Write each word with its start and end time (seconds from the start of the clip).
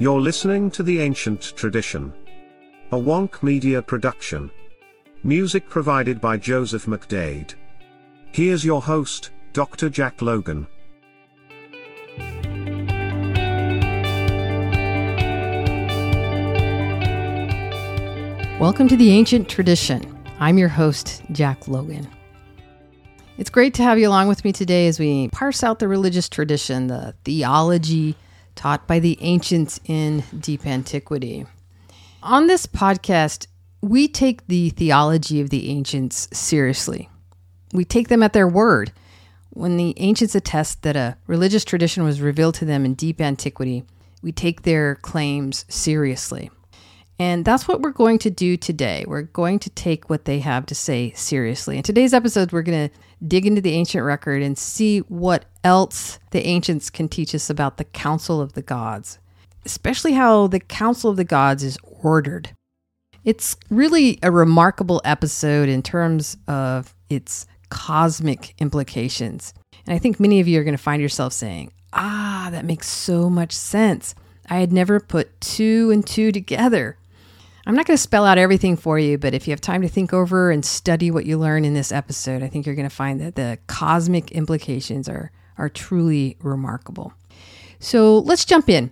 You're 0.00 0.20
listening 0.20 0.70
to 0.72 0.84
The 0.84 1.00
Ancient 1.00 1.56
Tradition. 1.56 2.12
A 2.92 2.96
Wonk 2.96 3.42
Media 3.42 3.82
production. 3.82 4.48
Music 5.24 5.68
provided 5.68 6.20
by 6.20 6.36
Joseph 6.36 6.86
McDade. 6.86 7.56
Here's 8.30 8.64
your 8.64 8.80
host, 8.80 9.30
Dr. 9.52 9.90
Jack 9.90 10.22
Logan. 10.22 10.68
Welcome 18.60 18.86
to 18.86 18.96
the 18.96 19.10
Ancient 19.10 19.48
Tradition. 19.48 20.16
I'm 20.38 20.58
your 20.58 20.68
host, 20.68 21.22
Jack 21.32 21.66
Logan. 21.66 22.06
It's 23.36 23.50
great 23.50 23.74
to 23.74 23.82
have 23.82 23.98
you 23.98 24.06
along 24.06 24.28
with 24.28 24.44
me 24.44 24.52
today 24.52 24.86
as 24.86 25.00
we 25.00 25.26
parse 25.30 25.64
out 25.64 25.80
the 25.80 25.88
religious 25.88 26.28
tradition, 26.28 26.86
the 26.86 27.16
theology 27.24 28.14
taught 28.58 28.88
by 28.88 28.98
the 28.98 29.16
ancients 29.20 29.78
in 29.84 30.24
deep 30.40 30.66
antiquity. 30.66 31.46
On 32.24 32.48
this 32.48 32.66
podcast, 32.66 33.46
we 33.80 34.08
take 34.08 34.44
the 34.48 34.70
theology 34.70 35.40
of 35.40 35.50
the 35.50 35.70
ancients 35.70 36.28
seriously. 36.36 37.08
We 37.72 37.84
take 37.84 38.08
them 38.08 38.22
at 38.24 38.32
their 38.32 38.48
word. 38.48 38.90
When 39.50 39.76
the 39.76 39.94
ancients 39.98 40.34
attest 40.34 40.82
that 40.82 40.96
a 40.96 41.16
religious 41.28 41.64
tradition 41.64 42.02
was 42.02 42.20
revealed 42.20 42.56
to 42.56 42.64
them 42.64 42.84
in 42.84 42.94
deep 42.94 43.20
antiquity, 43.20 43.84
we 44.22 44.32
take 44.32 44.62
their 44.62 44.96
claims 44.96 45.64
seriously. 45.68 46.50
And 47.18 47.44
that's 47.44 47.66
what 47.66 47.80
we're 47.80 47.90
going 47.90 48.18
to 48.20 48.30
do 48.30 48.56
today. 48.56 49.04
We're 49.06 49.22
going 49.22 49.58
to 49.60 49.70
take 49.70 50.08
what 50.08 50.24
they 50.24 50.38
have 50.38 50.66
to 50.66 50.74
say 50.74 51.12
seriously. 51.12 51.76
In 51.76 51.82
today's 51.82 52.14
episode, 52.14 52.52
we're 52.52 52.62
going 52.62 52.88
to 52.88 52.96
dig 53.26 53.44
into 53.44 53.60
the 53.60 53.72
ancient 53.72 54.04
record 54.04 54.40
and 54.40 54.56
see 54.56 55.00
what 55.00 55.44
else 55.64 56.20
the 56.30 56.46
ancients 56.46 56.90
can 56.90 57.08
teach 57.08 57.34
us 57.34 57.50
about 57.50 57.76
the 57.76 57.84
Council 57.84 58.40
of 58.40 58.52
the 58.52 58.62
Gods, 58.62 59.18
especially 59.64 60.12
how 60.12 60.46
the 60.46 60.60
Council 60.60 61.10
of 61.10 61.16
the 61.16 61.24
Gods 61.24 61.64
is 61.64 61.76
ordered. 61.82 62.50
It's 63.24 63.56
really 63.68 64.20
a 64.22 64.30
remarkable 64.30 65.02
episode 65.04 65.68
in 65.68 65.82
terms 65.82 66.36
of 66.46 66.94
its 67.10 67.46
cosmic 67.68 68.54
implications. 68.60 69.52
And 69.86 69.94
I 69.94 69.98
think 69.98 70.20
many 70.20 70.38
of 70.38 70.46
you 70.46 70.60
are 70.60 70.64
going 70.64 70.76
to 70.76 70.82
find 70.82 71.02
yourself 71.02 71.32
saying, 71.32 71.72
ah, 71.92 72.48
that 72.52 72.64
makes 72.64 72.88
so 72.88 73.28
much 73.28 73.52
sense. 73.52 74.14
I 74.48 74.58
had 74.58 74.72
never 74.72 75.00
put 75.00 75.40
two 75.40 75.90
and 75.90 76.06
two 76.06 76.30
together. 76.30 76.96
I'm 77.68 77.74
not 77.74 77.84
going 77.84 77.98
to 77.98 78.02
spell 78.02 78.24
out 78.24 78.38
everything 78.38 78.78
for 78.78 78.98
you, 78.98 79.18
but 79.18 79.34
if 79.34 79.46
you 79.46 79.50
have 79.50 79.60
time 79.60 79.82
to 79.82 79.88
think 79.88 80.14
over 80.14 80.50
and 80.50 80.64
study 80.64 81.10
what 81.10 81.26
you 81.26 81.36
learn 81.36 81.66
in 81.66 81.74
this 81.74 81.92
episode, 81.92 82.42
I 82.42 82.48
think 82.48 82.64
you're 82.64 82.74
going 82.74 82.88
to 82.88 82.94
find 82.94 83.20
that 83.20 83.34
the 83.34 83.58
cosmic 83.66 84.32
implications 84.32 85.06
are, 85.06 85.30
are 85.58 85.68
truly 85.68 86.38
remarkable. 86.40 87.12
So 87.78 88.20
let's 88.20 88.46
jump 88.46 88.70
in. 88.70 88.90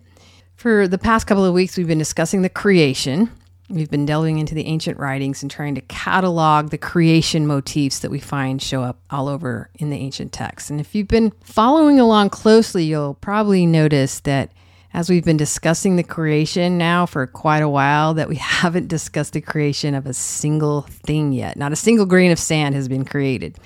For 0.56 0.86
the 0.86 0.98
past 0.98 1.26
couple 1.26 1.42
of 1.42 1.54
weeks, 1.54 1.78
we've 1.78 1.86
been 1.86 1.96
discussing 1.96 2.42
the 2.42 2.50
creation. 2.50 3.30
We've 3.70 3.90
been 3.90 4.04
delving 4.04 4.36
into 4.36 4.54
the 4.54 4.66
ancient 4.66 4.98
writings 4.98 5.40
and 5.40 5.50
trying 5.50 5.74
to 5.76 5.80
catalog 5.80 6.68
the 6.68 6.76
creation 6.76 7.46
motifs 7.46 8.00
that 8.00 8.10
we 8.10 8.20
find 8.20 8.60
show 8.60 8.82
up 8.82 9.00
all 9.08 9.28
over 9.28 9.70
in 9.76 9.88
the 9.88 9.96
ancient 9.96 10.34
texts. 10.34 10.68
And 10.68 10.80
if 10.80 10.94
you've 10.94 11.08
been 11.08 11.32
following 11.42 11.98
along 11.98 12.28
closely, 12.28 12.84
you'll 12.84 13.14
probably 13.14 13.64
notice 13.64 14.20
that 14.20 14.50
as 14.96 15.10
we've 15.10 15.26
been 15.26 15.36
discussing 15.36 15.96
the 15.96 16.02
creation 16.02 16.78
now 16.78 17.04
for 17.04 17.26
quite 17.26 17.62
a 17.62 17.68
while, 17.68 18.14
that 18.14 18.30
we 18.30 18.36
haven't 18.40 18.88
discussed 18.88 19.34
the 19.34 19.40
creation 19.42 19.94
of 19.94 20.06
a 20.06 20.14
single 20.14 20.82
thing 20.88 21.32
yet. 21.32 21.56
Not 21.56 21.70
a 21.70 21.76
single 21.76 22.06
grain 22.06 22.32
of 22.32 22.38
sand 22.38 22.74
has 22.74 22.88
been 22.88 23.04
created. 23.04 23.58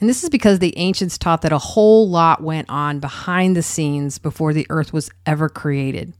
And 0.00 0.08
this 0.10 0.24
is 0.24 0.28
because 0.28 0.58
the 0.58 0.76
ancients 0.76 1.16
taught 1.16 1.42
that 1.42 1.52
a 1.52 1.58
whole 1.58 2.10
lot 2.10 2.42
went 2.42 2.68
on 2.68 2.98
behind 2.98 3.54
the 3.54 3.62
scenes 3.62 4.18
before 4.18 4.52
the 4.52 4.66
earth 4.70 4.92
was 4.92 5.08
ever 5.24 5.48
created. 5.48 6.14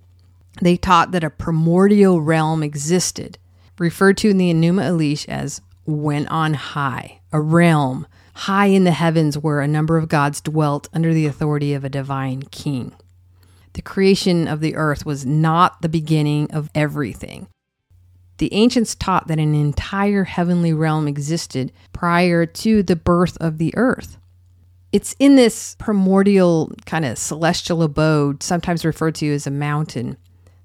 They 0.62 0.77
taught 0.77 1.11
that 1.11 1.25
a 1.25 1.31
primordial 1.31 2.21
realm 2.21 2.62
existed, 2.62 3.39
referred 3.81 4.17
to 4.19 4.31
in 4.31 4.39
the 4.39 4.55
Enuma 4.55 4.84
Elish 4.84 5.29
as 5.29 5.61
went 5.87 6.29
on 6.29 6.55
high, 6.55 7.19
a 7.33 7.41
realm 7.41 8.06
high 8.34 8.67
in 8.67 8.84
the 8.84 8.93
heavens 8.93 9.37
where 9.37 9.61
a 9.61 9.67
number 9.67 9.99
of 9.99 10.09
gods 10.09 10.41
dwelt 10.41 10.89
under 10.93 11.12
the 11.12 11.27
authority 11.27 11.75
of 11.75 11.83
a 11.83 11.89
divine 11.89 12.43
king 12.43 12.94
the 13.75 13.83
creation 13.83 14.47
of 14.49 14.60
the 14.60 14.77
earth 14.77 15.06
was 15.06 15.25
not 15.25 15.81
the 15.83 15.88
beginning 15.88 16.50
of 16.50 16.71
everything. 16.75 17.49
The 18.38 18.53
ancients 18.53 18.94
taught 18.94 19.28
that 19.28 19.38
an 19.38 19.55
entire 19.55 20.25
heavenly 20.25 20.72
realm 20.72 21.06
existed 21.06 21.72
prior 21.93 22.44
to 22.44 22.82
the 22.82 22.97
birth 22.97 23.37
of 23.41 23.59
the 23.59 23.72
earth. 23.77 24.19
It's 24.91 25.16
in 25.19 25.37
this 25.37 25.77
primordial 25.78 26.72
kind 26.84 27.05
of 27.05 27.19
celestial 27.19 27.82
abode, 27.82 28.43
sometimes 28.43 28.84
referred 28.84 29.15
to 29.16 29.32
as 29.32 29.47
a 29.47 29.50
mountain, 29.50 30.19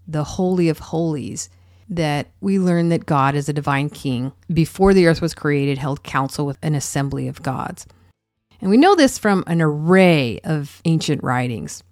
the 0.07 0.23
Holy 0.23 0.69
of 0.69 0.79
Holies, 0.79 1.49
that 1.89 2.27
we 2.41 2.59
learn 2.59 2.89
that 2.89 3.05
God 3.05 3.35
as 3.35 3.47
a 3.47 3.53
divine 3.53 3.89
king, 3.89 4.33
before 4.51 4.93
the 4.93 5.07
earth 5.07 5.21
was 5.21 5.33
created, 5.33 5.77
held 5.77 6.03
council 6.03 6.45
with 6.45 6.57
an 6.61 6.75
assembly 6.75 7.29
of 7.29 7.43
gods. 7.43 7.87
And 8.59 8.69
we 8.69 8.77
know 8.77 8.95
this 8.95 9.17
from 9.17 9.43
an 9.47 9.61
array 9.61 10.39
of 10.43 10.81
ancient 10.83 11.23
writings. 11.23 11.83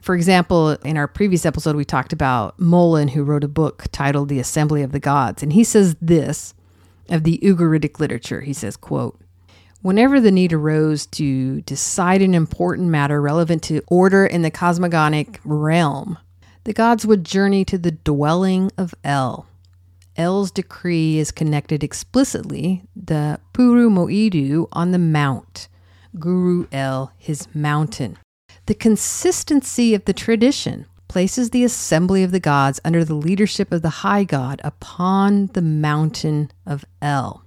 For 0.00 0.14
example, 0.14 0.70
in 0.70 0.96
our 0.96 1.06
previous 1.06 1.44
episode, 1.44 1.76
we 1.76 1.84
talked 1.84 2.12
about 2.12 2.58
Mullen, 2.58 3.08
who 3.08 3.22
wrote 3.22 3.44
a 3.44 3.48
book 3.48 3.84
titled 3.92 4.28
The 4.28 4.40
Assembly 4.40 4.82
of 4.82 4.92
the 4.92 5.00
Gods. 5.00 5.42
And 5.42 5.52
he 5.52 5.62
says 5.62 5.96
this 6.00 6.54
of 7.10 7.24
the 7.24 7.38
Ugaritic 7.42 8.00
literature. 8.00 8.40
He 8.40 8.52
says, 8.52 8.76
quote, 8.76 9.20
Whenever 9.82 10.20
the 10.20 10.30
need 10.30 10.52
arose 10.52 11.06
to 11.06 11.62
decide 11.62 12.22
an 12.22 12.34
important 12.34 12.88
matter 12.88 13.20
relevant 13.20 13.62
to 13.64 13.82
order 13.88 14.26
in 14.26 14.42
the 14.42 14.50
cosmogonic 14.50 15.38
realm, 15.44 16.18
the 16.64 16.72
gods 16.72 17.06
would 17.06 17.24
journey 17.24 17.64
to 17.64 17.78
the 17.78 17.90
dwelling 17.90 18.70
of 18.76 18.94
El. 19.04 19.46
El's 20.16 20.50
decree 20.50 21.18
is 21.18 21.30
connected 21.30 21.82
explicitly, 21.82 22.82
the 22.94 23.40
Puru 23.54 23.88
Moidu 23.88 24.66
on 24.72 24.90
the 24.90 24.98
mount, 24.98 25.68
Guru 26.18 26.66
El, 26.72 27.12
his 27.16 27.48
mountain. 27.54 28.18
The 28.70 28.76
consistency 28.76 29.94
of 29.94 30.04
the 30.04 30.12
tradition 30.12 30.86
places 31.08 31.50
the 31.50 31.64
assembly 31.64 32.22
of 32.22 32.30
the 32.30 32.38
gods 32.38 32.78
under 32.84 33.04
the 33.04 33.14
leadership 33.14 33.72
of 33.72 33.82
the 33.82 34.04
high 34.06 34.22
god 34.22 34.60
upon 34.62 35.48
the 35.54 35.60
mountain 35.60 36.52
of 36.64 36.84
El. 37.02 37.44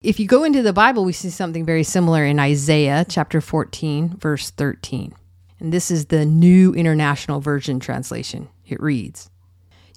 If 0.00 0.18
you 0.18 0.26
go 0.26 0.42
into 0.42 0.62
the 0.62 0.72
Bible, 0.72 1.04
we 1.04 1.12
see 1.12 1.28
something 1.28 1.66
very 1.66 1.84
similar 1.84 2.24
in 2.24 2.38
Isaiah 2.38 3.04
chapter 3.06 3.42
14, 3.42 4.16
verse 4.16 4.48
13. 4.48 5.14
And 5.60 5.70
this 5.70 5.90
is 5.90 6.06
the 6.06 6.24
New 6.24 6.72
International 6.72 7.42
Version 7.42 7.78
translation. 7.78 8.48
It 8.66 8.80
reads 8.80 9.28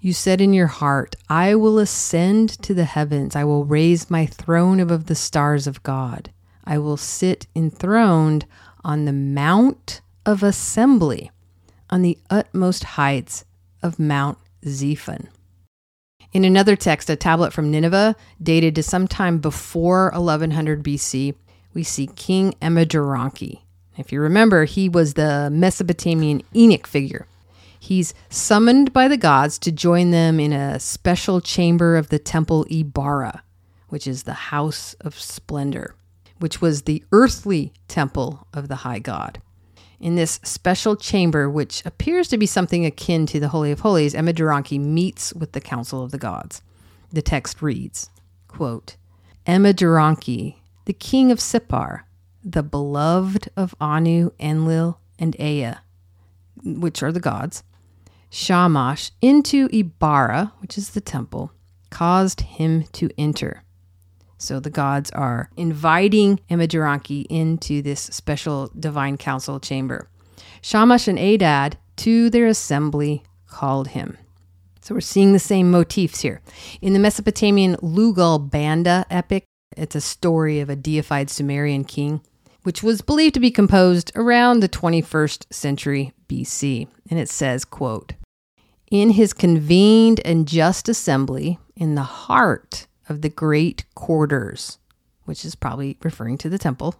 You 0.01 0.11
said 0.11 0.41
in 0.41 0.51
your 0.51 0.67
heart, 0.67 1.15
I 1.29 1.55
will 1.55 1.79
ascend 1.79 2.61
to 2.63 2.73
the 2.73 2.83
heavens, 2.83 3.37
I 3.37 3.45
will 3.45 3.63
raise 3.63 4.11
my 4.11 4.25
throne 4.25 4.81
above 4.81 5.05
the 5.05 5.15
stars 5.15 5.65
of 5.65 5.81
God. 5.83 6.33
I 6.65 6.77
will 6.77 6.97
sit 6.97 7.47
enthroned 7.55 8.45
on 8.83 9.05
the 9.05 9.13
mount 9.13 10.01
of 10.25 10.43
assembly 10.43 11.31
on 11.89 12.01
the 12.01 12.17
utmost 12.29 12.83
heights 12.83 13.45
of 13.83 13.99
Mount 13.99 14.37
Zaphon. 14.65 15.27
In 16.33 16.43
another 16.43 16.75
text, 16.75 17.09
a 17.09 17.15
tablet 17.15 17.53
from 17.53 17.71
Nineveh, 17.71 18.15
dated 18.41 18.75
to 18.75 18.83
sometime 18.83 19.37
before 19.37 20.11
1100 20.11 20.83
BC, 20.83 21.35
we 21.73 21.83
see 21.83 22.07
King 22.07 22.53
Enmeduranki. 22.61 23.61
If 23.97 24.11
you 24.11 24.19
remember, 24.19 24.65
he 24.65 24.89
was 24.89 25.13
the 25.13 25.49
Mesopotamian 25.51 26.41
Enoch 26.53 26.87
figure. 26.87 27.27
He's 27.79 28.13
summoned 28.29 28.91
by 28.91 29.07
the 29.07 29.15
gods 29.15 29.59
to 29.59 29.71
join 29.71 30.11
them 30.11 30.39
in 30.39 30.51
a 30.51 30.79
special 30.79 31.39
chamber 31.39 31.95
of 31.95 32.09
the 32.09 32.19
temple 32.19 32.65
Ibara, 32.65 33.41
which 33.89 34.07
is 34.07 34.23
the 34.23 34.33
house 34.33 34.95
of 34.95 35.17
splendor, 35.19 35.95
which 36.39 36.59
was 36.59 36.81
the 36.81 37.03
earthly 37.11 37.71
temple 37.87 38.47
of 38.53 38.67
the 38.67 38.77
high 38.77 38.99
god. 38.99 39.41
In 39.99 40.15
this 40.15 40.39
special 40.43 40.95
chamber, 40.95 41.49
which 41.49 41.85
appears 41.85 42.27
to 42.29 42.37
be 42.37 42.45
something 42.45 42.85
akin 42.85 43.25
to 43.27 43.39
the 43.39 43.49
Holy 43.49 43.71
of 43.71 43.79
Holies, 43.79 44.13
Enmeduranki 44.13 44.79
meets 44.79 45.33
with 45.33 45.53
the 45.53 45.61
Council 45.61 46.03
of 46.03 46.11
the 46.11 46.17
Gods. 46.17 46.61
The 47.11 47.21
text 47.21 47.61
reads, 47.61 48.09
quote, 48.47 48.97
Enmeduranki, 49.47 50.55
the 50.85 50.93
king 50.93 51.31
of 51.31 51.39
Sippar, 51.39 52.01
the 52.43 52.63
beloved 52.63 53.49
of 53.55 53.73
Anu, 53.79 54.31
Enlil, 54.39 54.99
and 55.17 55.39
Ea, 55.39 55.75
which 56.63 57.01
are 57.01 57.11
the 57.11 57.19
gods, 57.19 57.63
Shamash, 58.29 59.11
into 59.21 59.69
Ibara, 59.69 60.51
which 60.59 60.77
is 60.77 60.89
the 60.89 61.01
temple, 61.01 61.51
caused 61.89 62.41
him 62.41 62.83
to 62.93 63.09
enter. 63.17 63.63
So 64.45 64.59
the 64.59 64.69
gods 64.69 65.09
are 65.09 65.49
inviting 65.57 66.39
Enmeduranki 66.51 67.25
into 67.31 67.81
this 67.81 67.99
special 67.99 68.71
divine 68.79 69.17
council 69.17 69.59
chamber. 69.59 70.07
Shamash 70.61 71.07
and 71.07 71.17
Adad 71.17 71.77
to 71.97 72.29
their 72.29 72.45
assembly 72.45 73.23
called 73.47 73.89
him. 73.89 74.19
So 74.81 74.93
we're 74.93 75.01
seeing 75.01 75.33
the 75.33 75.39
same 75.39 75.71
motifs 75.71 76.21
here. 76.21 76.41
In 76.79 76.93
the 76.93 76.99
Mesopotamian 76.99 77.75
Lugalbanda 77.77 79.05
epic, 79.09 79.45
it's 79.75 79.95
a 79.95 80.01
story 80.01 80.59
of 80.59 80.69
a 80.69 80.75
deified 80.75 81.31
Sumerian 81.31 81.83
king, 81.83 82.21
which 82.61 82.83
was 82.83 83.01
believed 83.01 83.33
to 83.33 83.39
be 83.39 83.49
composed 83.49 84.11
around 84.15 84.59
the 84.59 84.69
21st 84.69 85.51
century 85.51 86.13
BC. 86.29 86.87
And 87.09 87.17
it 87.17 87.29
says, 87.29 87.65
quote, 87.65 88.13
in 88.91 89.09
his 89.11 89.33
convened 89.33 90.21
and 90.23 90.47
just 90.47 90.87
assembly 90.87 91.57
in 91.75 91.95
the 91.95 92.03
heart 92.03 92.85
of 93.09 93.21
the 93.21 93.29
great 93.29 93.85
quarters, 93.95 94.77
which 95.25 95.45
is 95.45 95.55
probably 95.55 95.97
referring 96.03 96.37
to 96.39 96.49
the 96.49 96.57
temple, 96.57 96.95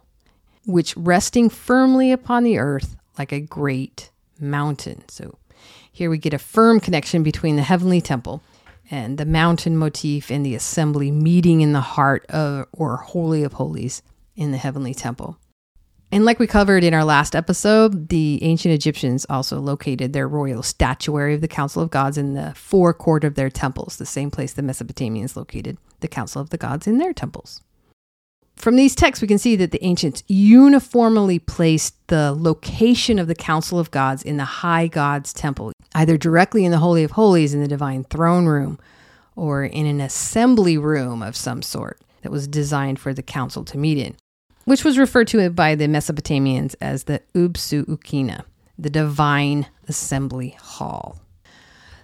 which 0.64 0.96
resting 0.96 1.48
firmly 1.48 2.12
upon 2.12 2.44
the 2.44 2.58
earth 2.58 2.96
like 3.18 3.32
a 3.32 3.40
great 3.40 4.10
mountain. 4.38 5.04
So 5.08 5.38
here 5.90 6.10
we 6.10 6.18
get 6.18 6.34
a 6.34 6.38
firm 6.38 6.80
connection 6.80 7.22
between 7.22 7.56
the 7.56 7.62
heavenly 7.62 8.00
temple 8.00 8.42
and 8.90 9.18
the 9.18 9.24
mountain 9.24 9.76
motif 9.76 10.30
and 10.30 10.44
the 10.44 10.54
assembly 10.54 11.10
meeting 11.10 11.60
in 11.60 11.72
the 11.72 11.80
heart 11.80 12.26
of 12.28 12.66
or 12.72 12.98
holy 12.98 13.42
of 13.42 13.54
holies 13.54 14.02
in 14.36 14.52
the 14.52 14.58
heavenly 14.58 14.94
temple. 14.94 15.38
And 16.12 16.24
like 16.24 16.38
we 16.38 16.46
covered 16.46 16.84
in 16.84 16.94
our 16.94 17.04
last 17.04 17.34
episode, 17.34 18.08
the 18.08 18.38
ancient 18.42 18.72
Egyptians 18.72 19.26
also 19.28 19.58
located 19.58 20.12
their 20.12 20.28
royal 20.28 20.62
statuary 20.62 21.34
of 21.34 21.40
the 21.40 21.48
Council 21.48 21.82
of 21.82 21.90
Gods 21.90 22.16
in 22.16 22.34
the 22.34 22.52
forecourt 22.54 23.24
of 23.24 23.34
their 23.34 23.50
temples, 23.50 23.96
the 23.96 24.06
same 24.06 24.30
place 24.30 24.52
the 24.52 24.62
Mesopotamians 24.62 25.36
located 25.36 25.78
the 26.00 26.08
Council 26.08 26.40
of 26.40 26.50
the 26.50 26.58
Gods 26.58 26.86
in 26.86 26.98
their 26.98 27.12
temples. 27.12 27.60
From 28.54 28.76
these 28.76 28.94
texts, 28.94 29.20
we 29.20 29.28
can 29.28 29.38
see 29.38 29.56
that 29.56 29.70
the 29.70 29.84
ancients 29.84 30.22
uniformly 30.28 31.38
placed 31.38 31.94
the 32.06 32.32
location 32.32 33.18
of 33.18 33.26
the 33.26 33.34
Council 33.34 33.78
of 33.78 33.90
Gods 33.90 34.22
in 34.22 34.38
the 34.38 34.44
high 34.44 34.86
God's 34.86 35.32
temple, 35.32 35.72
either 35.94 36.16
directly 36.16 36.64
in 36.64 36.70
the 36.70 36.78
Holy 36.78 37.04
of 37.04 37.12
Holies 37.12 37.52
in 37.52 37.60
the 37.60 37.68
divine 37.68 38.04
throne 38.04 38.46
room 38.46 38.78
or 39.34 39.64
in 39.64 39.84
an 39.86 40.00
assembly 40.00 40.78
room 40.78 41.22
of 41.22 41.36
some 41.36 41.60
sort 41.60 42.00
that 42.22 42.32
was 42.32 42.48
designed 42.48 42.98
for 42.98 43.12
the 43.12 43.22
council 43.22 43.64
to 43.64 43.76
meet 43.76 43.98
in 43.98 44.16
which 44.66 44.84
was 44.84 44.98
referred 44.98 45.28
to 45.28 45.48
by 45.50 45.74
the 45.74 45.86
Mesopotamians 45.86 46.74
as 46.80 47.04
the 47.04 47.22
Ubsu 47.34 47.86
Ukina, 47.86 48.44
the 48.76 48.90
divine 48.90 49.66
assembly 49.88 50.56
hall. 50.60 51.20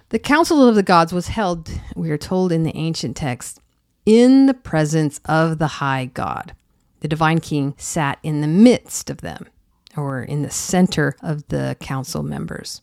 The 0.09 0.17
Council 0.19 0.67
of 0.67 0.75
the 0.75 0.83
Gods 0.83 1.11
was 1.11 1.27
held, 1.27 1.69
we 1.95 2.09
are 2.09 2.17
told 2.17 2.51
in 2.51 2.63
the 2.63 2.75
ancient 2.75 3.17
text, 3.17 3.59
in 4.05 4.45
the 4.45 4.53
presence 4.53 5.19
of 5.25 5.59
the 5.59 5.67
high 5.67 6.05
God. 6.05 6.55
The 7.01 7.07
divine 7.09 7.39
king 7.39 7.73
sat 7.77 8.17
in 8.23 8.39
the 8.39 8.47
midst 8.47 9.09
of 9.09 9.17
them, 9.17 9.45
or 9.97 10.23
in 10.23 10.41
the 10.41 10.49
center 10.49 11.17
of 11.21 11.45
the 11.49 11.75
council 11.81 12.23
members. 12.23 12.81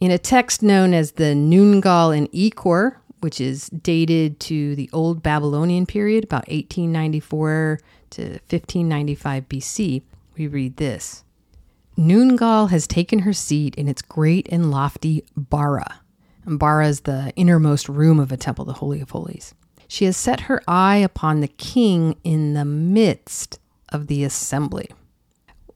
In 0.00 0.10
a 0.10 0.18
text 0.18 0.64
known 0.64 0.92
as 0.92 1.12
the 1.12 1.34
Nungal 1.36 2.16
and 2.16 2.30
Ekur, 2.32 2.96
which 3.20 3.40
is 3.40 3.68
dated 3.68 4.40
to 4.40 4.74
the 4.74 4.90
Old 4.92 5.22
Babylonian 5.22 5.86
period, 5.86 6.24
about 6.24 6.48
1894 6.48 7.78
to 8.14 8.22
1595 8.48 9.48
BC, 9.48 10.02
we 10.36 10.46
read 10.46 10.76
this 10.76 11.24
Nungal 11.96 12.70
has 12.70 12.86
taken 12.86 13.20
her 13.20 13.32
seat 13.32 13.74
in 13.76 13.88
its 13.88 14.02
great 14.02 14.48
and 14.50 14.70
lofty 14.70 15.24
bara. 15.36 16.00
And 16.44 16.58
bara 16.58 16.88
is 16.88 17.02
the 17.02 17.32
innermost 17.36 17.88
room 17.88 18.18
of 18.18 18.32
a 18.32 18.36
temple, 18.36 18.64
the 18.64 18.74
Holy 18.74 19.00
of 19.00 19.10
Holies. 19.10 19.54
She 19.88 20.04
has 20.06 20.16
set 20.16 20.40
her 20.40 20.62
eye 20.66 20.96
upon 20.96 21.40
the 21.40 21.48
king 21.48 22.16
in 22.24 22.54
the 22.54 22.64
midst 22.64 23.60
of 23.90 24.08
the 24.08 24.24
assembly. 24.24 24.90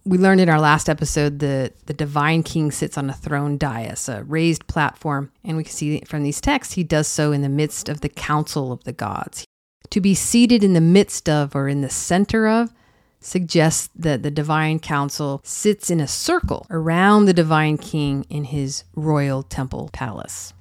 We 0.04 0.18
learned 0.18 0.40
in 0.40 0.48
our 0.48 0.60
last 0.60 0.88
episode 0.88 1.38
that 1.40 1.86
the 1.86 1.92
divine 1.92 2.42
king 2.42 2.70
sits 2.72 2.96
on 2.96 3.10
a 3.10 3.14
throne 3.14 3.58
dais, 3.58 4.08
a 4.08 4.24
raised 4.24 4.66
platform, 4.66 5.30
and 5.44 5.56
we 5.56 5.64
can 5.64 5.72
see 5.72 6.00
from 6.00 6.22
these 6.22 6.40
texts 6.40 6.74
he 6.74 6.82
does 6.82 7.06
so 7.06 7.30
in 7.30 7.42
the 7.42 7.48
midst 7.48 7.88
of 7.88 8.00
the 8.00 8.08
council 8.08 8.72
of 8.72 8.84
the 8.84 8.92
gods. 8.92 9.44
To 9.90 10.00
be 10.00 10.14
seated 10.14 10.62
in 10.62 10.74
the 10.74 10.80
midst 10.80 11.28
of 11.28 11.56
or 11.56 11.68
in 11.68 11.80
the 11.80 11.88
center 11.88 12.46
of 12.46 12.72
suggests 13.20 13.88
that 13.96 14.22
the 14.22 14.30
divine 14.30 14.78
council 14.78 15.40
sits 15.44 15.90
in 15.90 16.00
a 16.00 16.06
circle 16.06 16.66
around 16.70 17.24
the 17.24 17.32
divine 17.32 17.78
king 17.78 18.24
in 18.28 18.44
his 18.44 18.84
royal 18.94 19.42
temple 19.42 19.90
palace. 19.92 20.52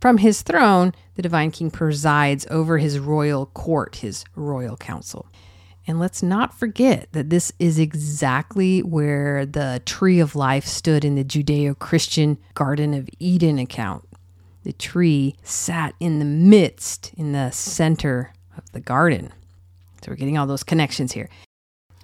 From 0.00 0.18
his 0.18 0.42
throne, 0.42 0.92
the 1.14 1.22
divine 1.22 1.50
king 1.50 1.70
presides 1.70 2.46
over 2.50 2.78
his 2.78 2.98
royal 2.98 3.46
court, 3.46 3.96
his 3.96 4.24
royal 4.34 4.76
council. 4.76 5.26
And 5.86 6.00
let's 6.00 6.22
not 6.22 6.58
forget 6.58 7.08
that 7.12 7.30
this 7.30 7.52
is 7.58 7.78
exactly 7.78 8.82
where 8.82 9.44
the 9.44 9.82
tree 9.84 10.20
of 10.20 10.34
life 10.34 10.64
stood 10.64 11.04
in 11.04 11.14
the 11.14 11.24
Judeo 11.24 11.78
Christian 11.78 12.38
Garden 12.54 12.94
of 12.94 13.08
Eden 13.18 13.58
account. 13.58 14.08
The 14.62 14.72
tree 14.72 15.36
sat 15.42 15.94
in 16.00 16.18
the 16.18 16.24
midst, 16.24 17.12
in 17.16 17.32
the 17.32 17.50
center 17.50 18.32
of 18.56 18.70
the 18.72 18.80
garden. 18.80 19.32
So 20.02 20.10
we're 20.10 20.16
getting 20.16 20.38
all 20.38 20.46
those 20.46 20.62
connections 20.62 21.12
here. 21.12 21.28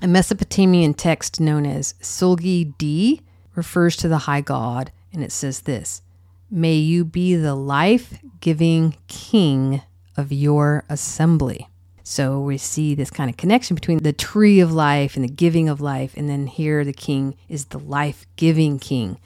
A 0.02 0.08
Mesopotamian 0.08 0.94
text 0.94 1.40
known 1.40 1.66
as 1.66 1.92
Sulgi 2.00 2.76
D 2.78 3.20
refers 3.54 3.96
to 3.96 4.08
the 4.08 4.18
high 4.18 4.40
god, 4.40 4.92
and 5.12 5.22
it 5.22 5.32
says 5.32 5.60
this 5.60 6.02
May 6.50 6.74
you 6.74 7.04
be 7.04 7.36
the 7.36 7.54
life 7.54 8.18
giving 8.40 8.96
king 9.08 9.82
of 10.16 10.32
your 10.32 10.84
assembly. 10.88 11.68
So 12.02 12.40
we 12.40 12.58
see 12.58 12.94
this 12.94 13.10
kind 13.10 13.30
of 13.30 13.36
connection 13.36 13.74
between 13.74 13.98
the 13.98 14.12
tree 14.12 14.58
of 14.58 14.72
life 14.72 15.14
and 15.14 15.24
the 15.24 15.28
giving 15.28 15.68
of 15.68 15.80
life, 15.80 16.14
and 16.16 16.28
then 16.28 16.46
here 16.46 16.84
the 16.84 16.92
king 16.92 17.36
is 17.48 17.66
the 17.66 17.78
life 17.78 18.26
giving 18.36 18.78
king 18.78 19.18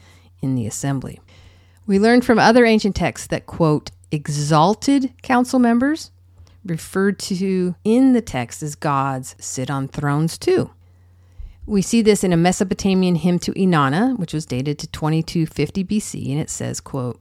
in 0.42 0.54
the 0.54 0.66
assembly. 0.66 1.20
We 1.86 1.98
learn 1.98 2.20
from 2.20 2.38
other 2.38 2.64
ancient 2.64 2.96
texts 2.96 3.28
that, 3.28 3.46
quote, 3.46 3.90
exalted 4.10 5.12
council 5.22 5.58
members 5.58 6.10
referred 6.64 7.18
to 7.18 7.74
in 7.84 8.12
the 8.12 8.22
text 8.22 8.62
as 8.62 8.74
gods 8.74 9.36
sit 9.38 9.70
on 9.70 9.88
thrones 9.88 10.38
too. 10.38 10.70
We 11.66 11.80
see 11.80 12.02
this 12.02 12.22
in 12.22 12.32
a 12.32 12.36
Mesopotamian 12.36 13.14
hymn 13.14 13.38
to 13.40 13.52
Inanna, 13.52 14.18
which 14.18 14.34
was 14.34 14.44
dated 14.44 14.78
to 14.80 14.86
2250 14.88 15.84
BC, 15.84 16.30
and 16.30 16.40
it 16.40 16.50
says, 16.50 16.80
quote, 16.80 17.20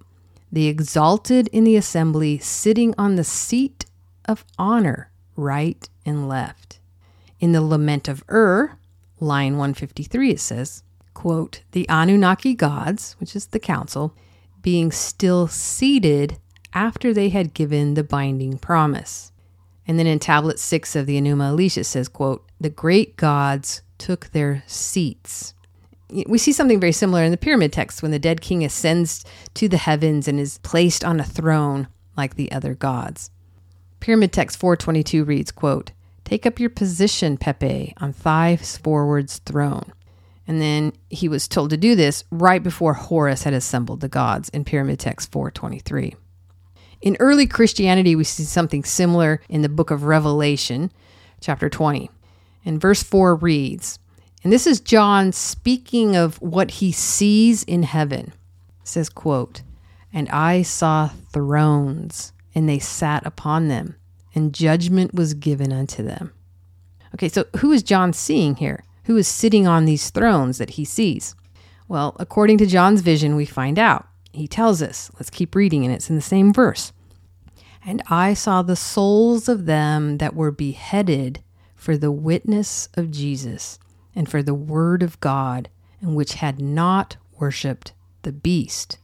The 0.51 0.67
exalted 0.67 1.47
in 1.49 1.63
the 1.63 1.77
assembly 1.77 2.39
sitting 2.39 2.93
on 2.97 3.15
the 3.15 3.23
seat 3.23 3.85
of 4.25 4.43
honor, 4.57 5.11
right 5.37 5.87
and 6.05 6.27
left. 6.27 6.79
In 7.39 7.53
the 7.53 7.61
Lament 7.61 8.07
of 8.07 8.23
Ur, 8.29 8.77
line 9.19 9.53
153, 9.53 10.31
it 10.31 10.39
says, 10.39 10.83
quote, 11.13 11.61
The 11.71 11.87
Anunnaki 11.87 12.53
gods, 12.53 13.15
which 13.19 13.35
is 13.35 13.47
the 13.47 13.59
council, 13.59 14.13
being 14.61 14.91
still 14.91 15.47
seated 15.47 16.37
after 16.73 17.13
they 17.13 17.29
had 17.29 17.53
given 17.53 17.93
the 17.93 18.03
binding 18.03 18.57
promise. 18.57 19.32
And 19.87 19.99
then 19.99 20.07
in 20.07 20.19
tablet 20.19 20.59
six 20.59 20.95
of 20.95 21.05
the 21.05 21.19
Enuma 21.19 21.55
Elish, 21.55 21.77
it 21.77 21.83
says, 21.83 22.07
quote, 22.07 22.45
the 22.59 22.69
great 22.69 23.17
gods 23.17 23.81
took 23.97 24.27
their 24.31 24.63
seats. 24.67 25.53
We 26.27 26.37
see 26.37 26.51
something 26.51 26.79
very 26.79 26.91
similar 26.91 27.23
in 27.23 27.31
the 27.31 27.37
pyramid 27.37 27.73
text 27.73 28.01
when 28.01 28.11
the 28.11 28.19
dead 28.19 28.41
king 28.41 28.63
ascends 28.63 29.25
to 29.55 29.67
the 29.67 29.77
heavens 29.77 30.27
and 30.27 30.39
is 30.39 30.59
placed 30.59 31.03
on 31.03 31.19
a 31.19 31.25
throne 31.25 31.87
like 32.15 32.35
the 32.35 32.51
other 32.51 32.75
gods. 32.75 33.31
Pyramid 33.99 34.31
text 34.31 34.57
422 34.59 35.23
reads, 35.23 35.51
quote, 35.51 35.91
Take 36.23 36.45
up 36.45 36.59
your 36.59 36.69
position, 36.69 37.37
Pepe, 37.37 37.93
on 37.97 38.13
Thigh's 38.13 38.77
forward's 38.77 39.39
throne. 39.39 39.91
And 40.47 40.61
then 40.61 40.93
he 41.09 41.27
was 41.27 41.47
told 41.47 41.69
to 41.69 41.77
do 41.77 41.95
this 41.95 42.23
right 42.29 42.61
before 42.61 42.93
Horus 42.93 43.43
had 43.43 43.53
assembled 43.53 44.01
the 44.01 44.09
gods 44.09 44.49
in 44.49 44.65
Pyramid 44.65 44.99
Text 44.99 45.31
423. 45.31 46.15
In 47.03 47.17
early 47.19 47.47
Christianity, 47.47 48.15
we 48.15 48.23
see 48.23 48.43
something 48.43 48.85
similar 48.85 49.41
in 49.49 49.61
the 49.61 49.67
book 49.67 49.91
of 49.91 50.05
Revelation, 50.05 50.89
chapter 51.41 51.69
20. 51.69 52.09
And 52.63 52.79
verse 52.79 53.03
4 53.03 53.35
reads, 53.35 53.99
and 54.41 54.53
this 54.53 54.65
is 54.65 54.79
John 54.79 55.33
speaking 55.33 56.15
of 56.15 56.41
what 56.41 56.71
he 56.71 56.93
sees 56.93 57.63
in 57.63 57.83
heaven. 57.83 58.31
It 58.81 58.87
says, 58.87 59.09
quote, 59.09 59.63
And 60.13 60.29
I 60.29 60.61
saw 60.61 61.09
thrones, 61.33 62.31
and 62.55 62.69
they 62.69 62.79
sat 62.79 63.25
upon 63.25 63.67
them, 63.67 63.97
and 64.33 64.55
judgment 64.55 65.13
was 65.13 65.33
given 65.33 65.73
unto 65.73 66.03
them. 66.03 66.31
Okay, 67.15 67.27
so 67.27 67.43
who 67.57 67.73
is 67.73 67.83
John 67.83 68.13
seeing 68.13 68.55
here? 68.55 68.85
Who 69.05 69.17
is 69.17 69.27
sitting 69.27 69.67
on 69.67 69.83
these 69.83 70.09
thrones 70.09 70.57
that 70.57 70.71
he 70.71 70.85
sees? 70.85 71.35
Well, 71.89 72.15
according 72.17 72.59
to 72.59 72.65
John's 72.65 73.01
vision, 73.01 73.35
we 73.35 73.45
find 73.45 73.77
out. 73.77 74.07
He 74.33 74.47
tells 74.47 74.81
us, 74.81 75.11
let's 75.15 75.29
keep 75.29 75.53
reading, 75.53 75.85
and 75.85 75.93
it's 75.93 76.09
in 76.09 76.15
the 76.15 76.21
same 76.21 76.51
verse. 76.51 76.91
And 77.85 78.01
I 78.09 78.33
saw 78.33 78.61
the 78.61 78.75
souls 78.75 79.49
of 79.49 79.65
them 79.65 80.17
that 80.17 80.35
were 80.35 80.51
beheaded 80.51 81.43
for 81.75 81.97
the 81.97 82.11
witness 82.11 82.87
of 82.95 83.11
Jesus 83.11 83.77
and 84.15 84.29
for 84.29 84.41
the 84.41 84.53
word 84.53 85.03
of 85.03 85.19
God, 85.19 85.69
and 85.99 86.15
which 86.15 86.35
had 86.35 86.61
not 86.61 87.17
worshiped 87.39 87.93
the 88.21 88.31
beast. 88.31 88.99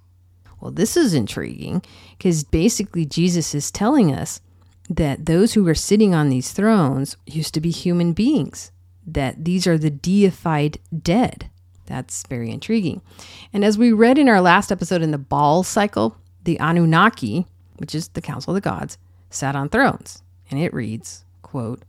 Well, 0.61 0.71
this 0.71 0.95
is 0.95 1.13
intriguing 1.13 1.81
because 2.17 2.43
basically 2.43 3.05
Jesus 3.05 3.55
is 3.55 3.71
telling 3.71 4.13
us 4.13 4.41
that 4.89 5.25
those 5.25 5.53
who 5.53 5.67
are 5.67 5.75
sitting 5.75 6.13
on 6.15 6.29
these 6.29 6.51
thrones 6.51 7.15
used 7.25 7.53
to 7.53 7.61
be 7.61 7.71
human 7.71 8.13
beings, 8.13 8.71
that 9.05 9.45
these 9.45 9.67
are 9.67 9.77
the 9.77 9.89
deified 9.89 10.79
dead. 11.01 11.49
That's 11.85 12.25
very 12.27 12.51
intriguing. 12.51 13.01
And 13.51 13.65
as 13.65 13.77
we 13.77 13.91
read 13.91 14.17
in 14.17 14.29
our 14.29 14.41
last 14.41 14.71
episode 14.71 15.01
in 15.01 15.11
the 15.11 15.17
Baal 15.17 15.63
cycle, 15.63 16.17
the 16.43 16.59
Anunnaki, 16.59 17.47
which 17.79 17.95
is 17.95 18.09
the 18.09 18.21
Council 18.21 18.51
of 18.51 18.55
the 18.55 18.69
Gods, 18.69 18.97
sat 19.29 19.55
on 19.55 19.69
thrones. 19.69 20.21
And 20.51 20.59
it 20.59 20.73
reads, 20.73 21.25
quote, 21.41 21.83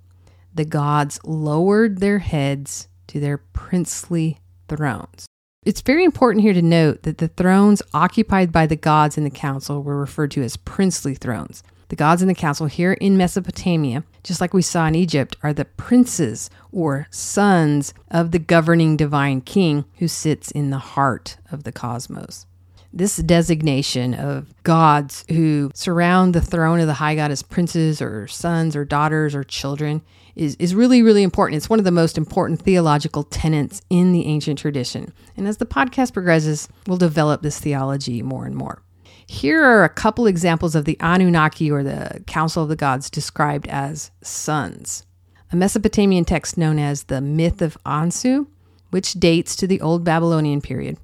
The 0.55 0.65
gods 0.65 1.19
lowered 1.25 1.99
their 1.99 2.19
heads 2.19 2.89
to 3.09 3.21
their 3.21 3.39
princely 3.39 4.39
thrones. 4.69 5.27
It's 5.65 5.83
very 5.83 6.05
important 6.05 6.43
here 6.43 6.55
to 6.55 6.63
note 6.63 7.03
that 7.03 7.19
the 7.19 7.29
thrones 7.29 7.83
occupied 7.93 8.51
by 8.51 8.67
the 8.67 8.77
gods 8.77 9.19
in 9.19 9.25
the 9.25 9.31
council 9.31 9.83
were 9.83 9.99
referred 9.99 10.31
to 10.33 10.43
as 10.43 10.57
princely 10.57 11.15
thrones. 11.15 11.63
The 11.91 11.97
gods 11.97 12.23
in 12.23 12.29
the 12.29 12.35
council 12.35 12.67
here 12.67 12.93
in 12.95 13.17
Mesopotamia, 13.17 14.05
just 14.23 14.41
like 14.41 14.55
we 14.55 14.63
saw 14.63 14.87
in 14.87 14.95
Egypt, 14.95 15.37
are 15.43 15.53
the 15.53 15.65
princes 15.65 16.49
or 16.71 17.09
sons 17.11 17.93
of 18.11 18.31
the 18.31 18.39
governing 18.39 18.97
divine 18.97 19.41
king 19.41 19.85
who 19.99 20.07
sits 20.07 20.53
in 20.53 20.71
the 20.71 20.79
heart 20.79 21.37
of 21.51 21.65
the 21.65 21.73
cosmos. 21.73 22.47
This 22.93 23.17
designation 23.19 24.15
of 24.15 24.53
gods 24.65 25.25
who 25.29 25.71
surround 25.75 26.35
the 26.35 26.41
throne 26.41 26.81
of 26.81 26.89
the 26.89 26.95
high 26.95 27.15
god 27.15 27.31
as 27.31 27.43
princes 27.43 28.03
or 28.03 28.27
sons 28.27 28.75
or 28.75 28.85
daughters 28.85 29.33
or 29.35 29.45
children 29.45 30.03
is, 30.35 30.57
is 30.57 30.75
really, 30.75 31.03
really 31.03 31.23
important. 31.23 31.57
It's 31.57 31.71
one 31.71 31.79
of 31.79 31.85
the 31.85 31.93
most 31.93 32.19
important 32.19 32.63
theological 32.63 33.23
tenets 33.23 33.81
in 33.91 34.13
the 34.13 34.27
ancient 34.27 34.59
tradition. 34.59 35.13
And 35.37 35.47
as 35.47 35.59
the 35.59 35.67
podcast 35.67 36.13
progresses, 36.13 36.69
we'll 36.87 36.97
develop 36.97 37.43
this 37.43 37.61
theology 37.61 38.23
more 38.23 38.45
and 38.45 38.57
more. 38.57 38.83
Here 39.27 39.63
are 39.63 39.85
a 39.85 39.89
couple 39.89 40.27
examples 40.27 40.75
of 40.75 40.85
the 40.85 40.99
Anunnaki 40.99 41.71
or 41.71 41.85
the 41.85 42.25
Council 42.27 42.65
of 42.65 42.69
the 42.69 42.75
Gods 42.75 43.09
described 43.09 43.69
as 43.69 44.11
sons. 44.23 45.05
A 45.53 45.57
Mesopotamian 45.57 46.25
text 46.25 46.59
known 46.59 46.81
as 46.81 47.05
the 47.05 47.21
Myth 47.21 47.63
of 47.63 47.79
Anzu, 47.87 48.49
which 48.91 49.15
dates 49.15 49.55
to 49.57 49.69
the 49.69 49.81
Old 49.81 50.03
Babylonian 50.03 50.61
period. 50.61 50.99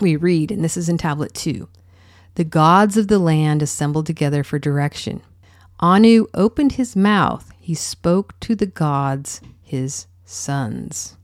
We 0.00 0.16
read, 0.16 0.50
and 0.50 0.62
this 0.62 0.76
is 0.76 0.88
in 0.88 0.98
Tablet 0.98 1.32
2 1.34 1.68
The 2.34 2.44
gods 2.44 2.96
of 2.96 3.08
the 3.08 3.18
land 3.18 3.62
assembled 3.62 4.06
together 4.06 4.44
for 4.44 4.58
direction. 4.58 5.22
Anu 5.80 6.26
opened 6.34 6.72
his 6.72 6.94
mouth, 6.94 7.50
he 7.58 7.74
spoke 7.74 8.38
to 8.40 8.54
the 8.54 8.66
gods, 8.66 9.40
his 9.62 10.06
sons. 10.24 11.16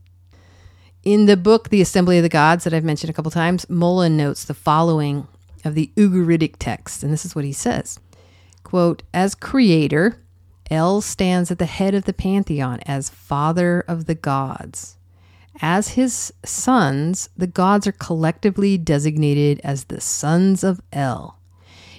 In 1.03 1.25
the 1.25 1.37
book, 1.37 1.69
The 1.69 1.81
Assembly 1.81 2.17
of 2.17 2.23
the 2.23 2.29
Gods, 2.29 2.63
that 2.63 2.73
I've 2.73 2.83
mentioned 2.83 3.09
a 3.09 3.13
couple 3.13 3.31
times, 3.31 3.69
Mullen 3.69 4.15
notes 4.15 4.45
the 4.45 4.53
following 4.53 5.27
of 5.65 5.75
the 5.75 5.91
Ugaritic 5.95 6.55
text, 6.59 7.03
and 7.03 7.11
this 7.11 7.25
is 7.25 7.35
what 7.35 7.45
he 7.45 7.53
says 7.53 7.99
quote, 8.63 9.03
As 9.13 9.35
creator, 9.35 10.17
El 10.71 11.01
stands 11.01 11.51
at 11.51 11.59
the 11.59 11.65
head 11.65 11.93
of 11.93 12.05
the 12.05 12.13
pantheon 12.13 12.79
as 12.85 13.09
father 13.09 13.81
of 13.87 14.05
the 14.05 14.15
gods. 14.15 14.97
As 15.61 15.89
his 15.89 16.33
sons, 16.43 17.29
the 17.37 17.47
gods 17.47 17.87
are 17.87 17.93
collectively 17.93 18.77
designated 18.77 19.61
as 19.63 19.85
the 19.85 20.01
sons 20.01 20.63
of 20.63 20.81
El. 20.91 21.39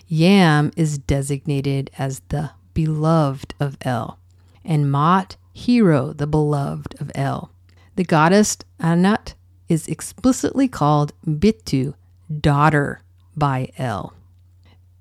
Yam 0.06 0.70
is 0.76 0.98
designated 0.98 1.90
as 1.96 2.20
the 2.28 2.50
beloved 2.74 3.54
of 3.60 3.78
El, 3.82 4.18
and 4.64 4.90
Mot, 4.90 5.36
hero, 5.52 6.12
the 6.12 6.26
beloved 6.26 7.00
of 7.00 7.12
El. 7.14 7.52
The 7.96 8.04
goddess 8.04 8.58
Anat 8.80 9.34
is 9.68 9.86
explicitly 9.86 10.66
called 10.68 11.12
Bitu, 11.26 11.94
daughter 12.40 13.02
by 13.36 13.68
El. 13.78 14.12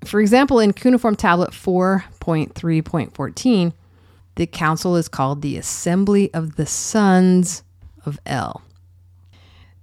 For 0.04 0.20
example, 0.20 0.60
in 0.60 0.72
Cuneiform 0.72 1.16
Tablet 1.16 1.50
4.3.14, 1.50 3.72
the 4.36 4.46
council 4.46 4.96
is 4.96 5.08
called 5.08 5.42
the 5.42 5.56
Assembly 5.56 6.32
of 6.32 6.54
the 6.56 6.66
Sons 6.66 7.62
of 8.06 8.18
El. 8.26 8.62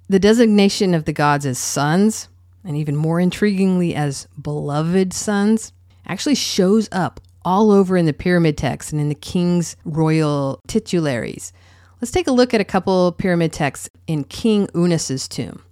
The 0.10 0.20
designation 0.20 0.94
of 0.94 1.06
the 1.06 1.14
gods 1.14 1.46
as 1.46 1.58
sons, 1.58 2.28
and 2.64 2.76
even 2.76 2.96
more 2.96 3.18
intriguingly 3.18 3.94
as 3.94 4.28
beloved 4.42 5.14
sons, 5.14 5.74
actually 6.06 6.36
shows 6.36 6.90
up 6.92 7.20
all 7.44 7.72
over 7.72 7.98
in 7.98 8.06
the 8.06 8.14
pyramid 8.14 8.58
texts 8.58 8.92
and 8.92 9.02
in 9.02 9.10
the 9.10 9.16
king's 9.16 9.76
royal 9.86 10.62
titularies. 10.68 11.54
Let's 12.00 12.12
take 12.12 12.28
a 12.28 12.32
look 12.32 12.54
at 12.54 12.62
a 12.62 12.66
couple 12.66 13.12
pyramid 13.14 13.54
texts 13.54 13.90
in 14.08 14.24
King 14.26 14.68
Unis's 14.74 15.28
tomb. 15.28 15.64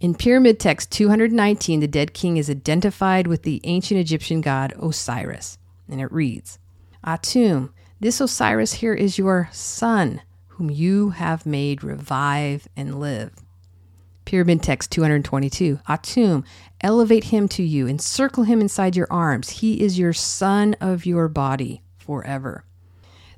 In 0.00 0.14
Pyramid 0.14 0.58
Text 0.58 0.90
219, 0.92 1.80
the 1.80 1.86
dead 1.86 2.14
king 2.14 2.38
is 2.38 2.48
identified 2.48 3.26
with 3.26 3.42
the 3.42 3.60
ancient 3.64 4.00
Egyptian 4.00 4.40
god 4.40 4.72
Osiris, 4.80 5.58
and 5.88 6.00
it 6.00 6.10
reads 6.10 6.58
Atum, 7.04 7.70
this 8.00 8.20
Osiris 8.20 8.74
here 8.74 8.94
is 8.94 9.18
your 9.18 9.50
son, 9.52 10.22
whom 10.60 10.68
you 10.68 11.08
have 11.08 11.46
made 11.46 11.82
revive 11.82 12.68
and 12.76 13.00
live. 13.00 13.32
Pyramid 14.26 14.62
Text 14.62 14.90
222 14.90 15.80
Atum, 15.88 16.44
elevate 16.82 17.24
him 17.24 17.48
to 17.48 17.62
you, 17.62 17.88
encircle 17.88 18.44
him 18.44 18.60
inside 18.60 18.94
your 18.94 19.06
arms. 19.10 19.48
He 19.48 19.80
is 19.80 19.98
your 19.98 20.12
son 20.12 20.76
of 20.78 21.06
your 21.06 21.28
body 21.28 21.80
forever. 21.96 22.64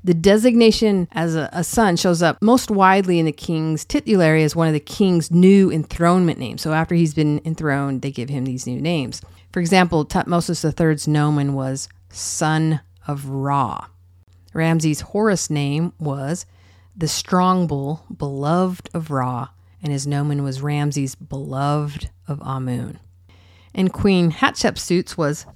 The 0.02 0.14
designation 0.14 1.06
as 1.12 1.36
a, 1.36 1.48
a, 1.52 1.62
son 1.62 1.94
shows 1.94 2.22
up 2.22 2.42
most 2.42 2.72
widely 2.72 3.20
in 3.20 3.26
the 3.26 3.30
king's 3.30 3.84
titulary 3.84 4.42
as 4.42 4.56
one 4.56 4.66
of 4.66 4.74
the 4.74 4.80
king's 4.80 5.30
new 5.30 5.70
enthronement 5.70 6.40
names. 6.40 6.60
So 6.60 6.72
after 6.72 6.96
he's 6.96 7.14
been 7.14 7.40
enthroned, 7.44 8.02
they 8.02 8.10
give 8.10 8.30
him 8.30 8.44
these 8.44 8.66
new 8.66 8.80
names. 8.80 9.22
For 9.52 9.60
example, 9.60 10.04
Tutmosis 10.04 10.64
III's 10.64 11.06
nomen 11.06 11.54
was 11.54 11.88
son 12.10 12.80
of 13.06 13.26
Ra. 13.28 13.86
Ramses 14.54 15.02
Horus' 15.02 15.50
name 15.50 15.92
was 16.00 16.46
the 16.96 17.08
strong 17.08 17.66
bull, 17.66 18.04
beloved 18.14 18.90
of 18.94 19.10
Ra, 19.10 19.48
and 19.82 19.92
his 19.92 20.06
nomen 20.06 20.42
was 20.42 20.60
Ramses, 20.60 21.14
beloved 21.14 22.10
of 22.28 22.40
Amun. 22.42 22.98
And 23.74 23.92
Queen 23.92 24.30
Hatshepsut's 24.30 25.16
was 25.16 25.46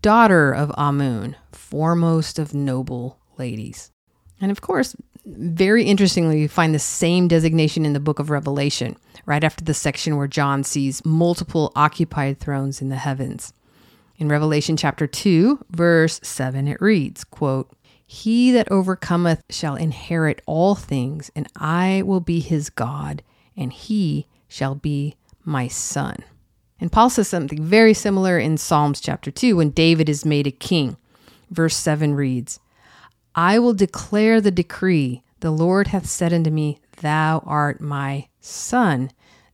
daughter 0.00 0.52
of 0.52 0.70
Amun, 0.76 1.36
foremost 1.52 2.38
of 2.38 2.54
noble 2.54 3.18
ladies. 3.36 3.90
And 4.40 4.50
of 4.50 4.60
course, 4.60 4.94
very 5.24 5.84
interestingly, 5.84 6.40
you 6.40 6.48
find 6.48 6.74
the 6.74 6.78
same 6.78 7.26
designation 7.26 7.84
in 7.84 7.92
the 7.92 8.00
book 8.00 8.18
of 8.18 8.30
Revelation, 8.30 8.96
right 9.24 9.42
after 9.42 9.64
the 9.64 9.74
section 9.74 10.16
where 10.16 10.28
John 10.28 10.62
sees 10.62 11.04
multiple 11.04 11.72
occupied 11.74 12.38
thrones 12.38 12.80
in 12.80 12.88
the 12.88 12.96
heavens. 12.96 13.52
In 14.18 14.28
Revelation 14.28 14.76
chapter 14.76 15.06
2, 15.06 15.66
verse 15.70 16.20
7, 16.22 16.68
it 16.68 16.80
reads, 16.80 17.24
quote, 17.24 17.75
He 18.06 18.52
that 18.52 18.70
overcometh 18.70 19.42
shall 19.50 19.74
inherit 19.74 20.40
all 20.46 20.76
things, 20.76 21.30
and 21.34 21.48
I 21.56 22.02
will 22.06 22.20
be 22.20 22.38
his 22.40 22.70
God, 22.70 23.22
and 23.56 23.72
he 23.72 24.28
shall 24.46 24.76
be 24.76 25.16
my 25.44 25.66
son. 25.66 26.18
And 26.80 26.92
Paul 26.92 27.10
says 27.10 27.28
something 27.28 27.62
very 27.62 27.94
similar 27.94 28.38
in 28.38 28.58
Psalms 28.58 29.00
chapter 29.00 29.30
2 29.30 29.56
when 29.56 29.70
David 29.70 30.08
is 30.08 30.24
made 30.24 30.46
a 30.46 30.52
king. 30.52 30.96
Verse 31.50 31.76
7 31.76 32.14
reads, 32.14 32.60
I 33.34 33.58
will 33.58 33.74
declare 33.74 34.40
the 34.40 34.50
decree. 34.50 35.22
The 35.40 35.50
Lord 35.50 35.88
hath 35.88 36.06
said 36.06 36.32
unto 36.32 36.50
me, 36.50 36.78
Thou 37.00 37.42
art 37.44 37.80
my 37.80 38.28
son. 38.40 39.10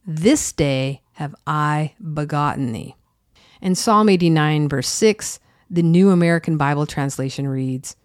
This 0.07 0.53
day 0.53 1.01
have 1.15 1.35
I 1.47 1.95
begotten 2.13 2.73
thee. 2.73 2.97
In 3.61 3.75
Psalm 3.75 4.09
89, 4.09 4.69
verse 4.69 4.89
6, 4.89 5.41
the 5.71 5.83
New 5.83 6.11
American 6.11 6.57
Bible 6.57 6.87
translation 6.87 7.47
reads, 7.47 7.97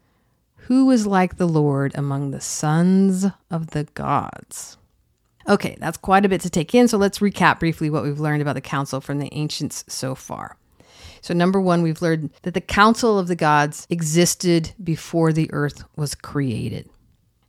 Who 0.68 0.92
is 0.92 1.08
like 1.08 1.38
the 1.38 1.48
Lord 1.48 1.94
among 1.96 2.32
the 2.32 2.42
sons 2.42 3.26
of 3.50 3.68
the 3.68 3.86
gods? 3.94 4.76
Okay, 5.48 5.78
that's 5.80 5.96
quite 5.96 6.26
a 6.26 6.30
bit 6.30 6.42
to 6.42 6.50
take 6.50 6.76
in, 6.76 6.90
so 6.90 6.98
let's 6.98 7.20
recap 7.20 7.60
briefly 7.60 7.90
what 7.90 8.04
we've 8.04 8.20
learned 8.20 8.42
about 8.42 8.56
the 8.56 8.60
council 8.60 9.00
from 9.00 9.20
the 9.20 9.34
ancients 9.34 9.86
so 9.88 10.14
far. 10.14 10.58
So, 11.22 11.34
number 11.34 11.62
one, 11.62 11.84
we've 11.84 12.02
learned 12.02 12.32
that 12.42 12.54
the 12.54 12.60
council 12.60 13.18
of 13.18 13.30
the 13.30 13.36
gods 13.36 13.88
existed 13.90 14.74
before 14.84 15.32
the 15.32 15.50
earth 15.54 15.86
was 15.96 16.14
created. 16.14 16.90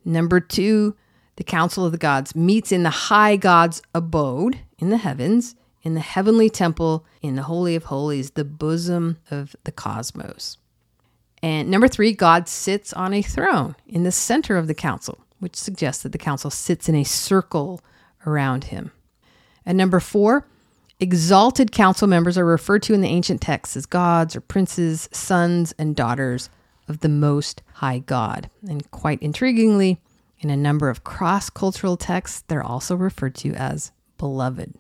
Number 0.05 0.39
two, 0.39 0.95
the 1.35 1.43
council 1.43 1.85
of 1.85 1.91
the 1.91 1.99
gods 1.99 2.37
meets 2.37 2.71
in 2.71 2.85
the 2.85 2.91
high 2.91 3.35
god's 3.35 3.83
abode 3.97 4.61
in 4.79 4.91
the 4.91 4.97
heavens, 4.97 5.57
in 5.83 5.95
the 5.95 6.01
heavenly 6.01 6.51
temple, 6.51 7.05
in 7.21 7.35
the 7.35 7.43
Holy 7.43 7.75
of 7.75 7.87
Holies, 7.87 8.31
the 8.31 8.45
bosom 8.45 9.19
of 9.29 9.57
the 9.65 9.73
cosmos. 9.73 10.57
And 11.43 11.71
number 11.71 11.89
three, 11.89 12.13
God 12.13 12.49
sits 12.49 12.93
on 12.93 13.15
a 13.15 13.23
throne 13.23 13.77
in 13.87 14.03
the 14.03 14.13
center 14.13 14.57
of 14.57 14.67
the 14.67 14.75
council, 14.75 15.19
which 15.39 15.57
suggests 15.57 16.03
that 16.03 16.13
the 16.13 16.19
council 16.19 16.51
sits 16.51 16.89
in 16.89 16.95
a 16.95 17.05
circle 17.05 17.81
around 18.27 18.65
him. 18.65 18.91
And 19.65 19.79
number 19.79 20.01
four, 20.01 20.47
Exalted 21.01 21.71
council 21.71 22.09
members 22.09 22.37
are 22.37 22.45
referred 22.45 22.83
to 22.83 22.93
in 22.93 23.03
the 23.03 23.09
ancient 23.09 23.41
texts 23.41 23.77
as 23.77 23.87
gods 23.87 24.35
or 24.35 24.41
princes, 24.41 25.09
sons, 25.13 25.73
and 25.79 25.95
daughters 25.95 26.51
of 26.89 27.01
the 27.01 27.09
Most 27.09 27.63
High 27.75 28.01
God. 28.01 28.51
And 28.69 28.91
quite 28.91 29.21
intriguingly, 29.21 29.99
in 30.41 30.51
a 30.51 30.57
number 30.57 30.89
of 30.89 31.05
cross 31.05 31.51
cultural 31.51 31.97
texts, 31.97 32.43
they're 32.49 32.65
also 32.65 32.97
referred 32.97 33.37
to 33.37 33.55
as 33.55 33.93
beloved. 34.19 34.75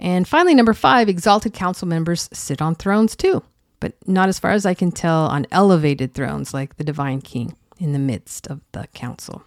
And 0.00 0.26
finally, 0.26 0.56
number 0.56 0.74
five, 0.74 1.08
exalted 1.08 1.52
council 1.52 1.86
members 1.86 2.28
sit 2.32 2.60
on 2.60 2.74
thrones 2.74 3.14
too, 3.14 3.44
but 3.82 3.94
not 4.06 4.28
as 4.28 4.38
far 4.38 4.52
as 4.52 4.64
I 4.64 4.74
can 4.74 4.92
tell 4.92 5.26
on 5.26 5.44
elevated 5.50 6.14
thrones 6.14 6.54
like 6.54 6.76
the 6.76 6.84
divine 6.84 7.20
king 7.20 7.56
in 7.80 7.92
the 7.92 7.98
midst 7.98 8.46
of 8.46 8.60
the 8.70 8.86
council. 8.94 9.42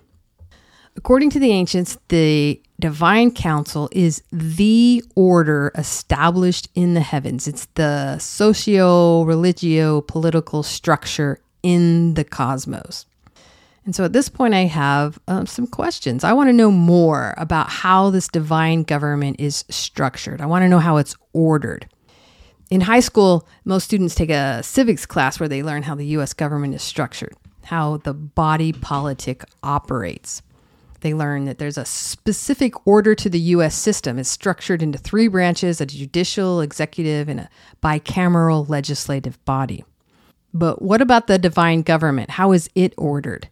According 0.98 1.30
to 1.32 1.40
the 1.40 1.52
ancients, 1.52 1.98
the 2.10 2.62
divine 2.78 3.32
council 3.32 3.88
is 3.94 4.22
the 4.34 5.02
order 5.16 5.72
established 5.76 6.68
in 6.76 6.96
the 6.96 7.00
heavens. 7.00 7.48
It's 7.48 7.68
the 7.76 8.20
socio 8.20 9.24
religio 9.24 10.02
political 10.02 10.64
structure 10.64 11.40
in 11.64 12.16
the 12.16 12.26
cosmos. 12.26 13.06
And 13.86 13.96
so 13.96 14.04
at 14.04 14.12
this 14.12 14.28
point, 14.28 14.54
I 14.54 14.66
have 14.66 15.18
um, 15.30 15.46
some 15.46 15.68
questions. 15.68 16.26
I 16.26 16.34
want 16.34 16.50
to 16.50 16.54
know 16.54 16.72
more 16.72 17.36
about 17.38 17.70
how 17.70 18.10
this 18.10 18.28
divine 18.28 18.84
government 18.84 19.40
is 19.40 19.64
structured. 19.70 20.42
I 20.42 20.46
want 20.46 20.64
to 20.64 20.70
know 20.70 20.80
how 20.80 20.98
it's 20.98 21.16
ordered. 21.32 21.88
In 22.70 22.82
high 22.82 23.00
school, 23.00 23.48
most 23.64 23.84
students 23.84 24.16
take 24.16 24.32
a 24.32 24.64
civics 24.64 25.06
class 25.06 25.40
where 25.40 25.50
they 25.50 25.62
learn 25.62 25.84
how 25.84 25.96
the 25.96 26.08
US 26.18 26.34
government 26.34 26.74
is 26.74 26.82
structured, 26.82 27.36
how 27.66 27.98
the 27.98 28.14
body 28.14 28.74
politic 28.74 29.44
operates. 29.62 30.42
They 31.02 31.14
learn 31.14 31.46
that 31.46 31.60
there's 31.60 31.78
a 31.78 31.86
specific 31.86 32.88
order 32.88 33.14
to 33.14 33.30
the 33.30 33.40
US 33.40 33.76
system. 33.76 34.18
It's 34.18 34.30
structured 34.30 34.82
into 34.82 34.98
three 34.98 35.28
branches 35.28 35.80
a 35.80 35.86
judicial, 35.86 36.62
executive, 36.62 37.30
and 37.30 37.42
a 37.42 37.50
bicameral 37.84 38.68
legislative 38.68 39.44
body. 39.46 39.84
But 40.52 40.82
what 40.82 41.02
about 41.02 41.28
the 41.28 41.38
divine 41.38 41.84
government? 41.84 42.32
How 42.32 42.54
is 42.54 42.70
it 42.74 42.96
ordered? 42.98 43.50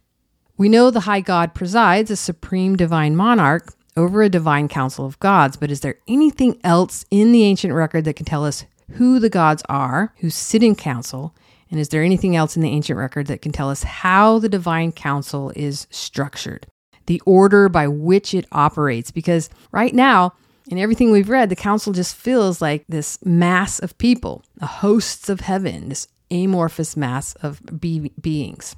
We 0.56 0.68
know 0.68 0.90
the 0.90 1.00
high 1.00 1.20
God 1.20 1.54
presides 1.54 2.10
a 2.10 2.16
supreme 2.16 2.74
divine 2.74 3.14
monarch 3.14 3.72
over 3.96 4.22
a 4.22 4.28
divine 4.28 4.66
council 4.66 5.06
of 5.06 5.20
gods, 5.20 5.56
but 5.56 5.70
is 5.70 5.80
there 5.80 5.98
anything 6.08 6.58
else 6.64 7.04
in 7.10 7.30
the 7.30 7.44
ancient 7.44 7.72
record 7.72 8.04
that 8.04 8.16
can 8.16 8.26
tell 8.26 8.44
us 8.44 8.64
who 8.92 9.18
the 9.18 9.30
gods 9.30 9.62
are 9.68 10.12
who 10.18 10.30
sit 10.30 10.62
in 10.62 10.74
council? 10.74 11.34
And 11.70 11.80
is 11.80 11.88
there 11.88 12.02
anything 12.02 12.36
else 12.36 12.56
in 12.56 12.62
the 12.62 12.70
ancient 12.70 12.98
record 12.98 13.26
that 13.26 13.42
can 13.42 13.52
tell 13.52 13.70
us 13.70 13.82
how 13.82 14.38
the 14.38 14.48
divine 14.48 14.92
council 14.92 15.52
is 15.56 15.86
structured? 15.90 16.66
The 17.06 17.22
order 17.26 17.68
by 17.68 17.88
which 17.88 18.34
it 18.34 18.46
operates? 18.52 19.10
Because 19.10 19.50
right 19.72 19.94
now, 19.94 20.34
in 20.68 20.78
everything 20.78 21.10
we've 21.10 21.28
read, 21.28 21.50
the 21.50 21.56
council 21.56 21.92
just 21.92 22.16
feels 22.16 22.62
like 22.62 22.84
this 22.88 23.18
mass 23.24 23.78
of 23.78 23.98
people, 23.98 24.44
the 24.56 24.66
hosts 24.66 25.28
of 25.28 25.40
heaven, 25.40 25.88
this 25.88 26.06
amorphous 26.30 26.96
mass 26.96 27.34
of 27.36 27.60
be- 27.80 28.12
beings. 28.20 28.74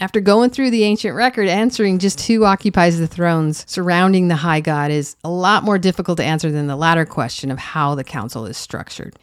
After 0.00 0.20
going 0.20 0.50
through 0.50 0.70
the 0.70 0.82
ancient 0.82 1.14
record, 1.14 1.48
answering 1.48 2.00
just 2.00 2.26
who 2.26 2.44
occupies 2.44 2.98
the 2.98 3.06
thrones 3.06 3.64
surrounding 3.68 4.26
the 4.26 4.36
high 4.36 4.60
god 4.60 4.90
is 4.90 5.16
a 5.22 5.30
lot 5.30 5.62
more 5.62 5.78
difficult 5.78 6.18
to 6.18 6.24
answer 6.24 6.50
than 6.50 6.66
the 6.66 6.76
latter 6.76 7.04
question 7.06 7.50
of 7.50 7.58
how 7.58 7.94
the 7.94 8.02
council 8.02 8.44
is 8.46 8.56
structured. 8.56 9.16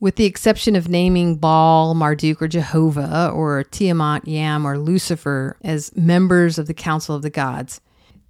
With 0.00 0.16
the 0.16 0.24
exception 0.24 0.76
of 0.76 0.88
naming 0.88 1.36
Baal, 1.36 1.94
Marduk, 1.94 2.42
or 2.42 2.48
Jehovah, 2.48 3.30
or 3.32 3.64
Tiamat, 3.64 4.26
Yam, 4.26 4.66
or 4.66 4.76
Lucifer 4.76 5.56
as 5.62 5.96
members 5.96 6.58
of 6.58 6.66
the 6.66 6.74
council 6.74 7.14
of 7.14 7.22
the 7.22 7.30
gods, 7.30 7.80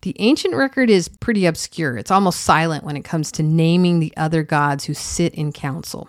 the 0.02 0.14
ancient 0.18 0.54
record 0.54 0.90
is 0.90 1.08
pretty 1.08 1.46
obscure. 1.46 1.96
It's 1.96 2.10
almost 2.10 2.40
silent 2.40 2.84
when 2.84 2.96
it 2.96 3.04
comes 3.04 3.32
to 3.32 3.42
naming 3.42 3.98
the 3.98 4.12
other 4.16 4.42
gods 4.42 4.84
who 4.84 4.94
sit 4.94 5.34
in 5.34 5.50
council. 5.50 6.08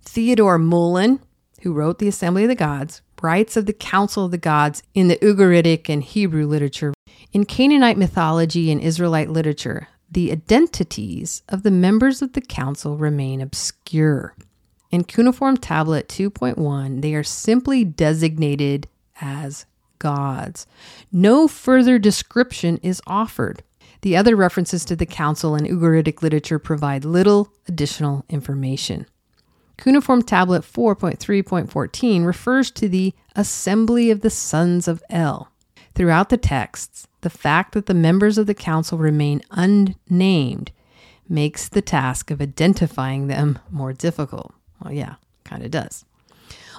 Theodore 0.00 0.58
Mullen, 0.58 1.20
who 1.60 1.72
wrote 1.72 1.98
the 1.98 2.08
Assembly 2.08 2.44
of 2.44 2.48
the 2.48 2.54
Gods, 2.54 3.02
writes 3.22 3.56
of 3.56 3.66
the 3.66 3.72
Council 3.72 4.24
of 4.24 4.30
the 4.30 4.38
Gods 4.38 4.82
in 4.94 5.08
the 5.08 5.16
Ugaritic 5.16 5.88
and 5.88 6.02
Hebrew 6.02 6.46
literature. 6.46 6.92
In 7.32 7.44
Canaanite 7.44 7.96
mythology 7.96 8.70
and 8.70 8.80
Israelite 8.80 9.30
literature, 9.30 9.88
the 10.10 10.30
identities 10.30 11.42
of 11.48 11.62
the 11.62 11.70
members 11.70 12.20
of 12.20 12.34
the 12.34 12.40
council 12.40 12.98
remain 12.98 13.40
obscure. 13.40 14.34
In 14.90 15.04
Cuneiform 15.04 15.56
Tablet 15.56 16.08
2.1, 16.08 17.00
they 17.00 17.14
are 17.14 17.24
simply 17.24 17.82
designated 17.84 18.88
as 19.22 19.64
gods. 19.98 20.66
No 21.10 21.48
further 21.48 21.98
description 21.98 22.78
is 22.82 23.00
offered. 23.06 23.62
The 24.02 24.16
other 24.16 24.36
references 24.36 24.84
to 24.86 24.96
the 24.96 25.06
council 25.06 25.54
in 25.54 25.64
Ugaritic 25.64 26.22
literature 26.22 26.58
provide 26.58 27.04
little 27.04 27.52
additional 27.66 28.24
information. 28.28 29.06
Cuneiform 29.82 30.22
Tablet 30.22 30.62
4.3.14 30.62 32.24
refers 32.24 32.70
to 32.70 32.88
the 32.88 33.12
assembly 33.34 34.12
of 34.12 34.20
the 34.20 34.30
sons 34.30 34.86
of 34.86 35.02
El. 35.10 35.50
Throughout 35.96 36.28
the 36.28 36.36
texts, 36.36 37.08
the 37.22 37.28
fact 37.28 37.72
that 37.72 37.86
the 37.86 37.92
members 37.92 38.38
of 38.38 38.46
the 38.46 38.54
council 38.54 38.96
remain 38.96 39.42
unnamed 39.50 40.70
makes 41.28 41.68
the 41.68 41.82
task 41.82 42.30
of 42.30 42.40
identifying 42.40 43.26
them 43.26 43.58
more 43.72 43.92
difficult. 43.92 44.54
Well, 44.80 44.92
yeah, 44.92 45.16
kind 45.42 45.64
of 45.64 45.72
does. 45.72 46.04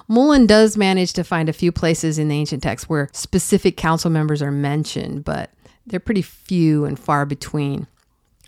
Mullen 0.08 0.46
does 0.46 0.78
manage 0.78 1.12
to 1.12 1.24
find 1.24 1.50
a 1.50 1.52
few 1.52 1.72
places 1.72 2.18
in 2.18 2.28
the 2.28 2.36
ancient 2.36 2.62
text 2.62 2.88
where 2.88 3.10
specific 3.12 3.76
council 3.76 4.10
members 4.10 4.40
are 4.40 4.50
mentioned, 4.50 5.26
but 5.26 5.50
they're 5.86 6.00
pretty 6.00 6.22
few 6.22 6.86
and 6.86 6.98
far 6.98 7.26
between. 7.26 7.86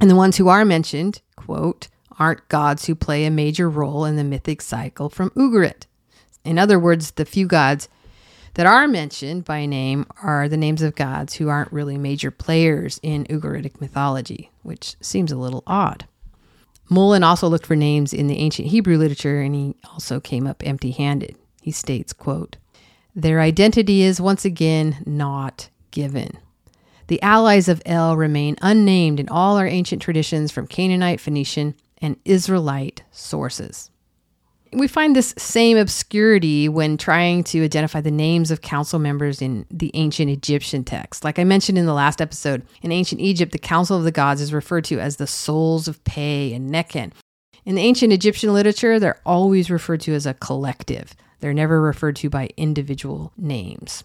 And 0.01 0.09
the 0.09 0.16
ones 0.16 0.38
who 0.38 0.49
are 0.49 0.64
mentioned, 0.64 1.21
quote, 1.37 1.88
aren't 2.18 2.48
gods 2.48 2.87
who 2.87 2.94
play 2.94 3.24
a 3.24 3.31
major 3.31 3.68
role 3.68 4.05
in 4.05 4.16
the 4.16 4.24
mythic 4.24 4.62
cycle 4.62 5.09
from 5.09 5.31
Ugarit. 5.31 5.87
In 6.44 6.59
other 6.59 6.79
words, 6.79 7.12
the 7.12 7.24
few 7.24 7.46
gods 7.46 7.88
that 8.55 8.66
are 8.66 8.88
mentioned 8.88 9.44
by 9.44 9.66
name 9.66 10.07
are 10.22 10.48
the 10.48 10.57
names 10.57 10.81
of 10.81 10.94
gods 10.94 11.35
who 11.35 11.48
aren't 11.48 11.72
really 11.72 11.98
major 11.98 12.31
players 12.31 12.98
in 13.02 13.24
Ugaritic 13.24 13.81
mythology, 13.81 14.50
which 14.62 14.96
seems 15.00 15.31
a 15.31 15.37
little 15.37 15.62
odd. 15.66 16.07
Mullen 16.88 17.24
also 17.24 17.48
looked 17.48 17.66
for 17.66 17.76
names 17.76 18.12
in 18.14 18.29
the 18.29 18.38
ancient 18.38 18.68
Hebrew 18.68 18.96
literature 18.96 19.40
and 19.40 19.55
he 19.55 19.74
also 19.92 20.20
came 20.20 20.46
up 20.46 20.62
empty-handed. 20.64 21.37
He 21.61 21.72
states, 21.72 22.12
quote, 22.12 22.57
"Their 23.14 23.40
identity 23.40 24.02
is 24.02 24.20
once 24.20 24.44
again 24.44 25.02
not 25.05 25.68
given. 25.90 26.38
The 27.09 27.20
allies 27.22 27.68
of 27.68 27.83
El 27.85 28.16
remain 28.16 28.57
unnamed 28.62 29.20
in 29.20 29.29
all 29.29 29.57
our 29.57 29.66
ancient 29.66 30.00
traditions 30.00 30.50
from 30.52 30.66
Canaanite, 30.66 31.20
Phoenician, 31.20 31.74
and 32.01 32.17
Israelite 32.25 33.03
sources. 33.11 33.91
We 34.73 34.89
find 34.89 35.15
this 35.15 35.35
same 35.39 35.77
obscurity 35.79 36.69
when 36.69 36.97
trying 36.97 37.45
to 37.45 37.65
identify 37.65 38.01
the 38.01 38.11
names 38.11 38.51
of 38.51 38.63
council 38.63 38.99
members 38.99 39.41
in 39.41 39.65
the 39.71 39.91
ancient 39.95 40.31
Egyptian 40.31 40.85
text. 40.85 41.25
Like 41.25 41.39
I 41.39 41.45
mentioned 41.45 41.79
in 41.79 41.87
the 41.87 41.95
last 41.95 42.21
episode, 42.21 42.63
in 42.83 42.93
ancient 42.93 43.21
Egypt, 43.21 43.53
the 43.53 43.59
Council 43.59 43.97
of 43.97 44.05
the 44.05 44.11
Gods 44.11 44.41
is 44.41 44.53
referred 44.53 44.85
to 44.87 44.99
as 44.99 45.17
the 45.17 45.27
souls 45.27 45.89
of 45.89 46.03
Pe 46.05 46.53
and 46.53 46.71
Nekhen. 46.71 47.13
In 47.65 47.75
the 47.75 47.83
ancient 47.83 48.13
Egyptian 48.13 48.53
literature, 48.53 48.99
they're 48.99 49.21
always 49.25 49.71
referred 49.71 50.01
to 50.03 50.15
as 50.15 50.27
a 50.27 50.35
collective. 50.35 51.15
They're 51.41 51.55
never 51.55 51.81
referred 51.81 52.17
to 52.17 52.31
by 52.31 52.51
individual 52.57 53.33
names. 53.37 54.05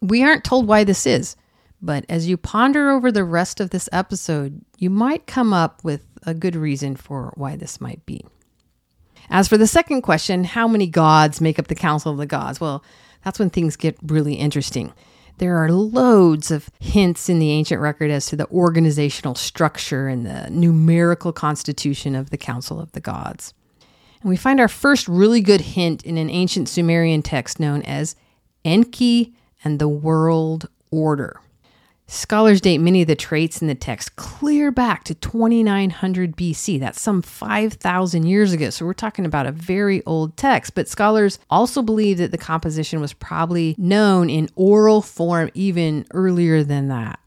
We 0.00 0.22
aren't 0.22 0.44
told 0.44 0.66
why 0.66 0.84
this 0.84 1.06
is, 1.06 1.36
but 1.80 2.04
as 2.08 2.28
you 2.28 2.36
ponder 2.36 2.90
over 2.90 3.10
the 3.10 3.24
rest 3.24 3.60
of 3.60 3.70
this 3.70 3.88
episode, 3.92 4.64
you 4.78 4.90
might 4.90 5.26
come 5.26 5.52
up 5.52 5.82
with 5.82 6.06
a 6.24 6.34
good 6.34 6.56
reason 6.56 6.96
for 6.96 7.32
why 7.36 7.56
this 7.56 7.80
might 7.80 8.04
be. 8.06 8.24
As 9.30 9.48
for 9.48 9.56
the 9.56 9.66
second 9.66 10.02
question, 10.02 10.44
how 10.44 10.66
many 10.68 10.86
gods 10.86 11.40
make 11.40 11.58
up 11.58 11.68
the 11.68 11.74
Council 11.74 12.12
of 12.12 12.18
the 12.18 12.26
Gods? 12.26 12.60
Well, 12.60 12.84
that's 13.24 13.38
when 13.38 13.50
things 13.50 13.76
get 13.76 13.96
really 14.02 14.34
interesting. 14.34 14.92
There 15.38 15.56
are 15.56 15.72
loads 15.72 16.50
of 16.50 16.68
hints 16.80 17.28
in 17.28 17.38
the 17.38 17.50
ancient 17.50 17.80
record 17.80 18.10
as 18.10 18.26
to 18.26 18.36
the 18.36 18.48
organizational 18.48 19.34
structure 19.34 20.08
and 20.08 20.26
the 20.26 20.50
numerical 20.50 21.32
constitution 21.32 22.14
of 22.14 22.30
the 22.30 22.36
Council 22.36 22.80
of 22.80 22.92
the 22.92 23.00
Gods. 23.00 23.54
And 24.20 24.28
we 24.28 24.36
find 24.36 24.60
our 24.60 24.68
first 24.68 25.08
really 25.08 25.40
good 25.40 25.60
hint 25.60 26.02
in 26.04 26.16
an 26.16 26.30
ancient 26.30 26.68
Sumerian 26.68 27.22
text 27.22 27.58
known 27.58 27.82
as 27.82 28.14
Enki 28.64 29.34
and 29.64 29.78
the 29.78 29.88
World 29.88 30.68
Order. 30.90 31.40
Scholars 32.12 32.60
date 32.60 32.76
many 32.76 33.00
of 33.00 33.08
the 33.08 33.16
traits 33.16 33.62
in 33.62 33.68
the 33.68 33.74
text 33.74 34.16
clear 34.16 34.70
back 34.70 35.02
to 35.04 35.14
2900 35.14 36.36
BC. 36.36 36.78
That's 36.78 37.00
some 37.00 37.22
5,000 37.22 38.26
years 38.26 38.52
ago. 38.52 38.68
So 38.68 38.84
we're 38.84 38.92
talking 38.92 39.24
about 39.24 39.46
a 39.46 39.50
very 39.50 40.04
old 40.04 40.36
text. 40.36 40.74
But 40.74 40.90
scholars 40.90 41.38
also 41.48 41.80
believe 41.80 42.18
that 42.18 42.30
the 42.30 42.36
composition 42.36 43.00
was 43.00 43.14
probably 43.14 43.74
known 43.78 44.28
in 44.28 44.50
oral 44.56 45.00
form 45.00 45.48
even 45.54 46.04
earlier 46.10 46.62
than 46.62 46.88
that. 46.88 47.18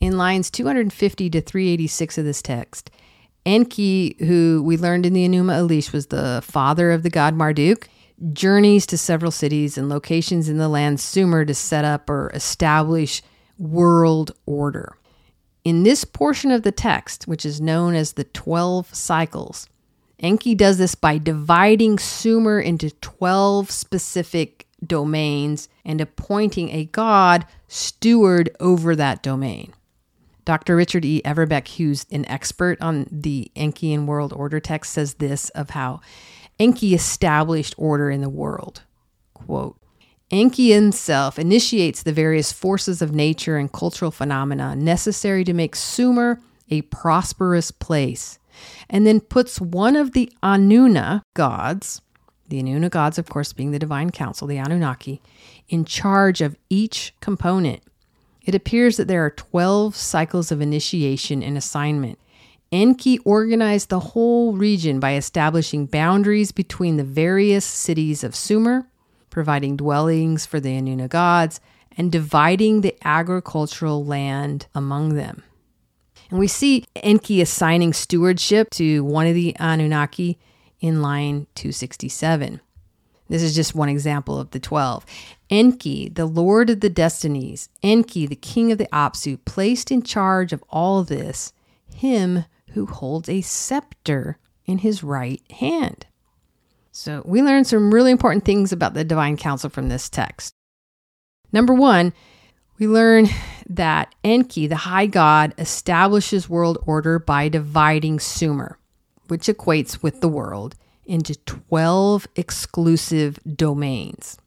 In 0.00 0.18
lines 0.18 0.50
250 0.50 1.30
to 1.30 1.40
386 1.40 2.18
of 2.18 2.24
this 2.24 2.42
text, 2.42 2.90
Enki, 3.46 4.16
who 4.18 4.60
we 4.64 4.76
learned 4.76 5.06
in 5.06 5.12
the 5.12 5.24
Enuma 5.24 5.68
Elish 5.68 5.92
was 5.92 6.06
the 6.06 6.42
father 6.42 6.90
of 6.90 7.04
the 7.04 7.10
god 7.10 7.36
Marduk, 7.36 7.88
journeys 8.32 8.86
to 8.86 8.98
several 8.98 9.30
cities 9.30 9.78
and 9.78 9.88
locations 9.88 10.48
in 10.48 10.58
the 10.58 10.68
land 10.68 10.98
Sumer 10.98 11.44
to 11.44 11.54
set 11.54 11.84
up 11.84 12.10
or 12.10 12.32
establish 12.34 13.22
world 13.58 14.32
order. 14.46 14.96
In 15.64 15.82
this 15.82 16.04
portion 16.04 16.50
of 16.50 16.62
the 16.62 16.72
text, 16.72 17.26
which 17.26 17.46
is 17.46 17.60
known 17.60 17.94
as 17.94 18.12
the 18.12 18.24
12 18.24 18.94
cycles, 18.94 19.68
Enki 20.18 20.54
does 20.54 20.78
this 20.78 20.94
by 20.94 21.18
dividing 21.18 21.98
Sumer 21.98 22.60
into 22.60 22.90
12 22.90 23.70
specific 23.70 24.66
domains 24.86 25.68
and 25.84 26.00
appointing 26.00 26.70
a 26.70 26.84
god 26.86 27.46
steward 27.68 28.54
over 28.60 28.94
that 28.94 29.22
domain. 29.22 29.72
Dr. 30.44 30.76
Richard 30.76 31.04
E. 31.04 31.22
Averbeck, 31.24 31.76
who's 31.76 32.04
an 32.10 32.26
expert 32.26 32.80
on 32.82 33.06
the 33.10 33.50
Enkian 33.56 34.04
world 34.04 34.32
order 34.32 34.60
text, 34.60 34.92
says 34.92 35.14
this 35.14 35.48
of 35.50 35.70
how 35.70 36.00
Enki 36.58 36.94
established 36.94 37.74
order 37.78 38.10
in 38.10 38.20
the 38.20 38.28
world. 38.28 38.82
Quote, 39.32 39.78
Enki 40.30 40.72
himself 40.72 41.38
initiates 41.38 42.02
the 42.02 42.12
various 42.12 42.50
forces 42.50 43.02
of 43.02 43.14
nature 43.14 43.56
and 43.56 43.72
cultural 43.72 44.10
phenomena 44.10 44.74
necessary 44.74 45.44
to 45.44 45.52
make 45.52 45.76
Sumer 45.76 46.40
a 46.70 46.82
prosperous 46.82 47.70
place, 47.70 48.38
and 48.88 49.06
then 49.06 49.20
puts 49.20 49.60
one 49.60 49.96
of 49.96 50.12
the 50.12 50.32
Anuna 50.42 51.22
gods, 51.34 52.00
the 52.48 52.62
Anuna 52.62 52.90
gods, 52.90 53.18
of 53.18 53.28
course, 53.28 53.52
being 53.52 53.70
the 53.70 53.78
divine 53.78 54.10
council, 54.10 54.46
the 54.46 54.58
Anunnaki, 54.58 55.20
in 55.68 55.84
charge 55.84 56.40
of 56.40 56.56
each 56.70 57.14
component. 57.20 57.82
It 58.42 58.54
appears 58.54 58.96
that 58.96 59.08
there 59.08 59.24
are 59.24 59.30
12 59.30 59.94
cycles 59.96 60.50
of 60.50 60.60
initiation 60.60 61.42
and 61.42 61.56
assignment. 61.56 62.18
Enki 62.72 63.18
organized 63.20 63.88
the 63.88 64.00
whole 64.00 64.54
region 64.54 65.00
by 65.00 65.14
establishing 65.14 65.86
boundaries 65.86 66.50
between 66.50 66.96
the 66.96 67.04
various 67.04 67.64
cities 67.64 68.24
of 68.24 68.34
Sumer, 68.34 68.88
providing 69.34 69.76
dwellings 69.76 70.46
for 70.46 70.60
the 70.60 70.70
Anuna 70.70 71.08
gods, 71.08 71.60
and 71.96 72.10
dividing 72.10 72.80
the 72.80 72.96
agricultural 73.04 74.04
land 74.04 74.66
among 74.74 75.14
them. 75.14 75.42
And 76.30 76.38
we 76.38 76.46
see 76.46 76.84
Enki 76.96 77.42
assigning 77.42 77.92
stewardship 77.92 78.70
to 78.70 79.04
one 79.04 79.26
of 79.26 79.34
the 79.34 79.54
Anunnaki 79.58 80.38
in 80.80 81.02
line 81.02 81.48
267. 81.56 82.60
This 83.28 83.42
is 83.42 83.54
just 83.54 83.74
one 83.74 83.88
example 83.88 84.38
of 84.38 84.50
the 84.52 84.60
12. 84.60 85.04
Enki, 85.50 86.08
the 86.08 86.26
lord 86.26 86.70
of 86.70 86.80
the 86.80 86.90
destinies, 86.90 87.68
Enki, 87.82 88.26
the 88.26 88.36
king 88.36 88.70
of 88.70 88.78
the 88.78 88.88
Apsu, 88.92 89.38
placed 89.44 89.90
in 89.90 90.02
charge 90.02 90.52
of 90.52 90.62
all 90.70 91.02
this 91.02 91.52
him 91.92 92.44
who 92.70 92.86
holds 92.86 93.28
a 93.28 93.40
scepter 93.40 94.38
in 94.64 94.78
his 94.78 95.02
right 95.02 95.42
hand. 95.50 96.06
So 96.96 97.22
we 97.24 97.42
learn 97.42 97.64
some 97.64 97.92
really 97.92 98.12
important 98.12 98.44
things 98.44 98.70
about 98.70 98.94
the 98.94 99.02
divine 99.02 99.36
council 99.36 99.68
from 99.68 99.88
this 99.88 100.08
text. 100.08 100.54
Number 101.52 101.74
one, 101.74 102.12
we 102.78 102.86
learn 102.86 103.28
that 103.68 104.14
Enki, 104.22 104.68
the 104.68 104.76
high 104.76 105.06
god, 105.06 105.54
establishes 105.58 106.48
world 106.48 106.78
order 106.86 107.18
by 107.18 107.48
dividing 107.48 108.20
Sumer, 108.20 108.78
which 109.26 109.48
equates 109.48 110.04
with 110.04 110.20
the 110.20 110.28
world, 110.28 110.76
into 111.04 111.34
12 111.46 112.28
exclusive 112.36 113.40
domains. 113.56 114.38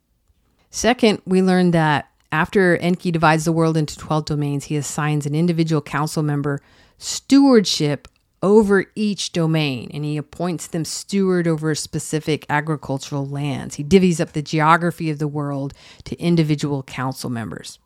Second, 0.69 1.21
we 1.25 1.41
learn 1.41 1.71
that 1.71 2.09
after 2.31 2.77
Enki 2.77 3.11
divides 3.11 3.43
the 3.43 3.51
world 3.51 3.75
into 3.75 3.97
12 3.97 4.23
domains, 4.23 4.63
he 4.65 4.77
assigns 4.77 5.25
an 5.25 5.35
individual 5.35 5.81
council 5.81 6.23
member 6.23 6.61
stewardship 6.97 8.07
over 8.43 8.85
each 8.95 9.31
domain 9.31 9.89
and 9.93 10.05
he 10.05 10.17
appoints 10.17 10.67
them 10.67 10.85
steward 10.85 11.47
over 11.47 11.73
specific 11.73 12.45
agricultural 12.49 13.25
lands. 13.25 13.75
He 13.75 13.83
divvies 13.83 14.19
up 14.19 14.33
the 14.33 14.41
geography 14.41 15.09
of 15.09 15.19
the 15.19 15.27
world 15.27 15.73
to 16.05 16.19
individual 16.19 16.83
council 16.83 17.29
members. 17.29 17.79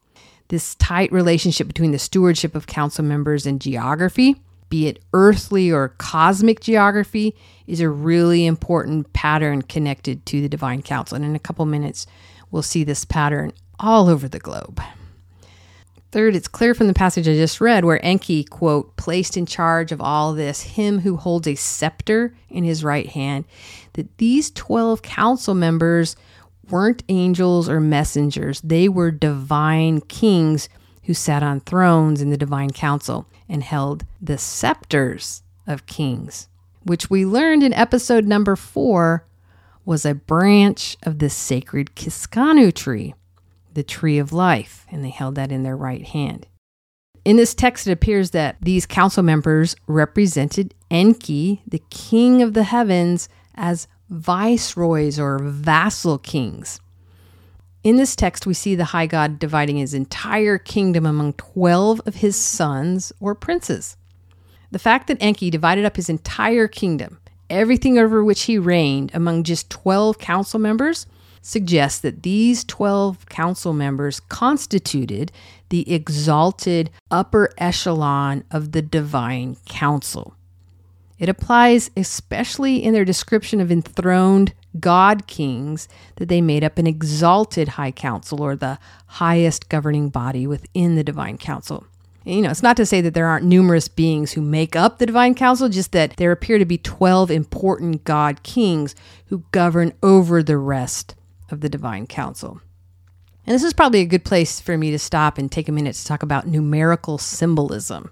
This 0.49 0.75
tight 0.75 1.11
relationship 1.11 1.67
between 1.67 1.91
the 1.91 1.99
stewardship 1.99 2.55
of 2.55 2.67
council 2.67 3.05
members 3.05 3.45
and 3.45 3.61
geography, 3.61 4.41
be 4.69 4.87
it 4.87 5.01
earthly 5.13 5.71
or 5.71 5.89
cosmic 5.97 6.59
geography, 6.59 7.35
is 7.67 7.79
a 7.79 7.89
really 7.89 8.45
important 8.45 9.13
pattern 9.13 9.61
connected 9.61 10.25
to 10.25 10.41
the 10.41 10.49
divine 10.49 10.81
council. 10.81 11.15
And 11.15 11.23
in 11.23 11.35
a 11.35 11.39
couple 11.39 11.65
minutes, 11.65 12.05
we'll 12.51 12.63
see 12.63 12.83
this 12.83 13.05
pattern 13.05 13.53
all 13.79 14.09
over 14.09 14.27
the 14.27 14.39
globe. 14.39 14.81
Third, 16.11 16.35
it's 16.35 16.49
clear 16.49 16.73
from 16.73 16.87
the 16.87 16.93
passage 16.93 17.25
I 17.27 17.35
just 17.35 17.61
read 17.61 17.85
where 17.85 18.03
Enki, 18.05 18.43
quote, 18.43 18.97
placed 18.97 19.37
in 19.37 19.45
charge 19.45 19.93
of 19.93 20.01
all 20.01 20.33
this 20.33 20.61
him 20.61 20.99
who 20.99 21.15
holds 21.15 21.47
a 21.47 21.55
scepter 21.55 22.35
in 22.49 22.65
his 22.65 22.83
right 22.83 23.07
hand, 23.07 23.45
that 23.93 24.17
these 24.17 24.51
12 24.51 25.01
council 25.01 25.53
members 25.53 26.17
weren't 26.69 27.03
angels 27.07 27.69
or 27.69 27.79
messengers. 27.79 28.59
They 28.59 28.89
were 28.89 29.11
divine 29.11 30.01
kings 30.01 30.67
who 31.03 31.13
sat 31.13 31.43
on 31.43 31.61
thrones 31.61 32.21
in 32.21 32.29
the 32.29 32.37
divine 32.37 32.71
council 32.71 33.25
and 33.47 33.63
held 33.63 34.05
the 34.21 34.37
scepters 34.37 35.43
of 35.65 35.85
kings, 35.85 36.49
which 36.83 37.09
we 37.09 37.25
learned 37.25 37.63
in 37.63 37.73
episode 37.73 38.25
number 38.25 38.57
four 38.57 39.25
was 39.85 40.05
a 40.05 40.13
branch 40.13 40.97
of 41.03 41.19
the 41.19 41.29
sacred 41.29 41.95
Kiskanu 41.95 42.73
tree 42.73 43.13
the 43.73 43.83
tree 43.83 44.17
of 44.17 44.33
life, 44.33 44.85
and 44.89 45.03
they 45.03 45.09
held 45.09 45.35
that 45.35 45.51
in 45.51 45.63
their 45.63 45.77
right 45.77 46.05
hand. 46.05 46.47
In 47.23 47.37
this 47.37 47.53
text, 47.53 47.87
it 47.87 47.91
appears 47.91 48.31
that 48.31 48.57
these 48.61 48.85
council 48.85 49.21
members 49.21 49.75
represented 49.87 50.73
Enki, 50.89 51.61
the 51.67 51.83
king 51.89 52.41
of 52.41 52.53
the 52.53 52.63
heavens, 52.63 53.29
as 53.53 53.87
viceroys 54.09 55.19
or 55.19 55.39
vassal 55.39 56.17
kings. 56.17 56.79
In 57.83 57.95
this 57.95 58.15
text, 58.15 58.45
we 58.45 58.53
see 58.53 58.75
the 58.75 58.85
high 58.85 59.07
god 59.07 59.39
dividing 59.39 59.77
his 59.77 59.93
entire 59.93 60.57
kingdom 60.57 61.05
among 61.05 61.33
12 61.33 62.01
of 62.05 62.15
his 62.15 62.35
sons 62.35 63.11
or 63.19 63.33
princes. 63.33 63.97
The 64.71 64.79
fact 64.79 65.07
that 65.07 65.21
Enki 65.21 65.49
divided 65.49 65.85
up 65.85 65.95
his 65.95 66.09
entire 66.09 66.67
kingdom, 66.67 67.19
everything 67.49 67.97
over 67.97 68.23
which 68.23 68.43
he 68.43 68.57
reigned, 68.57 69.11
among 69.13 69.43
just 69.43 69.69
12 69.69 70.17
council 70.17 70.59
members, 70.59 71.05
suggests 71.41 71.99
that 71.99 72.23
these 72.23 72.63
12 72.63 73.27
council 73.27 73.73
members 73.73 74.19
constituted 74.19 75.31
the 75.69 75.91
exalted 75.91 76.89
upper 77.09 77.49
echelon 77.57 78.43
of 78.51 78.71
the 78.71 78.81
divine 78.81 79.57
council. 79.65 80.35
It 81.17 81.29
applies 81.29 81.91
especially 81.95 82.83
in 82.83 82.93
their 82.93 83.05
description 83.05 83.61
of 83.61 83.71
enthroned 83.71 84.53
god 84.79 85.27
kings 85.27 85.87
that 86.15 86.29
they 86.29 86.41
made 86.41 86.63
up 86.63 86.77
an 86.77 86.87
exalted 86.87 87.69
high 87.69 87.91
council 87.91 88.41
or 88.41 88.55
the 88.55 88.79
highest 89.07 89.69
governing 89.69 90.09
body 90.09 90.47
within 90.47 90.95
the 90.95 91.03
divine 91.03 91.37
council. 91.37 91.85
You 92.23 92.41
know, 92.41 92.51
it's 92.51 92.63
not 92.63 92.77
to 92.77 92.85
say 92.85 93.01
that 93.01 93.13
there 93.15 93.27
aren't 93.27 93.45
numerous 93.45 93.87
beings 93.87 94.33
who 94.33 94.41
make 94.41 94.75
up 94.75 94.99
the 94.99 95.07
divine 95.07 95.33
council, 95.33 95.69
just 95.69 95.91
that 95.91 96.17
there 96.17 96.31
appear 96.31 96.59
to 96.59 96.65
be 96.65 96.77
12 96.77 97.31
important 97.31 98.03
god 98.03 98.43
kings 98.43 98.95
who 99.27 99.43
govern 99.51 99.93
over 100.03 100.43
the 100.43 100.57
rest 100.57 101.15
of 101.51 101.61
the 101.61 101.69
divine 101.69 102.07
council. 102.07 102.61
And 103.45 103.55
this 103.55 103.63
is 103.63 103.73
probably 103.73 104.01
a 104.01 104.05
good 104.05 104.23
place 104.23 104.59
for 104.59 104.77
me 104.77 104.91
to 104.91 104.99
stop 104.99 105.37
and 105.37 105.51
take 105.51 105.67
a 105.67 105.71
minute 105.71 105.95
to 105.95 106.05
talk 106.05 106.23
about 106.23 106.47
numerical 106.47 107.17
symbolism. 107.17 108.11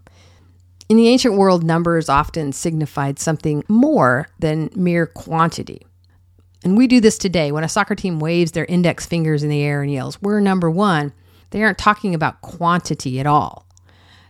In 0.87 0.97
the 0.97 1.07
ancient 1.07 1.35
world, 1.35 1.63
numbers 1.63 2.09
often 2.09 2.51
signified 2.51 3.19
something 3.19 3.63
more 3.67 4.27
than 4.39 4.71
mere 4.75 5.05
quantity. 5.05 5.85
And 6.63 6.75
we 6.75 6.87
do 6.87 6.99
this 6.99 7.17
today. 7.17 7.51
When 7.51 7.63
a 7.63 7.69
soccer 7.69 7.95
team 7.95 8.19
waves 8.19 8.51
their 8.51 8.65
index 8.65 9.05
fingers 9.05 9.43
in 9.43 9.49
the 9.49 9.61
air 9.61 9.83
and 9.83 9.91
yells, 9.91 10.19
We're 10.21 10.39
number 10.39 10.69
one, 10.69 11.13
they 11.51 11.63
aren't 11.63 11.77
talking 11.77 12.15
about 12.15 12.41
quantity 12.41 13.19
at 13.19 13.27
all. 13.27 13.67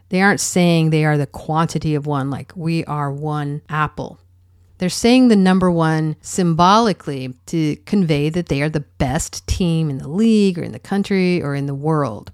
They 0.10 0.22
aren't 0.22 0.40
saying 0.40 0.90
they 0.90 1.06
are 1.06 1.18
the 1.18 1.28
quantity 1.28 1.96
of 1.96 2.08
one, 2.08 2.30
like 2.30 2.52
we 2.56 2.84
are 2.86 3.12
one 3.12 3.62
apple. 3.70 4.20
They're 4.80 4.90
saying 4.90 5.28
the 5.28 5.36
number 5.36 5.70
one 5.70 6.16
symbolically 6.22 7.36
to 7.48 7.76
convey 7.86 8.30
that 8.30 8.48
they 8.48 8.62
are 8.62 8.70
the 8.70 8.80
best 8.80 9.46
team 9.46 9.90
in 9.90 9.98
the 9.98 10.08
league 10.08 10.58
or 10.58 10.64
in 10.64 10.72
the 10.72 10.80
country 10.80 11.42
or 11.44 11.54
in 11.54 11.66
the 11.66 11.76
world. 11.76 12.32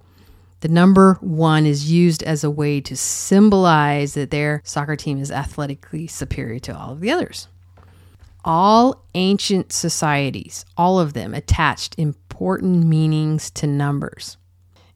The 0.61 0.67
number 0.67 1.17
one 1.21 1.65
is 1.65 1.91
used 1.91 2.21
as 2.23 2.43
a 2.43 2.51
way 2.51 2.81
to 2.81 2.95
symbolize 2.95 4.13
that 4.13 4.29
their 4.29 4.61
soccer 4.63 4.95
team 4.95 5.19
is 5.19 5.31
athletically 5.31 6.05
superior 6.05 6.59
to 6.59 6.77
all 6.77 6.91
of 6.91 7.01
the 7.01 7.11
others. 7.11 7.47
All 8.43 9.03
ancient 9.15 9.71
societies, 9.71 10.65
all 10.77 10.99
of 10.99 11.13
them, 11.13 11.33
attached 11.33 11.95
important 11.97 12.85
meanings 12.85 13.49
to 13.51 13.65
numbers. 13.65 14.37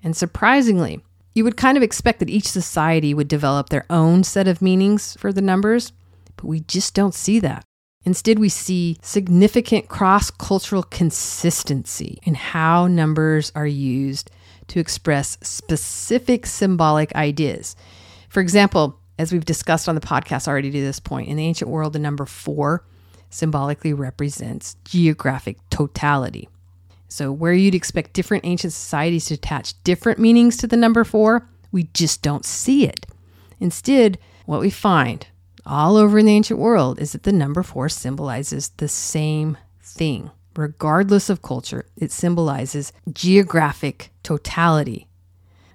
And 0.04 0.16
surprisingly, 0.16 1.04
you 1.34 1.44
would 1.44 1.58
kind 1.58 1.78
of 1.78 1.84
expect 1.84 2.20
that 2.20 2.30
each 2.30 2.48
society 2.48 3.14
would 3.14 3.28
develop 3.28 3.70
their 3.70 3.86
own 3.90 4.24
set 4.24 4.48
of 4.48 4.62
meanings 4.62 5.16
for 5.18 5.34
the 5.34 5.42
numbers. 5.42 5.94
But 6.39 6.47
we 6.47 6.62
just 6.62 6.93
don't 6.93 7.13
see 7.13 7.39
that. 7.41 7.65
Instead, 8.06 8.39
we 8.39 8.47
see 8.47 8.97
significant 9.02 9.89
cross 9.89 10.32
cultural 10.32 10.84
consistency 10.84 12.17
in 12.23 12.34
how 12.34 12.88
numbers 12.88 13.52
are 13.56 13.67
used 13.67 14.32
to 14.67 14.80
express 14.80 15.38
specific 15.41 16.45
symbolic 16.45 17.13
ideas. 17.13 17.75
For 18.30 18.39
example, 18.39 18.97
as 19.17 19.34
we've 19.34 19.43
discussed 19.43 19.89
on 19.89 19.95
the 19.95 20.02
podcast 20.02 20.47
already 20.47 20.71
to 20.71 20.82
this 20.82 21.02
point, 21.02 21.28
in 21.28 21.36
the 21.36 21.45
ancient 21.45 21.69
world, 21.69 21.91
the 21.91 21.99
number 21.99 22.25
four 22.25 22.86
symbolically 23.30 23.91
represents 23.91 24.78
geographic 24.86 25.58
totality. 25.69 26.47
So, 27.10 27.34
where 27.34 27.54
you'd 27.54 27.75
expect 27.75 28.13
different 28.13 28.45
ancient 28.45 28.71
societies 28.71 29.25
to 29.25 29.34
attach 29.34 29.84
different 29.84 30.19
meanings 30.19 30.56
to 30.58 30.67
the 30.67 30.78
number 30.78 31.04
four, 31.04 31.49
we 31.71 31.89
just 31.93 32.21
don't 32.21 32.45
see 32.45 32.86
it. 32.86 33.08
Instead, 33.60 34.17
what 34.45 34.62
we 34.62 34.69
find 34.69 35.28
all 35.70 35.96
over 35.96 36.20
in 36.20 36.26
the 36.26 36.34
ancient 36.34 36.60
world 36.60 37.00
is 37.00 37.12
that 37.12 37.24
the 37.24 37.32
number 37.32 37.64
four 37.64 37.88
symbolizes 37.88 38.70
the 38.78 38.88
same 38.88 39.58
thing. 39.82 40.32
Regardless 40.56 41.30
of 41.30 41.42
culture, 41.42 41.86
it 41.96 42.12
symbolizes 42.12 42.92
geographic 43.14 44.12
totality. 44.24 45.08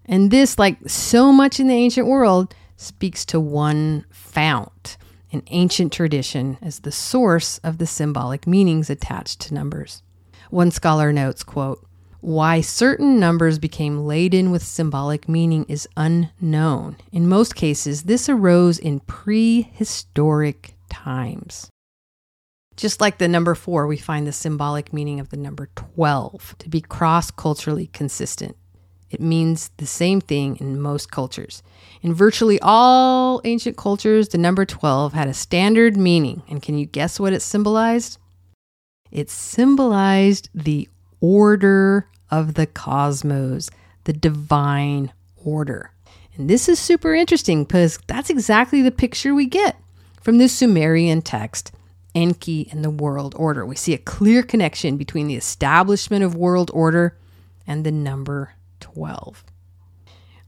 And 0.05 0.31
this, 0.31 0.59
like 0.59 0.79
so 0.87 1.33
much 1.33 1.61
in 1.61 1.69
the 1.69 1.75
ancient 1.75 2.07
world, 2.07 2.55
speaks 2.77 3.25
to 3.27 3.41
one 3.41 4.05
fount, 4.11 4.99
an 5.33 5.43
ancient 5.47 5.93
tradition, 5.93 6.59
as 6.61 6.81
the 6.81 6.93
source 6.93 7.59
of 7.59 7.79
the 7.79 7.87
symbolic 7.87 8.47
meanings 8.47 8.91
attached 8.91 9.41
to 9.43 9.55
numbers. 9.55 10.03
One 10.51 10.71
scholar 10.71 11.13
notes, 11.13 11.43
quote, 11.43 11.87
why 12.25 12.63
certain 12.63 13.21
numbers 13.21 13.59
became 13.59 14.07
laden 14.07 14.51
with 14.51 14.63
symbolic 14.63 15.29
meaning 15.29 15.67
is 15.69 15.87
unknown. 15.95 16.97
In 17.13 17.29
most 17.29 17.55
cases, 17.55 18.05
this 18.05 18.31
arose 18.31 18.79
in 18.79 19.01
prehistoric 19.01 20.75
times. 20.89 21.69
Just 22.77 22.99
like 22.99 23.19
the 23.19 23.29
number 23.29 23.55
four, 23.55 23.87
we 23.87 23.99
find 23.99 24.27
the 24.27 24.33
symbolic 24.33 24.91
meaning 24.91 25.21
of 25.21 25.29
the 25.29 25.37
number 25.37 25.69
12 25.75 26.57
to 26.61 26.69
be 26.71 26.81
cross 26.81 27.31
culturally 27.31 27.89
consistent. 27.89 28.57
It 29.11 29.21
means 29.21 29.71
the 29.77 29.87
same 29.87 30.23
thing 30.23 30.57
in 30.57 30.81
most 30.81 31.11
cultures. 31.11 31.63
In 32.01 32.15
virtually 32.15 32.59
all 32.63 33.43
ancient 33.45 33.77
cultures, 33.77 34.29
the 34.29 34.39
number 34.39 34.65
12 34.65 35.13
had 35.13 35.29
a 35.29 35.35
standard 35.35 35.99
meaning. 35.99 36.43
And 36.49 36.63
can 36.63 36.79
you 36.79 36.87
guess 36.87 37.21
what 37.21 37.35
it 37.35 37.43
symbolized? 37.43 38.17
It 39.13 39.29
symbolized 39.29 40.49
the 40.55 40.89
order 41.21 42.09
of 42.31 42.55
the 42.55 42.67
cosmos, 42.67 43.71
the 44.05 44.13
divine 44.13 45.13
order. 45.45 45.91
And 46.37 46.51
this 46.51 46.69
is 46.69 46.79
super 46.79 47.15
interesting 47.15 47.65
because 47.65 47.99
that's 48.07 48.31
exactly 48.31 48.83
the 48.83 48.91
picture 48.91 49.35
we 49.35 49.47
get 49.47 49.77
from 50.21 50.39
the 50.39 50.49
Sumerian 50.49 51.23
text 51.23 51.73
Enki 52.15 52.69
and 52.71 52.85
the 52.85 52.91
world 52.91 53.35
order. 53.37 53.67
We 53.67 53.77
see 53.77 53.95
a 53.95 53.99
clear 53.99 54.43
connection 54.43 54.97
between 54.97 55.27
the 55.27 55.37
establishment 55.37 56.25
of 56.25 56.35
world 56.35 56.71
order 56.73 57.17
and 57.67 57.85
the 57.85 57.93
number 57.93 58.53
12. 58.81 59.45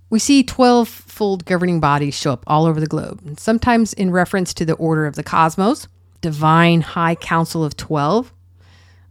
We 0.09 0.19
see 0.21 0.45
12 0.45 0.89
fold 0.89 1.45
governing 1.45 1.81
bodies 1.81 2.15
show 2.15 2.33
up 2.33 2.45
all 2.47 2.67
over 2.67 2.79
the 2.79 2.87
globe, 2.87 3.21
sometimes 3.39 3.93
in 3.93 4.12
reference 4.12 4.55
to 4.55 4.65
the 4.65 4.75
order 4.75 5.07
of 5.07 5.17
the 5.17 5.25
cosmos, 5.25 5.89
divine 6.21 6.81
high 6.81 7.17
council 7.17 7.65
of 7.65 7.77
12, 7.77 8.33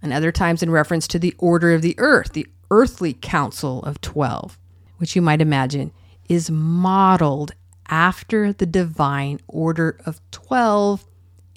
and 0.01 0.13
other 0.13 0.31
times 0.31 0.63
in 0.63 0.69
reference 0.69 1.07
to 1.09 1.19
the 1.19 1.35
order 1.37 1.73
of 1.73 1.81
the 1.81 1.95
earth, 1.97 2.31
the 2.31 2.47
earthly 2.75 3.13
council 3.13 3.81
of 3.83 4.01
12, 4.01 4.59
which 4.97 5.15
you 5.15 5.21
might 5.21 5.39
imagine 5.39 5.93
is 6.27 6.51
modeled 6.51 7.53
after 7.87 8.51
the 8.51 8.65
divine 8.65 9.39
order 9.47 9.97
of 10.05 10.19
12 10.31 11.05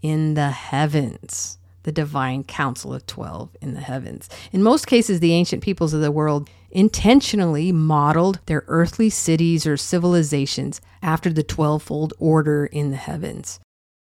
in 0.00 0.34
the 0.34 0.50
heavens, 0.50 1.58
the 1.82 1.90
divine 1.90 2.44
council 2.44 2.94
of 2.94 3.04
12 3.06 3.56
in 3.60 3.74
the 3.74 3.80
heavens. 3.80 4.28
In 4.52 4.62
most 4.62 4.86
cases, 4.86 5.18
the 5.18 5.32
ancient 5.32 5.60
peoples 5.60 5.92
of 5.92 6.02
the 6.02 6.12
world 6.12 6.48
intentionally 6.70 7.72
modeled 7.72 8.38
their 8.46 8.62
earthly 8.68 9.10
cities 9.10 9.66
or 9.66 9.76
civilizations 9.76 10.80
after 11.02 11.32
the 11.32 11.42
12 11.42 11.82
fold 11.82 12.14
order 12.20 12.66
in 12.66 12.92
the 12.92 12.96
heavens. 12.96 13.58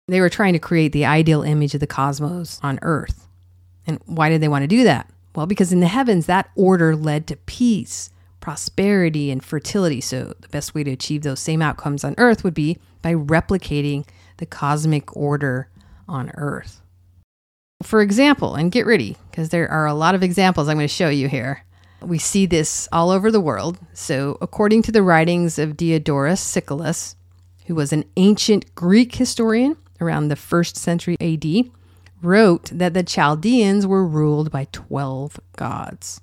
They 0.08 0.20
were 0.20 0.28
trying 0.28 0.54
to 0.54 0.58
create 0.58 0.90
the 0.90 1.04
ideal 1.04 1.44
image 1.44 1.74
of 1.74 1.80
the 1.80 1.86
cosmos 1.86 2.58
on 2.64 2.80
earth. 2.82 3.28
And 3.86 4.00
why 4.06 4.28
did 4.28 4.40
they 4.40 4.48
want 4.48 4.64
to 4.64 4.66
do 4.66 4.82
that? 4.82 5.08
Well, 5.36 5.46
because 5.46 5.70
in 5.70 5.80
the 5.80 5.86
heavens, 5.86 6.24
that 6.26 6.50
order 6.56 6.96
led 6.96 7.26
to 7.26 7.36
peace, 7.36 8.10
prosperity, 8.40 9.30
and 9.30 9.44
fertility. 9.44 10.00
So, 10.00 10.32
the 10.40 10.48
best 10.48 10.74
way 10.74 10.82
to 10.82 10.90
achieve 10.90 11.22
those 11.22 11.40
same 11.40 11.60
outcomes 11.60 12.04
on 12.04 12.14
earth 12.16 12.42
would 12.42 12.54
be 12.54 12.78
by 13.02 13.12
replicating 13.12 14.08
the 14.38 14.46
cosmic 14.46 15.14
order 15.14 15.68
on 16.08 16.32
earth. 16.36 16.80
For 17.82 18.00
example, 18.00 18.54
and 18.54 18.72
get 18.72 18.86
ready, 18.86 19.18
because 19.30 19.50
there 19.50 19.70
are 19.70 19.84
a 19.84 19.92
lot 19.92 20.14
of 20.14 20.22
examples 20.22 20.68
I'm 20.68 20.78
going 20.78 20.88
to 20.88 20.92
show 20.92 21.10
you 21.10 21.28
here. 21.28 21.62
We 22.00 22.18
see 22.18 22.46
this 22.46 22.88
all 22.90 23.10
over 23.10 23.30
the 23.30 23.40
world. 23.40 23.78
So, 23.92 24.38
according 24.40 24.82
to 24.82 24.92
the 24.92 25.02
writings 25.02 25.58
of 25.58 25.76
Diodorus 25.76 26.40
Siculus, 26.40 27.14
who 27.66 27.74
was 27.74 27.92
an 27.92 28.04
ancient 28.16 28.74
Greek 28.74 29.16
historian 29.16 29.76
around 30.00 30.28
the 30.28 30.36
first 30.36 30.78
century 30.78 31.16
AD, 31.20 31.70
wrote 32.26 32.64
that 32.72 32.92
the 32.92 33.04
Chaldeans 33.04 33.86
were 33.86 34.04
ruled 34.04 34.50
by 34.50 34.66
12 34.72 35.38
gods. 35.56 36.20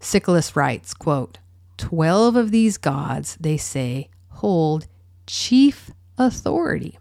Siculus 0.00 0.56
writes, 0.56 0.94
quote, 0.94 1.38
12 1.76 2.34
of 2.34 2.50
these 2.50 2.78
gods, 2.78 3.36
they 3.38 3.56
say, 3.56 4.08
hold 4.30 4.86
chief 5.26 5.90
authority. 6.16 6.98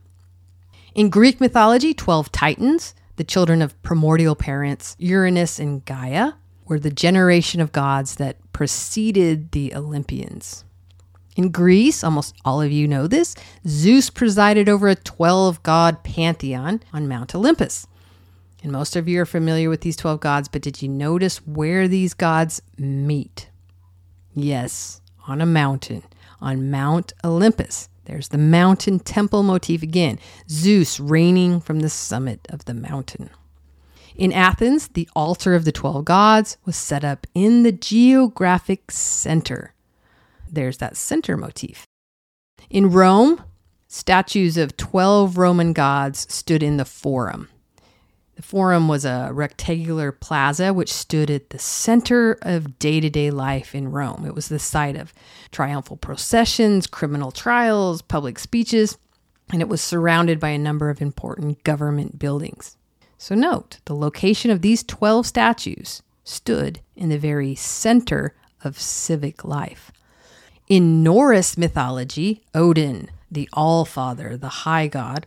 In 0.93 1.09
Greek 1.09 1.39
mythology, 1.39 1.93
12 1.93 2.31
titans, 2.31 2.93
the 3.15 3.23
children 3.23 3.61
of 3.61 3.81
primordial 3.81 4.35
parents, 4.35 4.95
Uranus 4.99 5.57
and 5.59 5.85
Gaia, 5.85 6.33
were 6.65 6.79
the 6.79 6.91
generation 6.91 7.61
of 7.61 7.71
gods 7.71 8.15
that 8.15 8.37
preceded 8.51 9.51
the 9.51 9.73
Olympians. 9.73 10.65
In 11.35 11.51
Greece, 11.51 12.03
almost 12.03 12.35
all 12.43 12.61
of 12.61 12.71
you 12.71 12.87
know 12.87 13.07
this, 13.07 13.35
Zeus 13.65 14.09
presided 14.09 14.67
over 14.67 14.87
a 14.87 14.95
12 14.95 15.61
god 15.63 16.03
pantheon 16.03 16.81
on 16.91 17.07
Mount 17.07 17.33
Olympus. 17.33 17.87
And 18.67 18.73
most 18.73 18.97
of 18.97 19.07
you 19.07 19.21
are 19.21 19.25
familiar 19.25 19.69
with 19.69 19.79
these 19.79 19.95
12 19.95 20.19
gods, 20.19 20.49
but 20.49 20.61
did 20.61 20.81
you 20.81 20.89
notice 20.89 21.37
where 21.47 21.87
these 21.87 22.13
gods 22.13 22.61
meet? 22.77 23.49
Yes, 24.33 24.99
on 25.25 25.39
a 25.39 25.45
mountain, 25.45 26.03
on 26.41 26.69
Mount 26.69 27.13
Olympus. 27.23 27.87
There's 28.03 28.27
the 28.27 28.37
mountain 28.37 28.99
temple 28.99 29.41
motif 29.43 29.83
again 29.83 30.19
Zeus 30.49 30.99
reigning 30.99 31.61
from 31.61 31.79
the 31.79 31.87
summit 31.87 32.45
of 32.49 32.65
the 32.65 32.73
mountain. 32.73 33.29
In 34.17 34.33
Athens, 34.33 34.89
the 34.89 35.07
altar 35.15 35.55
of 35.55 35.63
the 35.63 35.71
12 35.71 36.03
gods 36.03 36.57
was 36.65 36.75
set 36.75 37.05
up 37.05 37.25
in 37.33 37.63
the 37.63 37.71
geographic 37.71 38.91
center. 38.91 39.75
There's 40.51 40.79
that 40.79 40.97
center 40.97 41.37
motif. 41.37 41.85
In 42.69 42.91
Rome, 42.91 43.41
statues 43.87 44.57
of 44.57 44.75
12 44.75 45.37
Roman 45.37 45.71
gods 45.71 46.27
stood 46.29 46.61
in 46.61 46.75
the 46.75 46.83
Forum. 46.83 47.47
The 48.37 48.43
Forum 48.43 48.87
was 48.87 49.03
a 49.03 49.31
rectangular 49.33 50.11
plaza 50.11 50.71
which 50.71 50.93
stood 50.93 51.31
at 51.31 51.49
the 51.49 51.57
center 51.57 52.37
of 52.43 52.77
day 52.77 52.99
to 52.99 53.09
day 53.09 53.31
life 53.31 53.73
in 53.73 53.91
Rome. 53.91 54.27
It 54.27 54.35
was 54.35 54.47
the 54.47 54.59
site 54.59 54.95
of 54.95 55.11
triumphal 55.51 55.97
processions, 55.97 56.85
criminal 56.85 57.31
trials, 57.31 58.03
public 58.03 58.37
speeches, 58.37 58.99
and 59.51 59.59
it 59.59 59.67
was 59.67 59.81
surrounded 59.81 60.39
by 60.39 60.49
a 60.49 60.59
number 60.59 60.91
of 60.91 61.01
important 61.01 61.63
government 61.63 62.19
buildings. 62.19 62.77
So, 63.17 63.33
note 63.33 63.79
the 63.85 63.95
location 63.95 64.51
of 64.51 64.61
these 64.61 64.83
12 64.83 65.25
statues 65.25 66.03
stood 66.23 66.79
in 66.95 67.09
the 67.09 67.17
very 67.17 67.55
center 67.55 68.35
of 68.63 68.79
civic 68.79 69.43
life. 69.45 69.91
In 70.67 71.01
Norse 71.01 71.57
mythology, 71.57 72.43
Odin, 72.53 73.09
the 73.31 73.49
All 73.53 73.83
Father, 73.83 74.37
the 74.37 74.61
High 74.61 74.85
God, 74.85 75.25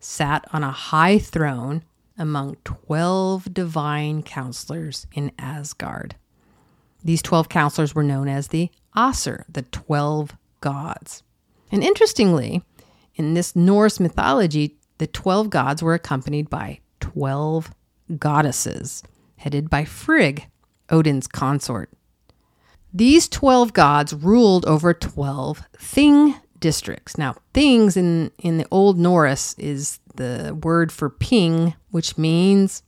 sat 0.00 0.44
on 0.52 0.64
a 0.64 0.72
high 0.72 1.20
throne 1.20 1.84
among 2.18 2.56
12 2.64 3.54
divine 3.54 4.22
counselors 4.22 5.06
in 5.12 5.32
Asgard. 5.38 6.16
These 7.04 7.22
12 7.22 7.48
counselors 7.48 7.94
were 7.94 8.02
known 8.02 8.28
as 8.28 8.48
the 8.48 8.70
Aesir, 8.96 9.44
the 9.48 9.62
12 9.62 10.36
gods. 10.60 11.22
And 11.70 11.84
interestingly, 11.84 12.62
in 13.14 13.34
this 13.34 13.54
Norse 13.54 14.00
mythology, 14.00 14.76
the 14.98 15.06
12 15.06 15.50
gods 15.50 15.82
were 15.82 15.94
accompanied 15.94 16.50
by 16.50 16.80
12 17.00 17.70
goddesses, 18.18 19.02
headed 19.36 19.70
by 19.70 19.84
Frigg, 19.84 20.48
Odin's 20.90 21.26
consort. 21.26 21.90
These 22.92 23.28
12 23.28 23.72
gods 23.74 24.14
ruled 24.14 24.64
over 24.64 24.94
12 24.94 25.62
thing 25.76 26.34
districts. 26.60 27.18
Now, 27.18 27.36
things 27.54 27.96
in, 27.96 28.30
in 28.38 28.58
the 28.58 28.66
Old 28.70 28.98
Norse 28.98 29.54
is 29.58 30.00
the 30.14 30.58
word 30.62 30.90
for 30.92 31.08
ping, 31.10 31.74
which 31.90 32.18
means 32.18 32.82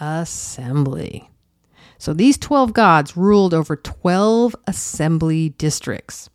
assembly. 0.00 1.30
So 1.98 2.12
these 2.12 2.38
12 2.38 2.72
gods 2.72 3.16
ruled 3.16 3.54
over 3.54 3.76
12 3.76 4.54
assembly 4.66 5.50
districts. 5.50 6.28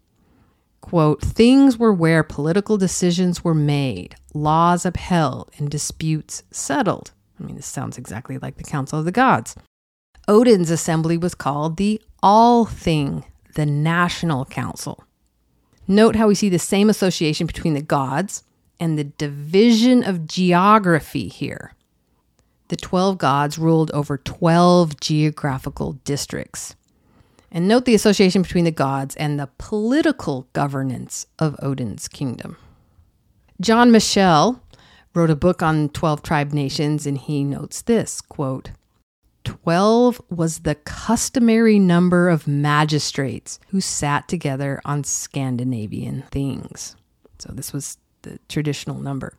Quote, 0.82 1.22
things 1.22 1.78
were 1.78 1.94
where 1.94 2.24
political 2.24 2.78
decisions 2.78 3.44
were 3.44 3.54
made, 3.54 4.16
laws 4.34 4.86
upheld, 4.86 5.52
and 5.58 5.70
disputes 5.70 6.44
settled. 6.52 7.12
I 7.40 7.44
mean, 7.44 7.56
this 7.56 7.68
sounds 7.68 7.98
exactly 7.98 8.40
like 8.40 8.58
the 8.58 8.64
Council 8.64 9.00
of 9.00 9.06
the 9.06 9.12
Gods. 9.12 9.56
Odin's 10.28 10.72
assembly 10.72 11.18
was 11.18 11.36
called 11.36 11.78
the 11.78 12.02
All 12.24 12.66
Thing, 12.66 13.24
the 13.56 13.66
National 13.66 14.46
Council. 14.46 15.04
Note 15.88 16.16
how 16.16 16.28
we 16.28 16.36
see 16.36 16.50
the 16.50 16.60
same 16.60 16.90
association 16.90 17.48
between 17.48 17.74
the 17.74 17.82
gods 17.82 18.44
and 18.80 18.98
the 18.98 19.04
division 19.04 20.04
of 20.04 20.28
geography 20.28 21.28
here. 21.28 21.74
The 22.70 22.78
12 22.78 23.18
gods 23.18 23.58
ruled 23.58 23.92
over 23.92 24.18
12 24.18 25.00
geographical 25.00 25.94
districts. 26.04 26.76
And 27.52 27.68
note 27.68 27.86
the 27.86 27.96
association 27.96 28.42
between 28.42 28.64
the 28.64 28.72
gods 28.72 29.16
and 29.18 29.40
the 29.40 29.50
political 29.58 30.48
governance 30.54 31.28
of 31.38 31.58
Odin's 31.62 32.08
kingdom. 32.08 32.56
John 33.60 33.92
Michell 33.92 34.62
wrote 35.14 35.30
a 35.30 35.36
book 35.36 35.62
on 35.62 35.90
12 35.90 36.24
tribe 36.24 36.54
nations 36.54 37.06
and 37.06 37.18
he 37.18 37.44
notes 37.44 37.82
this 37.82 38.22
quote 38.22 38.72
12 39.44 40.22
was 40.30 40.60
the 40.60 40.76
customary 40.76 41.80
number 41.80 42.30
of 42.30 42.48
magistrates 42.48 43.60
who 43.70 43.82
sat 43.82 44.28
together 44.28 44.82
on 44.86 45.04
Scandinavian 45.04 46.24
things. 46.32 46.96
So 47.40 47.52
this 47.54 47.74
was 47.74 47.98
the 48.22 48.40
traditional 48.48 49.00
number. 49.00 49.34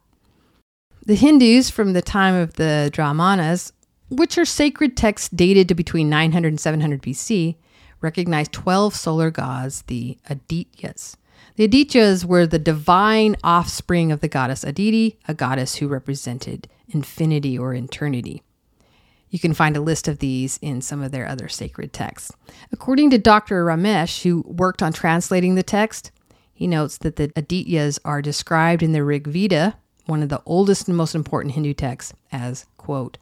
The 1.05 1.15
Hindus, 1.15 1.71
from 1.71 1.93
the 1.93 2.03
time 2.03 2.35
of 2.35 2.55
the 2.55 2.91
Brahmanas, 2.95 3.73
which 4.09 4.39
are 4.39 4.45
sacred 4.45 4.97
texts 4.97 5.29
dated 5.29 5.69
to 5.69 5.75
between 5.75 6.09
900 6.09 6.49
and 6.49 6.61
700 6.61 7.03
BC, 7.03 7.57
recognized 8.01 8.53
12 8.53 8.95
solar 8.95 9.31
gods, 9.31 9.83
the 9.83 10.19
Adityas. 10.29 11.17
The 11.57 11.69
Adityas 11.69 12.25
were 12.25 12.47
the 12.47 12.59
divine 12.59 13.37
offspring 13.43 14.13
of 14.13 14.21
the 14.21 14.29
goddess 14.29 14.65
Aditi, 14.65 15.19
a 15.27 15.35
goddess 15.35 15.77
who 15.77 15.89
represented 15.89 16.69
infinity 16.89 17.59
or 17.59 17.75
eternity. 17.75 18.43
You 19.33 19.39
can 19.39 19.55
find 19.55 19.79
a 19.79 19.81
list 19.81 20.09
of 20.09 20.19
these 20.19 20.59
in 20.61 20.83
some 20.83 21.03
of 21.03 21.11
their 21.11 21.27
other 21.27 21.49
sacred 21.49 21.95
texts. 21.95 22.33
According 22.71 23.09
to 23.11 23.19
Dr. 23.19 23.65
Ramesh, 23.65 24.25
who 24.25 24.43
worked 24.47 24.83
on 24.83 24.93
translating 24.93 25.55
the 25.55 25.63
text, 25.63 26.13
he 26.53 26.67
notes 26.67 26.99
that 26.99 27.17
the 27.17 27.29
Adityas 27.29 27.99
are 28.05 28.21
described 28.21 28.83
in 28.83 28.93
the 28.93 29.03
Rig 29.03 29.27
Veda, 29.27 29.79
one 30.05 30.23
of 30.23 30.29
the 30.29 30.43
oldest 30.45 30.87
and 30.87 30.95
most 30.95 31.15
important 31.15 31.55
Hindu 31.55 31.73
texts, 31.73 32.13
as, 32.31 32.67
quote, 32.77 33.17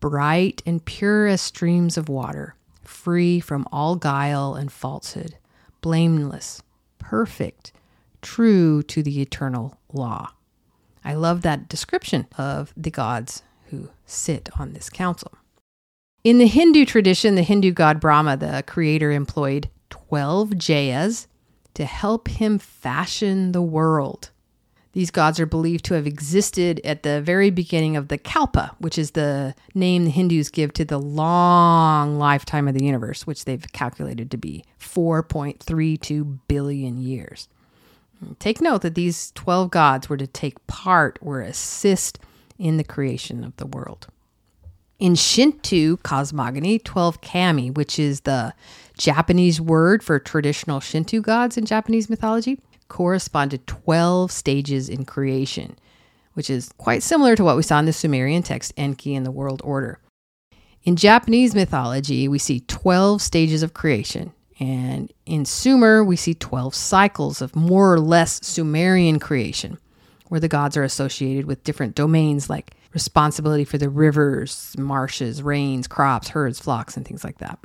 bright 0.00 0.62
and 0.66 0.84
pure 0.84 1.28
as 1.28 1.40
streams 1.40 1.96
of 1.96 2.08
water, 2.08 2.56
free 2.82 3.38
from 3.38 3.64
all 3.70 3.94
guile 3.94 4.56
and 4.56 4.72
falsehood, 4.72 5.36
blameless, 5.80 6.60
perfect, 6.98 7.72
true 8.20 8.82
to 8.82 9.00
the 9.00 9.20
eternal 9.20 9.78
law. 9.92 10.32
I 11.04 11.14
love 11.14 11.42
that 11.42 11.68
description 11.68 12.26
of 12.36 12.74
the 12.76 12.90
gods 12.90 13.44
who 13.66 13.90
sit 14.04 14.48
on 14.58 14.72
this 14.72 14.90
council. 14.90 15.32
In 16.24 16.38
the 16.38 16.46
Hindu 16.46 16.84
tradition, 16.84 17.34
the 17.34 17.42
Hindu 17.42 17.72
god 17.72 17.98
Brahma, 17.98 18.36
the 18.36 18.62
creator, 18.64 19.10
employed 19.10 19.68
12 19.90 20.50
Jayas 20.50 21.26
to 21.74 21.84
help 21.84 22.28
him 22.28 22.60
fashion 22.60 23.50
the 23.50 23.62
world. 23.62 24.30
These 24.92 25.10
gods 25.10 25.40
are 25.40 25.46
believed 25.46 25.84
to 25.86 25.94
have 25.94 26.06
existed 26.06 26.80
at 26.84 27.02
the 27.02 27.20
very 27.22 27.50
beginning 27.50 27.96
of 27.96 28.06
the 28.06 28.18
Kalpa, 28.18 28.76
which 28.78 28.98
is 28.98 29.12
the 29.12 29.56
name 29.74 30.04
the 30.04 30.10
Hindus 30.10 30.48
give 30.48 30.72
to 30.74 30.84
the 30.84 31.00
long 31.00 32.18
lifetime 32.20 32.68
of 32.68 32.74
the 32.74 32.84
universe, 32.84 33.26
which 33.26 33.44
they've 33.44 33.72
calculated 33.72 34.30
to 34.30 34.36
be 34.36 34.64
4.32 34.78 36.38
billion 36.46 36.98
years. 36.98 37.48
Take 38.38 38.60
note 38.60 38.82
that 38.82 38.94
these 38.94 39.32
12 39.32 39.72
gods 39.72 40.08
were 40.08 40.18
to 40.18 40.28
take 40.28 40.64
part 40.68 41.18
or 41.20 41.40
assist 41.40 42.20
in 42.58 42.76
the 42.76 42.84
creation 42.84 43.42
of 43.42 43.56
the 43.56 43.66
world. 43.66 44.06
In 45.02 45.16
Shinto 45.16 45.96
cosmogony, 45.96 46.78
12 46.78 47.20
kami, 47.20 47.72
which 47.72 47.98
is 47.98 48.20
the 48.20 48.54
Japanese 48.96 49.60
word 49.60 50.00
for 50.00 50.20
traditional 50.20 50.78
Shinto 50.78 51.20
gods 51.20 51.56
in 51.56 51.64
Japanese 51.64 52.08
mythology, 52.08 52.60
correspond 52.86 53.50
to 53.50 53.58
12 53.58 54.30
stages 54.30 54.88
in 54.88 55.04
creation, 55.04 55.76
which 56.34 56.48
is 56.48 56.70
quite 56.78 57.02
similar 57.02 57.34
to 57.34 57.42
what 57.42 57.56
we 57.56 57.64
saw 57.64 57.80
in 57.80 57.86
the 57.86 57.92
Sumerian 57.92 58.44
text 58.44 58.72
Enki 58.76 59.16
and 59.16 59.26
the 59.26 59.32
World 59.32 59.60
Order. 59.64 59.98
In 60.84 60.94
Japanese 60.94 61.52
mythology, 61.52 62.28
we 62.28 62.38
see 62.38 62.60
12 62.60 63.20
stages 63.20 63.64
of 63.64 63.74
creation, 63.74 64.32
and 64.60 65.12
in 65.26 65.44
Sumer, 65.44 66.04
we 66.04 66.14
see 66.14 66.34
12 66.34 66.76
cycles 66.76 67.42
of 67.42 67.56
more 67.56 67.92
or 67.92 67.98
less 67.98 68.38
Sumerian 68.46 69.18
creation, 69.18 69.78
where 70.28 70.38
the 70.38 70.46
gods 70.46 70.76
are 70.76 70.84
associated 70.84 71.46
with 71.46 71.64
different 71.64 71.96
domains 71.96 72.48
like 72.48 72.76
responsibility 72.94 73.64
for 73.64 73.78
the 73.78 73.88
rivers, 73.88 74.74
marshes, 74.78 75.42
rains, 75.42 75.86
crops, 75.86 76.28
herds, 76.28 76.60
flocks, 76.60 76.96
and 76.96 77.06
things 77.06 77.24
like 77.24 77.38
that. 77.38 77.58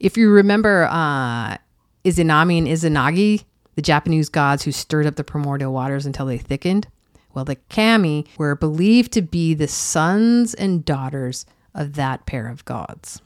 If 0.00 0.16
you 0.16 0.30
remember 0.30 0.88
uh, 0.90 1.56
Izanami 2.04 2.58
and 2.58 2.66
Izanagi, 2.66 3.44
the 3.74 3.82
Japanese 3.82 4.28
gods 4.28 4.64
who 4.64 4.72
stirred 4.72 5.06
up 5.06 5.16
the 5.16 5.24
primordial 5.24 5.72
waters 5.72 6.06
until 6.06 6.26
they 6.26 6.38
thickened, 6.38 6.88
well, 7.34 7.44
the 7.44 7.56
kami 7.68 8.26
were 8.38 8.54
believed 8.54 9.12
to 9.12 9.22
be 9.22 9.54
the 9.54 9.68
sons 9.68 10.54
and 10.54 10.84
daughters 10.84 11.46
of 11.74 11.94
that 11.94 12.26
pair 12.26 12.48
of 12.48 12.64
gods 12.64 13.20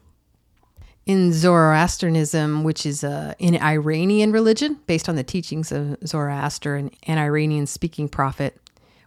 in 1.09 1.33
Zoroastrianism, 1.33 2.65
which 2.65 2.85
is 2.85 3.03
uh, 3.03 3.33
an 3.41 3.61
Iranian 3.61 4.31
religion 4.31 4.79
based 4.87 5.09
on 5.09 5.17
the 5.17 5.25
teachings 5.25 5.73
of 5.73 5.97
Zoroaster, 6.07 6.77
an, 6.77 6.91
an 7.05 7.17
Iranian 7.17 7.67
speaking 7.67 8.11
prophet, 8.11 8.61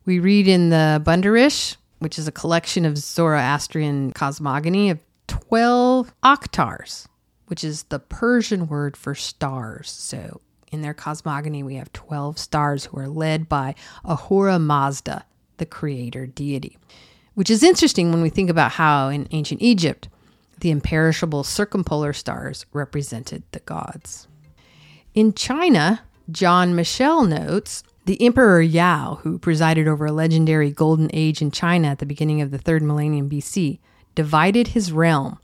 we 0.04 0.18
read 0.18 0.48
in 0.48 0.72
the 0.72 1.02
Bundahishn, 1.06 1.78
which 2.02 2.18
is 2.18 2.28
a 2.28 2.32
collection 2.32 2.84
of 2.84 2.98
Zoroastrian 2.98 4.12
cosmogony 4.14 4.90
of 4.90 5.00
12 5.28 6.12
akhtars, 6.24 7.06
which 7.46 7.64
is 7.64 7.84
the 7.84 8.00
Persian 8.00 8.68
word 8.68 8.98
for 8.98 9.14
stars. 9.14 9.92
So 9.92 10.42
in 10.72 10.82
their 10.82 10.96
cosmogony, 10.96 11.62
we 11.62 11.76
have 11.76 11.94
12 11.94 12.40
stars 12.40 12.86
who 12.86 12.98
are 12.98 13.08
led 13.08 13.48
by 13.48 13.76
Ahura 14.04 14.58
Mazda, 14.58 15.26
the 15.58 15.66
creator 15.68 16.26
deity, 16.26 16.80
which 17.36 17.52
is 17.52 17.62
interesting 17.62 18.12
when 18.12 18.24
we 18.24 18.30
think 18.30 18.50
about 18.50 18.72
how 18.72 19.10
in 19.10 19.28
ancient 19.30 19.62
Egypt, 19.62 20.10
the 20.60 20.72
imperishable 20.72 21.44
circumpolar 21.44 22.14
stars 22.14 22.66
represented 22.74 23.44
the 23.52 23.60
gods. 23.60 24.28
In 25.14 25.34
China, 25.34 26.02
John 26.32 26.74
Michell 26.74 27.26
notes 27.26 27.84
the 28.06 28.22
Emperor 28.22 28.62
Yao, 28.62 29.20
who 29.24 29.38
presided 29.38 29.88
over 29.88 30.08
a 30.08 30.12
legendary 30.12 30.72
golden 30.72 31.10
age 31.14 31.42
in 31.42 31.52
China 31.52 31.90
at 31.90 32.00
the 32.00 32.06
beginning 32.06 32.42
of 32.42 32.52
the 32.52 32.58
third 32.58 32.82
millennium 32.82 33.30
BC, 33.30 33.80
divided 34.16 34.70
his 34.70 34.92
realm 34.92 35.40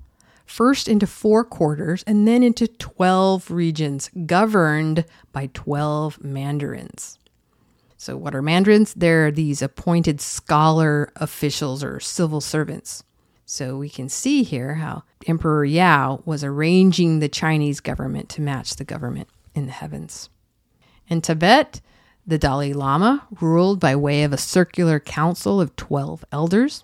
first 0.46 0.88
into 0.88 1.06
four 1.06 1.44
quarters 1.44 2.04
and 2.08 2.28
then 2.28 2.42
into 2.42 2.68
12 2.68 3.52
regions 3.52 4.10
governed 4.26 5.06
by 5.32 5.50
12 5.54 6.24
mandarins. 6.24 7.20
So, 7.98 8.16
what 8.16 8.36
are 8.36 8.42
mandarins? 8.42 8.94
They're 8.94 9.32
these 9.32 9.62
appointed 9.62 10.22
scholar 10.22 11.12
officials 11.16 11.84
or 11.84 12.00
civil 12.00 12.42
servants. 12.42 13.04
So 13.50 13.78
we 13.78 13.90
can 13.90 14.10
see 14.10 14.44
here 14.44 14.76
how 14.76 15.04
Emperor 15.26 15.64
Yao 15.64 16.22
was 16.26 16.44
arranging 16.44 17.20
the 17.20 17.30
Chinese 17.30 17.80
government 17.80 18.28
to 18.30 18.42
match 18.42 18.76
the 18.76 18.84
government 18.84 19.30
in 19.56 19.68
the 19.68 19.72
heavens. 19.72 20.30
In 21.08 21.22
Tibet, 21.22 21.80
the 22.28 22.38
Dalai 22.38 22.74
Lama 22.74 23.26
ruled 23.40 23.80
by 23.80 23.96
way 23.96 24.24
of 24.24 24.34
a 24.34 24.38
circular 24.38 25.00
council 25.00 25.62
of 25.62 25.76
12 25.78 26.26
elders. 26.32 26.84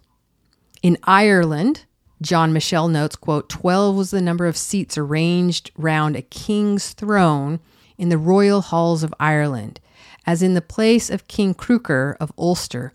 In 0.82 0.97
Ireland, 1.03 1.86
John 2.21 2.53
Michell 2.53 2.88
notes, 2.88 3.17
quote, 3.17 3.49
12 3.49 3.95
was 3.95 4.12
the 4.12 4.21
number 4.21 4.47
of 4.47 4.56
seats 4.56 4.97
arranged 4.97 5.71
round 5.75 6.15
a 6.15 6.21
king's 6.21 6.93
throne 6.93 7.60
in 7.97 8.10
the 8.10 8.17
royal 8.17 8.62
halls 8.62 9.03
of 9.03 9.13
Ireland, 9.19 9.82
as 10.25 10.41
in 10.41 10.53
the 10.53 10.62
place 10.62 11.10
of 11.10 11.27
King 11.27 11.53
Conchobar 11.53 12.15
of 12.19 12.32
Ulster 12.38 12.93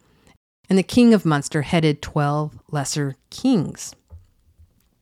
and 0.68 0.78
the 0.78 0.82
king 0.82 1.14
of 1.14 1.24
Munster 1.24 1.62
headed 1.62 2.02
12 2.02 2.58
lesser 2.70 3.16
kings. 3.30 3.94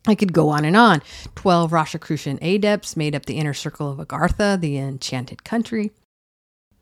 I 0.07 0.15
could 0.15 0.33
go 0.33 0.51
on 0.51 0.65
and 0.65 0.77
on. 0.77 1.03
12 1.35 1.73
Rosicrucian 1.73 2.39
adepts 2.41 2.97
made 2.97 3.15
up 3.15 3.27
the 3.27 3.39
inner 3.39 3.55
circle 3.55 3.91
of 3.91 3.99
Agartha, 3.99 4.61
the 4.61 4.79
enchanted 4.79 5.43
country. 5.43 5.91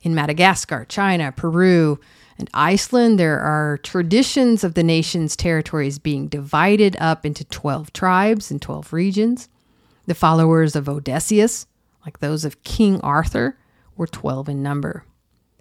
In 0.05 0.15
Madagascar, 0.15 0.85
China, 0.85 1.33
Peru, 1.33 1.99
and 2.39 2.51
Iceland, 2.53 3.19
there 3.19 3.41
are 3.41 3.79
traditions 3.79 4.63
of 4.63 4.75
the 4.75 4.83
nation's 4.83 5.35
territories 5.35 5.99
being 5.99 6.29
divided 6.29 6.95
up 7.01 7.25
into 7.25 7.43
12 7.47 7.91
tribes 7.95 8.51
and 8.51 8.61
12 8.61 8.93
regions. 8.93 9.49
The 10.05 10.15
followers 10.15 10.77
of 10.77 10.91
Odysseus, 10.91 11.67
like 12.05 12.19
those 12.19 12.45
of 12.45 12.63
King 12.65 13.01
Arthur, 13.01 13.57
were 13.97 14.07
12 14.07 14.51
in 14.51 14.63
number. 14.63 15.07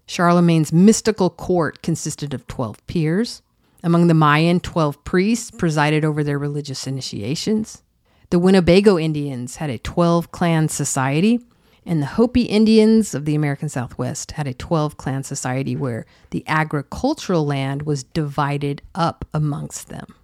Charlemagne's 0.06 0.74
mystical 0.74 1.30
court 1.30 1.82
consisted 1.82 2.34
of 2.34 2.46
12 2.48 2.86
peers. 2.86 3.42
Among 3.82 4.08
the 4.08 4.14
Mayan, 4.14 4.60
12 4.60 5.06
priests 5.06 5.52
presided 5.52 6.04
over 6.04 6.22
their 6.22 6.38
religious 6.38 6.86
initiations. 6.86 7.82
The 8.30 8.40
Winnebago 8.40 9.00
Indians 9.00 9.58
had 9.58 9.70
a 9.70 9.78
12 9.78 10.34
clan 10.34 10.68
society, 10.68 11.40
and 11.86 12.02
the 12.02 12.08
Hopi 12.08 12.44
Indians 12.44 13.14
of 13.14 13.26
the 13.26 13.36
American 13.36 13.70
Southwest 13.70 14.32
had 14.32 14.48
a 14.48 14.54
12 14.54 14.98
clan 14.98 15.24
society 15.24 15.76
where 15.76 16.06
the 16.30 16.44
agricultural 16.48 17.46
land 17.46 17.84
was 17.84 18.04
divided 18.04 18.82
up 18.96 19.26
amongst 19.34 19.90
them. 19.90 20.16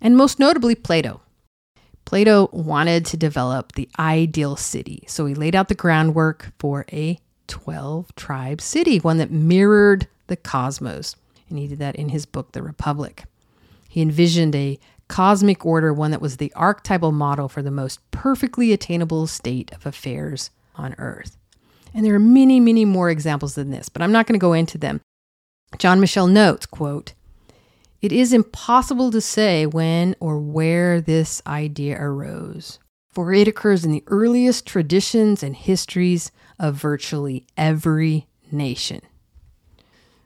And 0.00 0.16
most 0.16 0.38
notably, 0.38 0.74
Plato. 0.74 1.20
Plato 2.04 2.50
wanted 2.52 3.06
to 3.06 3.16
develop 3.16 3.72
the 3.72 3.88
ideal 3.98 4.56
city, 4.56 5.04
so 5.06 5.24
he 5.24 5.34
laid 5.34 5.54
out 5.54 5.68
the 5.68 5.74
groundwork 5.74 6.52
for 6.58 6.84
a 6.92 7.18
12 7.46 8.14
tribe 8.14 8.60
city, 8.60 8.98
one 8.98 9.16
that 9.18 9.30
mirrored 9.30 10.06
the 10.26 10.36
cosmos. 10.36 11.16
And 11.48 11.58
he 11.58 11.66
did 11.66 11.78
that 11.78 11.96
in 11.96 12.10
his 12.10 12.26
book, 12.26 12.52
The 12.52 12.62
Republic. 12.62 13.24
He 13.88 14.02
envisioned 14.02 14.54
a 14.54 14.78
cosmic 15.08 15.64
order, 15.64 15.94
one 15.94 16.10
that 16.10 16.20
was 16.20 16.36
the 16.36 16.52
archetypal 16.54 17.12
model 17.12 17.48
for 17.48 17.62
the 17.62 17.70
most 17.70 18.00
perfectly 18.10 18.72
attainable 18.72 19.26
state 19.26 19.72
of 19.72 19.86
affairs 19.86 20.50
on 20.74 20.94
Earth. 20.98 21.36
And 21.94 22.04
there 22.04 22.14
are 22.14 22.20
many, 22.20 22.58
many 22.60 22.84
more 22.84 23.10
examples 23.10 23.54
than 23.54 23.70
this, 23.70 23.88
but 23.88 24.02
I'm 24.02 24.12
not 24.12 24.26
going 24.26 24.38
to 24.38 24.42
go 24.42 24.52
into 24.52 24.78
them. 24.78 25.00
John 25.78 26.00
Michell 26.00 26.26
notes, 26.26 26.66
quote, 26.66 27.14
it 28.02 28.12
is 28.12 28.32
impossible 28.32 29.10
to 29.12 29.20
say 29.20 29.64
when 29.64 30.14
or 30.20 30.38
where 30.38 31.00
this 31.00 31.40
idea 31.46 31.96
arose, 31.98 32.78
for 33.12 33.32
it 33.32 33.48
occurs 33.48 33.84
in 33.84 33.92
the 33.92 34.04
earliest 34.08 34.66
traditions 34.66 35.42
and 35.42 35.56
histories 35.56 36.30
of 36.58 36.74
virtually 36.74 37.46
every 37.56 38.26
nation. 38.52 39.00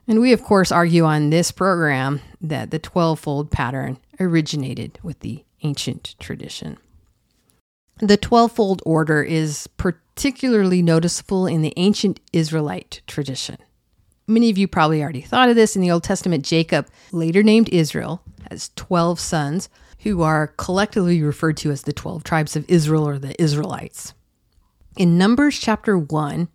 And 0.09 0.19
we, 0.19 0.33
of 0.33 0.43
course, 0.43 0.71
argue 0.71 1.05
on 1.05 1.29
this 1.29 1.51
program 1.51 2.19
that 2.41 2.71
the 2.71 2.79
12 2.79 3.19
fold 3.19 3.51
pattern 3.51 3.99
originated 4.19 4.99
with 5.03 5.19
the 5.19 5.45
ancient 5.61 6.15
tradition. 6.19 6.77
The 8.01 8.15
12 8.15 8.53
fold 8.53 8.81
order 8.85 9.21
is 9.21 9.67
particularly 9.75 10.81
noticeable 10.81 11.45
in 11.47 11.61
the 11.61 11.73
ancient 11.75 12.21
Israelite 12.31 13.01
tradition. 13.07 13.57
Many 14.25 14.49
of 14.49 14.57
you 14.57 14.69
probably 14.69 15.01
already 15.01 15.21
thought 15.21 15.49
of 15.49 15.55
this. 15.55 15.75
In 15.75 15.81
the 15.81 15.91
Old 15.91 16.03
Testament, 16.03 16.45
Jacob, 16.45 16.87
later 17.11 17.43
named 17.43 17.67
Israel, 17.69 18.21
has 18.49 18.71
12 18.77 19.19
sons 19.19 19.69
who 20.03 20.21
are 20.21 20.47
collectively 20.47 21.21
referred 21.21 21.57
to 21.57 21.71
as 21.71 21.81
the 21.81 21.91
12 21.91 22.23
tribes 22.23 22.55
of 22.55 22.63
Israel 22.69 23.05
or 23.05 23.19
the 23.19 23.39
Israelites. 23.41 24.13
In 24.95 25.17
Numbers 25.17 25.59
chapter 25.59 25.97
1, 25.97 26.47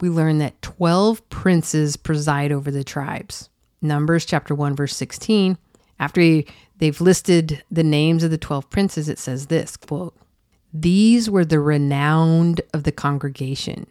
we 0.00 0.08
learn 0.08 0.38
that 0.38 0.62
12 0.62 1.28
princes 1.30 1.96
preside 1.96 2.52
over 2.52 2.70
the 2.70 2.84
tribes. 2.84 3.48
Numbers 3.82 4.24
chapter 4.24 4.54
1 4.54 4.76
verse 4.76 4.94
16, 4.94 5.58
after 5.98 6.42
they've 6.78 7.00
listed 7.00 7.64
the 7.70 7.82
names 7.82 8.22
of 8.22 8.30
the 8.30 8.38
12 8.38 8.70
princes, 8.70 9.08
it 9.08 9.18
says 9.18 9.46
this, 9.46 9.76
quote, 9.76 10.14
"These 10.78 11.30
were 11.30 11.44
the 11.46 11.58
renowned 11.58 12.60
of 12.74 12.82
the 12.82 12.92
congregation, 12.92 13.86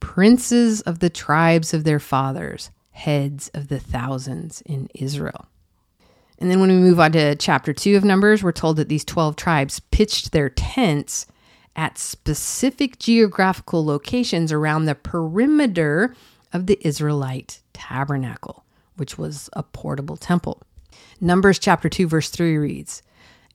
princes 0.00 0.80
of 0.80 0.98
the 0.98 1.08
tribes 1.08 1.72
of 1.72 1.84
their 1.84 2.00
fathers, 2.00 2.70
heads 2.90 3.48
of 3.54 3.68
the 3.68 3.78
thousands 3.78 4.60
in 4.62 4.88
Israel." 4.92 5.46
And 6.38 6.50
then 6.50 6.58
when 6.58 6.70
we 6.70 6.76
move 6.76 6.98
on 6.98 7.12
to 7.12 7.36
chapter 7.36 7.72
2 7.72 7.96
of 7.96 8.04
Numbers, 8.04 8.42
we're 8.42 8.50
told 8.50 8.76
that 8.76 8.88
these 8.88 9.04
12 9.04 9.36
tribes 9.36 9.78
pitched 9.92 10.32
their 10.32 10.48
tents 10.48 11.26
at 11.76 11.96
specific 11.96 12.98
geographical 12.98 13.84
locations 13.84 14.50
around 14.50 14.86
the 14.86 14.96
perimeter 14.96 16.14
of 16.52 16.66
the 16.66 16.78
Israelite 16.80 17.60
tabernacle, 17.72 18.64
which 18.96 19.16
was 19.16 19.48
a 19.52 19.62
portable 19.62 20.16
temple. 20.16 20.60
Numbers 21.20 21.60
chapter 21.60 21.88
2, 21.88 22.08
verse 22.08 22.30
3 22.30 22.56
reads 22.56 23.02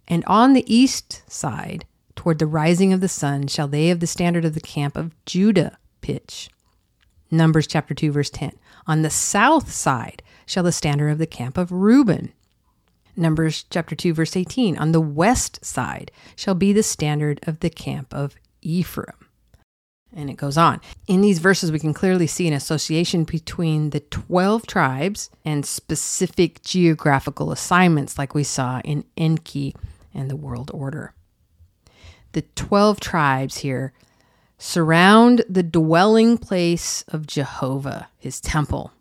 And 0.08 0.24
on 0.26 0.54
the 0.54 0.74
east 0.74 1.24
side, 1.28 1.86
toward 2.16 2.40
the 2.40 2.48
rising 2.48 2.94
of 2.94 3.02
the 3.02 3.08
sun, 3.08 3.48
shall 3.48 3.68
they 3.68 3.90
of 3.90 4.00
the 4.00 4.08
standard 4.08 4.46
of 4.46 4.54
the 4.54 4.62
camp 4.62 4.96
of 4.96 5.14
Judah 5.26 5.78
pitch. 6.02 6.50
Numbers 7.30 7.68
chapter 7.68 7.94
2, 7.94 8.12
verse 8.12 8.30
10. 8.30 8.52
On 8.88 9.02
the 9.02 9.10
south 9.10 9.72
side 9.72 10.22
shall 10.46 10.64
the 10.64 10.72
standard 10.72 11.10
of 11.10 11.18
the 11.18 11.28
camp 11.28 11.58
of 11.58 11.72
Reuben 11.72 12.34
Numbers 13.16 13.66
chapter 13.70 13.96
2, 13.96 14.14
verse 14.14 14.36
18. 14.36 14.78
On 14.78 14.92
the 14.92 15.02
west 15.02 15.64
side 15.64 16.12
shall 16.36 16.56
be 16.56 16.74
the 16.74 16.84
standard 16.84 17.40
of 17.44 17.60
the 17.60 17.70
camp 17.70 18.14
of 18.14 18.36
Ephraim. 18.62 19.16
And 20.14 20.30
it 20.30 20.36
goes 20.36 20.58
on. 20.58 20.82
In 21.08 21.22
these 21.22 21.40
verses, 21.40 21.72
we 21.72 21.80
can 21.80 21.94
clearly 21.94 22.28
see 22.28 22.48
an 22.48 22.54
association 22.54 23.24
between 23.24 23.92
the 23.92 24.02
12 24.02 24.68
tribes 24.68 25.30
and 25.46 25.66
specific 25.66 26.62
geographical 26.64 27.52
assignments, 27.52 28.18
like 28.18 28.36
we 28.36 28.44
saw 28.44 28.82
in 28.82 29.06
Enki 29.16 29.74
and 30.14 30.30
the 30.30 30.36
world 30.36 30.70
order. 30.74 31.14
The 32.34 32.44
12 32.56 33.00
tribes 33.00 33.58
here 33.58 33.94
surround 34.58 35.44
the 35.50 35.64
dwelling 35.64 36.38
place 36.38 37.04
of 37.08 37.28
Jehovah, 37.28 38.08
his 38.18 38.40
temple. 38.40 38.92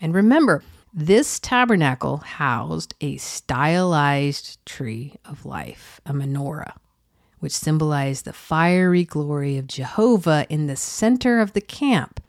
And 0.00 0.12
remember, 0.12 0.62
this 0.92 1.38
tabernacle 1.38 2.18
housed 2.18 2.94
a 3.00 3.16
stylized 3.16 4.58
tree 4.66 5.14
of 5.24 5.46
life, 5.46 6.00
a 6.04 6.12
menorah, 6.12 6.74
which 7.38 7.52
symbolized 7.52 8.24
the 8.26 8.32
fiery 8.32 9.04
glory 9.04 9.56
of 9.56 9.68
Jehovah 9.68 10.44
in 10.50 10.66
the 10.66 10.76
center 10.76 11.40
of 11.40 11.54
the 11.54 11.60
camp, 11.62 12.22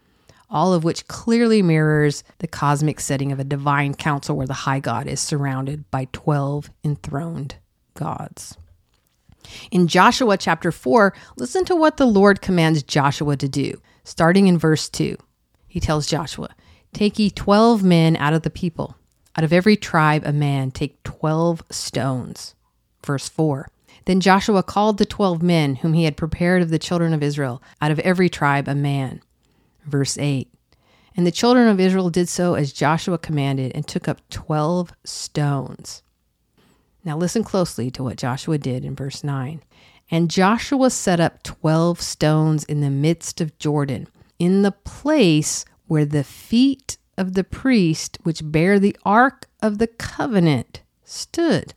all 0.49 0.73
of 0.73 0.83
which 0.83 1.07
clearly 1.07 1.61
mirrors 1.61 2.23
the 2.37 2.47
cosmic 2.47 2.99
setting 2.99 3.31
of 3.31 3.39
a 3.39 3.43
divine 3.43 3.95
council 3.95 4.37
where 4.37 4.47
the 4.47 4.53
high 4.53 4.79
God 4.79 5.07
is 5.07 5.19
surrounded 5.19 5.89
by 5.91 6.07
12 6.13 6.69
enthroned 6.85 7.55
gods. 7.95 8.55
In 9.71 9.87
Joshua 9.87 10.37
chapter 10.37 10.71
4, 10.71 11.13
listen 11.37 11.65
to 11.65 11.75
what 11.75 11.97
the 11.97 12.05
Lord 12.05 12.41
commands 12.41 12.83
Joshua 12.83 13.37
to 13.37 13.47
do, 13.47 13.81
starting 14.03 14.47
in 14.47 14.57
verse 14.57 14.89
2. 14.89 15.17
He 15.67 15.79
tells 15.79 16.07
Joshua, 16.07 16.49
Take 16.93 17.17
ye 17.17 17.31
twelve 17.31 17.83
men 17.83 18.15
out 18.17 18.33
of 18.33 18.43
the 18.43 18.51
people, 18.51 18.95
out 19.35 19.43
of 19.43 19.51
every 19.51 19.75
tribe 19.75 20.21
a 20.25 20.31
man, 20.31 20.69
take 20.69 21.01
twelve 21.03 21.63
stones. 21.71 22.53
Verse 23.03 23.27
4. 23.27 23.69
Then 24.05 24.19
Joshua 24.19 24.61
called 24.61 24.99
the 24.99 25.05
twelve 25.05 25.41
men 25.41 25.77
whom 25.77 25.93
he 25.93 26.03
had 26.03 26.15
prepared 26.15 26.61
of 26.61 26.69
the 26.69 26.77
children 26.77 27.13
of 27.13 27.23
Israel, 27.23 27.63
out 27.81 27.89
of 27.89 27.99
every 27.99 28.29
tribe 28.29 28.67
a 28.67 28.75
man. 28.75 29.21
Verse 29.85 30.17
8. 30.17 30.47
And 31.15 31.25
the 31.25 31.31
children 31.31 31.67
of 31.67 31.79
Israel 31.79 32.09
did 32.09 32.29
so 32.29 32.53
as 32.53 32.73
Joshua 32.73 33.17
commanded, 33.17 33.71
and 33.73 33.87
took 33.87 34.07
up 34.07 34.21
twelve 34.29 34.93
stones. 35.03 36.03
Now 37.03 37.17
listen 37.17 37.43
closely 37.43 37.91
to 37.91 38.03
what 38.03 38.17
Joshua 38.17 38.57
did 38.57 38.85
in 38.85 38.95
verse 38.95 39.23
9. 39.23 39.61
And 40.11 40.29
Joshua 40.29 40.89
set 40.89 41.19
up 41.19 41.43
twelve 41.43 42.01
stones 42.01 42.63
in 42.65 42.81
the 42.81 42.89
midst 42.89 43.41
of 43.41 43.57
Jordan, 43.57 44.07
in 44.37 44.61
the 44.61 44.71
place 44.71 45.65
where 45.87 46.05
the 46.05 46.23
feet 46.23 46.97
of 47.17 47.33
the 47.33 47.43
priest 47.43 48.17
which 48.23 48.41
bear 48.43 48.79
the 48.79 48.95
ark 49.05 49.47
of 49.61 49.77
the 49.77 49.87
covenant 49.87 50.81
stood. 51.03 51.73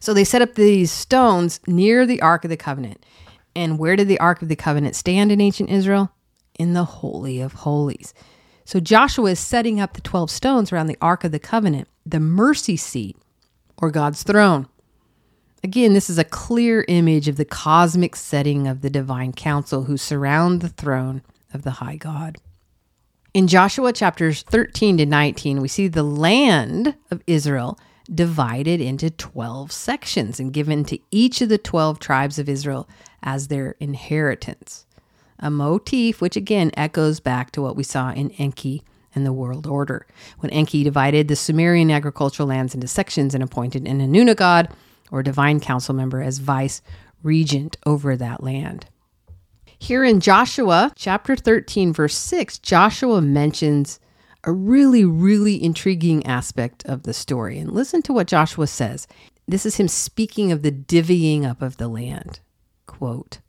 So 0.00 0.12
they 0.12 0.24
set 0.24 0.42
up 0.42 0.54
these 0.54 0.90
stones 0.90 1.60
near 1.66 2.06
the 2.06 2.22
ark 2.22 2.44
of 2.44 2.50
the 2.50 2.56
covenant. 2.56 3.04
And 3.54 3.78
where 3.78 3.96
did 3.96 4.08
the 4.08 4.20
ark 4.20 4.42
of 4.42 4.48
the 4.48 4.56
covenant 4.56 4.96
stand 4.96 5.32
in 5.32 5.40
ancient 5.40 5.70
Israel? 5.70 6.12
In 6.58 6.72
the 6.74 6.84
Holy 6.84 7.40
of 7.40 7.52
Holies. 7.52 8.14
So 8.64 8.80
Joshua 8.80 9.32
is 9.32 9.40
setting 9.40 9.80
up 9.80 9.94
the 9.94 10.00
12 10.00 10.30
stones 10.30 10.72
around 10.72 10.86
the 10.86 10.98
ark 11.00 11.24
of 11.24 11.32
the 11.32 11.38
covenant, 11.38 11.88
the 12.06 12.20
mercy 12.20 12.76
seat, 12.76 13.16
or 13.80 13.90
God's 13.90 14.22
throne. 14.22 14.68
Again, 15.62 15.92
this 15.92 16.08
is 16.08 16.18
a 16.18 16.24
clear 16.24 16.84
image 16.88 17.28
of 17.28 17.36
the 17.36 17.44
cosmic 17.44 18.16
setting 18.16 18.66
of 18.66 18.80
the 18.80 18.90
divine 18.90 19.32
council 19.32 19.84
who 19.84 19.96
surround 19.96 20.60
the 20.60 20.68
throne 20.68 21.22
of 21.52 21.62
the 21.62 21.72
high 21.72 21.96
God. 21.96 22.38
In 23.34 23.46
Joshua 23.46 23.92
chapters 23.92 24.42
13 24.42 24.98
to 24.98 25.06
19, 25.06 25.60
we 25.60 25.68
see 25.68 25.86
the 25.86 26.02
land 26.02 26.96
of 27.10 27.22
Israel 27.26 27.78
divided 28.12 28.80
into 28.80 29.10
12 29.10 29.70
sections 29.70 30.40
and 30.40 30.52
given 30.52 30.84
to 30.84 30.98
each 31.10 31.40
of 31.40 31.48
the 31.48 31.58
12 31.58 32.00
tribes 32.00 32.38
of 32.38 32.48
Israel 32.48 32.88
as 33.22 33.48
their 33.48 33.76
inheritance. 33.78 34.86
A 35.38 35.50
motif 35.50 36.20
which 36.20 36.36
again 36.36 36.70
echoes 36.76 37.20
back 37.20 37.50
to 37.52 37.62
what 37.62 37.76
we 37.76 37.82
saw 37.82 38.10
in 38.10 38.30
Enki 38.32 38.82
and 39.14 39.26
the 39.26 39.32
world 39.32 39.66
order, 39.66 40.06
when 40.38 40.50
Enki 40.50 40.84
divided 40.84 41.28
the 41.28 41.36
Sumerian 41.36 41.90
agricultural 41.90 42.48
lands 42.48 42.74
into 42.74 42.86
sections 42.86 43.34
and 43.34 43.42
appointed 43.42 43.86
an 43.86 44.00
Anuna 44.00 44.36
god 44.36 44.68
or 45.10 45.22
divine 45.22 45.60
council 45.60 45.94
member 45.94 46.22
as 46.22 46.38
vice 46.38 46.82
regent 47.22 47.76
over 47.84 48.16
that 48.16 48.42
land. 48.42 48.86
Here 49.78 50.04
in 50.04 50.20
Joshua 50.20 50.92
chapter 50.94 51.34
13, 51.34 51.92
verse 51.92 52.14
6, 52.14 52.58
Joshua 52.58 53.20
mentions 53.20 53.98
a 54.44 54.52
really, 54.52 55.04
really 55.04 55.62
intriguing 55.62 56.24
aspect 56.26 56.84
of 56.86 57.02
the 57.02 57.12
story. 57.12 57.58
And 57.58 57.72
listen 57.72 58.02
to 58.02 58.12
what 58.12 58.26
Joshua 58.26 58.66
says. 58.66 59.06
This 59.46 59.66
is 59.66 59.76
him 59.76 59.88
speaking 59.88 60.52
of 60.52 60.62
the 60.62 60.72
divvying 60.72 61.44
up 61.44 61.60
of 61.62 61.76
the 61.76 61.88
land. 61.88 62.40
Quote, 62.86 63.40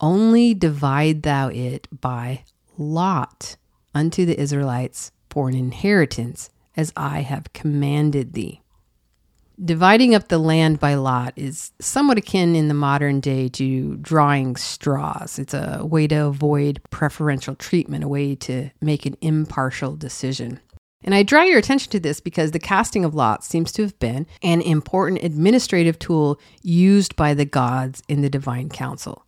Only 0.00 0.54
divide 0.54 1.22
thou 1.22 1.48
it 1.48 1.88
by 1.90 2.44
lot 2.78 3.56
unto 3.94 4.24
the 4.24 4.38
Israelites 4.38 5.12
for 5.30 5.48
an 5.48 5.54
inheritance, 5.54 6.50
as 6.76 6.92
I 6.96 7.20
have 7.20 7.52
commanded 7.52 8.32
thee. 8.32 8.62
Dividing 9.62 10.14
up 10.14 10.28
the 10.28 10.38
land 10.38 10.80
by 10.80 10.94
lot 10.94 11.34
is 11.36 11.72
somewhat 11.78 12.18
akin 12.18 12.56
in 12.56 12.68
the 12.68 12.74
modern 12.74 13.20
day 13.20 13.48
to 13.50 13.96
drawing 13.98 14.56
straws. 14.56 15.38
It's 15.38 15.54
a 15.54 15.84
way 15.84 16.06
to 16.08 16.26
avoid 16.26 16.80
preferential 16.90 17.54
treatment, 17.54 18.02
a 18.02 18.08
way 18.08 18.34
to 18.36 18.70
make 18.80 19.06
an 19.06 19.16
impartial 19.20 19.94
decision. 19.94 20.58
And 21.04 21.14
I 21.14 21.22
draw 21.22 21.42
your 21.42 21.58
attention 21.58 21.90
to 21.92 22.00
this 22.00 22.20
because 22.20 22.52
the 22.52 22.58
casting 22.58 23.04
of 23.04 23.14
lots 23.14 23.46
seems 23.46 23.72
to 23.72 23.82
have 23.82 23.98
been 23.98 24.26
an 24.42 24.62
important 24.62 25.22
administrative 25.22 25.98
tool 25.98 26.40
used 26.62 27.14
by 27.14 27.34
the 27.34 27.44
gods 27.44 28.02
in 28.08 28.22
the 28.22 28.30
divine 28.30 28.68
council. 28.68 29.26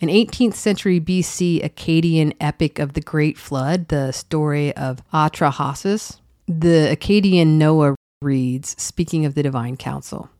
An 0.00 0.08
18th 0.08 0.54
century 0.54 1.00
BC 1.00 1.62
Akkadian 1.64 2.34
epic 2.40 2.80
of 2.80 2.94
the 2.94 3.00
Great 3.00 3.38
Flood, 3.38 3.88
the 3.88 4.10
story 4.10 4.74
of 4.76 5.02
Atrahasis, 5.12 6.18
the 6.48 6.94
Akkadian 6.94 7.58
Noah 7.58 7.94
reads, 8.20 8.74
speaking 8.80 9.24
of 9.24 9.34
the 9.34 9.42
divine 9.42 9.76
council 9.76 10.30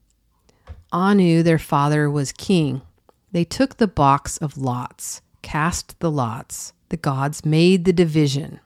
Anu, 0.92 1.42
their 1.42 1.58
father, 1.58 2.10
was 2.10 2.32
king. 2.32 2.82
They 3.30 3.44
took 3.44 3.76
the 3.76 3.86
box 3.86 4.38
of 4.38 4.58
lots, 4.58 5.22
cast 5.42 5.98
the 6.00 6.10
lots. 6.10 6.72
The 6.88 6.96
gods 6.96 7.44
made 7.44 7.84
the 7.84 7.92
division. 7.92 8.60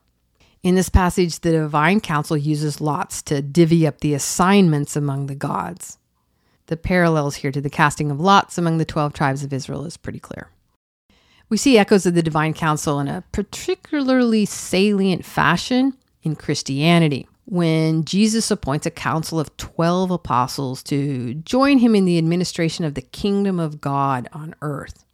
In 0.62 0.74
this 0.74 0.88
passage, 0.88 1.40
the 1.40 1.52
divine 1.52 2.00
council 2.00 2.36
uses 2.36 2.80
lots 2.80 3.22
to 3.22 3.40
divvy 3.40 3.86
up 3.86 4.00
the 4.00 4.14
assignments 4.14 4.96
among 4.96 5.26
the 5.26 5.34
gods. 5.34 5.98
The 6.66 6.76
parallels 6.76 7.36
here 7.36 7.52
to 7.52 7.60
the 7.60 7.70
casting 7.70 8.10
of 8.10 8.20
lots 8.20 8.58
among 8.58 8.78
the 8.78 8.84
12 8.84 9.12
tribes 9.12 9.44
of 9.44 9.52
Israel 9.52 9.84
is 9.84 9.96
pretty 9.96 10.18
clear. 10.18 10.50
We 11.50 11.56
see 11.56 11.78
echoes 11.78 12.04
of 12.04 12.14
the 12.14 12.22
divine 12.22 12.52
council 12.52 13.00
in 13.00 13.08
a 13.08 13.24
particularly 13.32 14.44
salient 14.44 15.24
fashion 15.24 15.94
in 16.22 16.36
Christianity 16.36 17.26
when 17.46 18.04
Jesus 18.04 18.50
appoints 18.50 18.84
a 18.84 18.90
council 18.90 19.40
of 19.40 19.56
12 19.56 20.10
apostles 20.10 20.82
to 20.84 21.32
join 21.34 21.78
him 21.78 21.94
in 21.94 22.04
the 22.04 22.18
administration 22.18 22.84
of 22.84 22.92
the 22.92 23.00
kingdom 23.00 23.58
of 23.58 23.80
God 23.80 24.28
on 24.34 24.54
earth. 24.60 25.06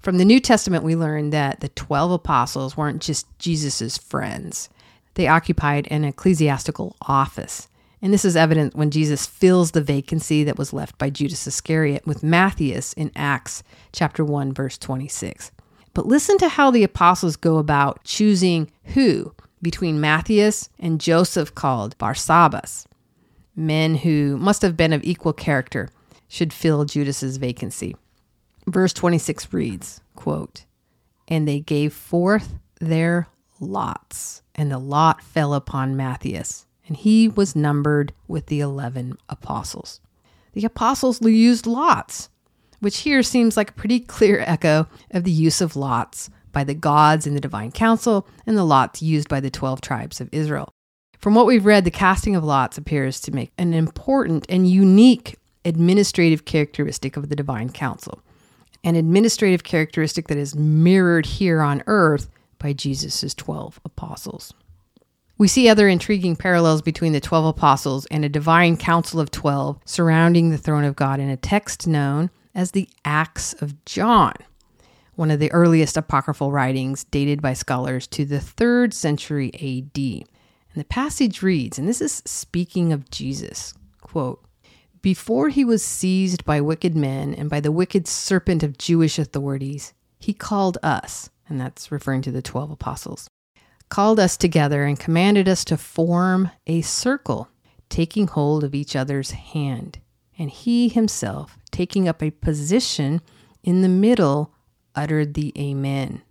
From 0.00 0.16
the 0.16 0.24
New 0.24 0.40
Testament, 0.40 0.84
we 0.84 0.96
learn 0.96 1.28
that 1.30 1.60
the 1.60 1.68
12 1.68 2.12
apostles 2.12 2.76
weren't 2.76 3.02
just 3.02 3.26
Jesus' 3.38 3.98
friends, 3.98 4.70
they 5.14 5.28
occupied 5.28 5.86
an 5.90 6.04
ecclesiastical 6.04 6.96
office. 7.02 7.68
And 8.00 8.12
this 8.12 8.24
is 8.24 8.36
evident 8.36 8.74
when 8.74 8.90
Jesus 8.90 9.26
fills 9.26 9.70
the 9.70 9.80
vacancy 9.80 10.44
that 10.44 10.58
was 10.58 10.72
left 10.72 10.98
by 10.98 11.10
Judas 11.10 11.46
Iscariot 11.46 12.06
with 12.06 12.22
Matthias 12.22 12.94
in 12.94 13.10
Acts 13.14 13.62
chapter 13.92 14.24
1 14.24 14.52
verse 14.54 14.76
26. 14.78 15.52
But 15.94 16.06
listen 16.06 16.38
to 16.38 16.48
how 16.48 16.70
the 16.70 16.82
apostles 16.82 17.36
go 17.36 17.58
about 17.58 18.02
choosing 18.04 18.70
who 18.82 19.32
between 19.62 20.00
Matthias 20.00 20.68
and 20.78 21.00
Joseph 21.00 21.54
called 21.54 21.96
Barsabbas. 21.98 22.84
Men 23.56 23.94
who 23.94 24.36
must 24.36 24.62
have 24.62 24.76
been 24.76 24.92
of 24.92 25.04
equal 25.04 25.32
character 25.32 25.88
should 26.28 26.52
fill 26.52 26.84
Judas's 26.84 27.36
vacancy. 27.36 27.96
Verse 28.66 28.92
26 28.92 29.52
reads, 29.52 30.00
quote, 30.16 30.64
And 31.28 31.46
they 31.46 31.60
gave 31.60 31.92
forth 31.92 32.54
their 32.80 33.28
lots, 33.60 34.42
and 34.54 34.70
the 34.70 34.78
lot 34.78 35.22
fell 35.22 35.54
upon 35.54 35.96
Matthias, 35.96 36.66
and 36.88 36.96
he 36.96 37.28
was 37.28 37.54
numbered 37.54 38.12
with 38.26 38.46
the 38.46 38.60
11 38.60 39.16
apostles. 39.28 40.00
The 40.54 40.64
apostles 40.64 41.22
used 41.22 41.66
lots 41.66 42.28
which 42.84 42.98
here 42.98 43.22
seems 43.22 43.56
like 43.56 43.70
a 43.70 43.74
pretty 43.74 43.98
clear 43.98 44.44
echo 44.46 44.86
of 45.10 45.24
the 45.24 45.30
use 45.30 45.62
of 45.62 45.74
lots 45.74 46.28
by 46.52 46.62
the 46.62 46.74
gods 46.74 47.26
in 47.26 47.32
the 47.32 47.40
divine 47.40 47.72
council 47.72 48.28
and 48.46 48.58
the 48.58 48.64
lots 48.64 49.00
used 49.00 49.26
by 49.26 49.40
the 49.40 49.50
12 49.50 49.80
tribes 49.80 50.20
of 50.20 50.28
Israel. 50.32 50.68
From 51.18 51.34
what 51.34 51.46
we've 51.46 51.64
read, 51.64 51.86
the 51.86 51.90
casting 51.90 52.36
of 52.36 52.44
lots 52.44 52.76
appears 52.76 53.20
to 53.22 53.32
make 53.32 53.52
an 53.56 53.72
important 53.72 54.44
and 54.50 54.68
unique 54.68 55.38
administrative 55.64 56.44
characteristic 56.44 57.16
of 57.16 57.30
the 57.30 57.34
divine 57.34 57.70
council, 57.70 58.22
an 58.84 58.96
administrative 58.96 59.64
characteristic 59.64 60.28
that 60.28 60.36
is 60.36 60.54
mirrored 60.54 61.24
here 61.24 61.62
on 61.62 61.82
earth 61.86 62.28
by 62.58 62.74
Jesus' 62.74 63.34
12 63.34 63.80
apostles. 63.86 64.52
We 65.38 65.48
see 65.48 65.70
other 65.70 65.88
intriguing 65.88 66.36
parallels 66.36 66.82
between 66.82 67.14
the 67.14 67.20
12 67.20 67.46
apostles 67.46 68.04
and 68.10 68.26
a 68.26 68.28
divine 68.28 68.76
council 68.76 69.20
of 69.20 69.30
12 69.30 69.80
surrounding 69.86 70.50
the 70.50 70.58
throne 70.58 70.84
of 70.84 70.96
God 70.96 71.18
in 71.18 71.30
a 71.30 71.38
text 71.38 71.86
known 71.86 72.28
as 72.54 72.70
the 72.70 72.88
Acts 73.04 73.52
of 73.54 73.84
John, 73.84 74.34
one 75.14 75.30
of 75.30 75.40
the 75.40 75.52
earliest 75.52 75.96
apocryphal 75.96 76.52
writings 76.52 77.04
dated 77.04 77.42
by 77.42 77.52
scholars 77.52 78.06
to 78.08 78.24
the 78.24 78.40
third 78.40 78.94
century 78.94 79.50
AD. 79.54 79.98
And 79.98 80.80
the 80.80 80.84
passage 80.84 81.42
reads, 81.42 81.78
and 81.78 81.88
this 81.88 82.00
is 82.00 82.22
speaking 82.24 82.92
of 82.92 83.10
Jesus, 83.10 83.74
quote, 84.00 84.44
Before 85.02 85.48
he 85.48 85.64
was 85.64 85.84
seized 85.84 86.44
by 86.44 86.60
wicked 86.60 86.96
men 86.96 87.34
and 87.34 87.48
by 87.48 87.60
the 87.60 87.72
wicked 87.72 88.06
serpent 88.06 88.62
of 88.62 88.78
Jewish 88.78 89.18
authorities, 89.18 89.92
he 90.18 90.32
called 90.32 90.78
us, 90.82 91.30
and 91.48 91.60
that's 91.60 91.92
referring 91.92 92.22
to 92.22 92.32
the 92.32 92.42
12 92.42 92.70
apostles, 92.70 93.28
called 93.88 94.18
us 94.18 94.36
together 94.36 94.84
and 94.84 94.98
commanded 94.98 95.48
us 95.48 95.64
to 95.66 95.76
form 95.76 96.50
a 96.66 96.80
circle, 96.80 97.48
taking 97.88 98.26
hold 98.26 98.64
of 98.64 98.74
each 98.74 98.96
other's 98.96 99.32
hand. 99.32 99.98
And 100.36 100.50
he 100.50 100.88
himself 100.88 101.58
taking 101.74 102.08
up 102.08 102.22
a 102.22 102.30
position 102.30 103.20
in 103.64 103.82
the 103.82 103.88
middle, 103.88 104.54
uttered 104.94 105.34
the 105.34 105.52
Amen. 105.58 106.22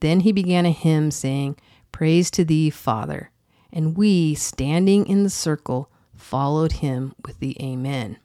Then 0.00 0.20
he 0.20 0.32
began 0.32 0.66
a 0.66 0.72
hymn 0.72 1.12
saying, 1.12 1.56
Praise 1.92 2.30
to 2.32 2.44
thee, 2.44 2.68
Father. 2.68 3.30
And 3.72 3.96
we, 3.96 4.34
standing 4.34 5.06
in 5.06 5.22
the 5.22 5.30
circle, 5.30 5.90
followed 6.16 6.72
him 6.72 7.14
with 7.24 7.38
the 7.38 7.56
Amen. 7.62 8.18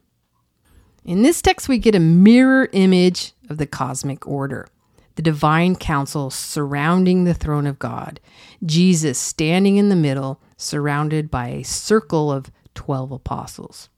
In 1.04 1.22
this 1.22 1.40
text, 1.40 1.68
we 1.68 1.78
get 1.78 1.94
a 1.94 2.00
mirror 2.00 2.68
image 2.72 3.32
of 3.48 3.58
the 3.58 3.66
cosmic 3.66 4.26
order 4.26 4.66
the 5.14 5.22
divine 5.22 5.74
council 5.74 6.30
surrounding 6.30 7.24
the 7.24 7.34
throne 7.34 7.66
of 7.66 7.80
God, 7.80 8.20
Jesus 8.64 9.18
standing 9.18 9.76
in 9.76 9.88
the 9.88 9.96
middle, 9.96 10.40
surrounded 10.56 11.28
by 11.28 11.48
a 11.48 11.64
circle 11.64 12.30
of 12.30 12.52
12 12.76 13.10
apostles. 13.10 13.88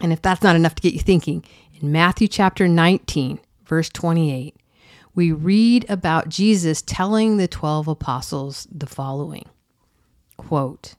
And 0.00 0.12
if 0.12 0.22
that's 0.22 0.42
not 0.42 0.56
enough 0.56 0.74
to 0.76 0.82
get 0.82 0.94
you 0.94 1.00
thinking, 1.00 1.44
in 1.80 1.92
Matthew 1.92 2.28
chapter 2.28 2.68
19, 2.68 3.40
verse 3.64 3.88
28, 3.88 4.56
we 5.14 5.32
read 5.32 5.86
about 5.88 6.28
Jesus 6.28 6.82
telling 6.82 7.36
the 7.36 7.48
12 7.48 7.88
apostles 7.88 8.66
the 8.70 8.86
following 8.86 9.46
quote, 10.36 10.94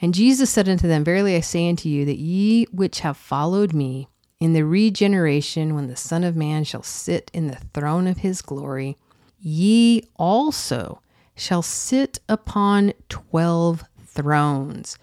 And 0.00 0.12
Jesus 0.12 0.50
said 0.50 0.68
unto 0.68 0.88
them, 0.88 1.04
Verily 1.04 1.36
I 1.36 1.40
say 1.40 1.68
unto 1.68 1.88
you, 1.88 2.04
that 2.04 2.18
ye 2.18 2.64
which 2.72 3.00
have 3.00 3.16
followed 3.16 3.72
me 3.72 4.08
in 4.40 4.52
the 4.52 4.64
regeneration, 4.64 5.74
when 5.74 5.88
the 5.88 5.96
Son 5.96 6.22
of 6.22 6.36
Man 6.36 6.62
shall 6.64 6.82
sit 6.82 7.30
in 7.34 7.48
the 7.48 7.58
throne 7.74 8.06
of 8.06 8.18
his 8.18 8.40
glory, 8.40 8.96
ye 9.40 10.08
also 10.16 11.00
shall 11.34 11.62
sit 11.62 12.18
upon 12.28 12.92
twelve 13.08 13.84
thrones, 14.06 14.96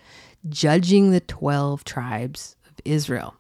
judging 0.48 1.12
the 1.12 1.20
twelve 1.20 1.84
tribes 1.84 2.56
Israel. 2.86 3.36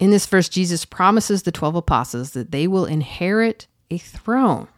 In 0.00 0.10
this 0.10 0.26
verse, 0.26 0.48
Jesus 0.48 0.84
promises 0.84 1.42
the 1.42 1.52
12 1.52 1.76
apostles 1.76 2.32
that 2.32 2.50
they 2.50 2.66
will 2.66 2.84
inherit 2.84 3.66
a 3.90 3.98
throne, 3.98 4.68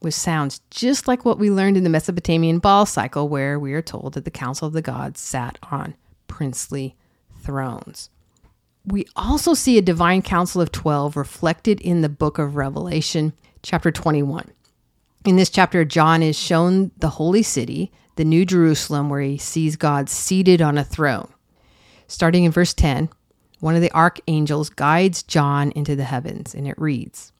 which 0.00 0.14
sounds 0.14 0.60
just 0.70 1.06
like 1.06 1.24
what 1.24 1.38
we 1.38 1.50
learned 1.50 1.76
in 1.76 1.84
the 1.84 1.90
Mesopotamian 1.90 2.58
Baal 2.58 2.86
cycle, 2.86 3.28
where 3.28 3.58
we 3.58 3.74
are 3.74 3.82
told 3.82 4.14
that 4.14 4.24
the 4.24 4.30
council 4.30 4.66
of 4.66 4.72
the 4.72 4.82
gods 4.82 5.20
sat 5.20 5.58
on 5.70 5.94
princely 6.28 6.96
thrones. 7.40 8.08
We 8.86 9.06
also 9.14 9.54
see 9.54 9.78
a 9.78 9.82
divine 9.82 10.22
council 10.22 10.60
of 10.60 10.72
12 10.72 11.16
reflected 11.16 11.80
in 11.80 12.00
the 12.00 12.08
book 12.08 12.38
of 12.38 12.56
Revelation, 12.56 13.32
chapter 13.62 13.92
21. 13.92 14.50
In 15.24 15.36
this 15.36 15.50
chapter, 15.50 15.84
John 15.84 16.22
is 16.22 16.36
shown 16.36 16.90
the 16.96 17.10
holy 17.10 17.44
city, 17.44 17.92
the 18.16 18.24
New 18.24 18.44
Jerusalem, 18.44 19.08
where 19.08 19.20
he 19.20 19.38
sees 19.38 19.76
God 19.76 20.08
seated 20.08 20.60
on 20.60 20.78
a 20.78 20.84
throne. 20.84 21.32
Starting 22.12 22.44
in 22.44 22.52
verse 22.52 22.74
10, 22.74 23.08
one 23.60 23.74
of 23.74 23.80
the 23.80 23.90
archangels 23.92 24.68
guides 24.68 25.22
John 25.22 25.70
into 25.70 25.96
the 25.96 26.04
heavens, 26.04 26.54
and 26.54 26.68
it 26.68 26.78
reads, 26.78 27.32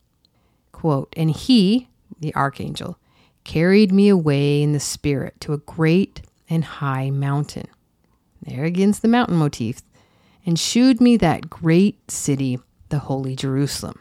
quote, 0.71 1.13
And 1.15 1.29
he, 1.29 1.89
the 2.19 2.33
archangel, 2.33 2.97
carried 3.43 3.91
me 3.91 4.09
away 4.09 4.63
in 4.63 4.71
the 4.71 4.79
spirit 4.79 5.39
to 5.41 5.53
a 5.53 5.59
great 5.59 6.21
and 6.49 6.65
high 6.65 7.11
mountain. 7.11 7.67
There 8.41 8.63
again's 8.63 9.01
the 9.01 9.07
mountain 9.07 9.35
motif, 9.35 9.83
and 10.43 10.57
shewed 10.57 10.99
me 10.99 11.17
that 11.17 11.51
great 11.51 12.09
city, 12.09 12.57
the 12.89 12.97
holy 12.97 13.35
Jerusalem. 13.35 13.99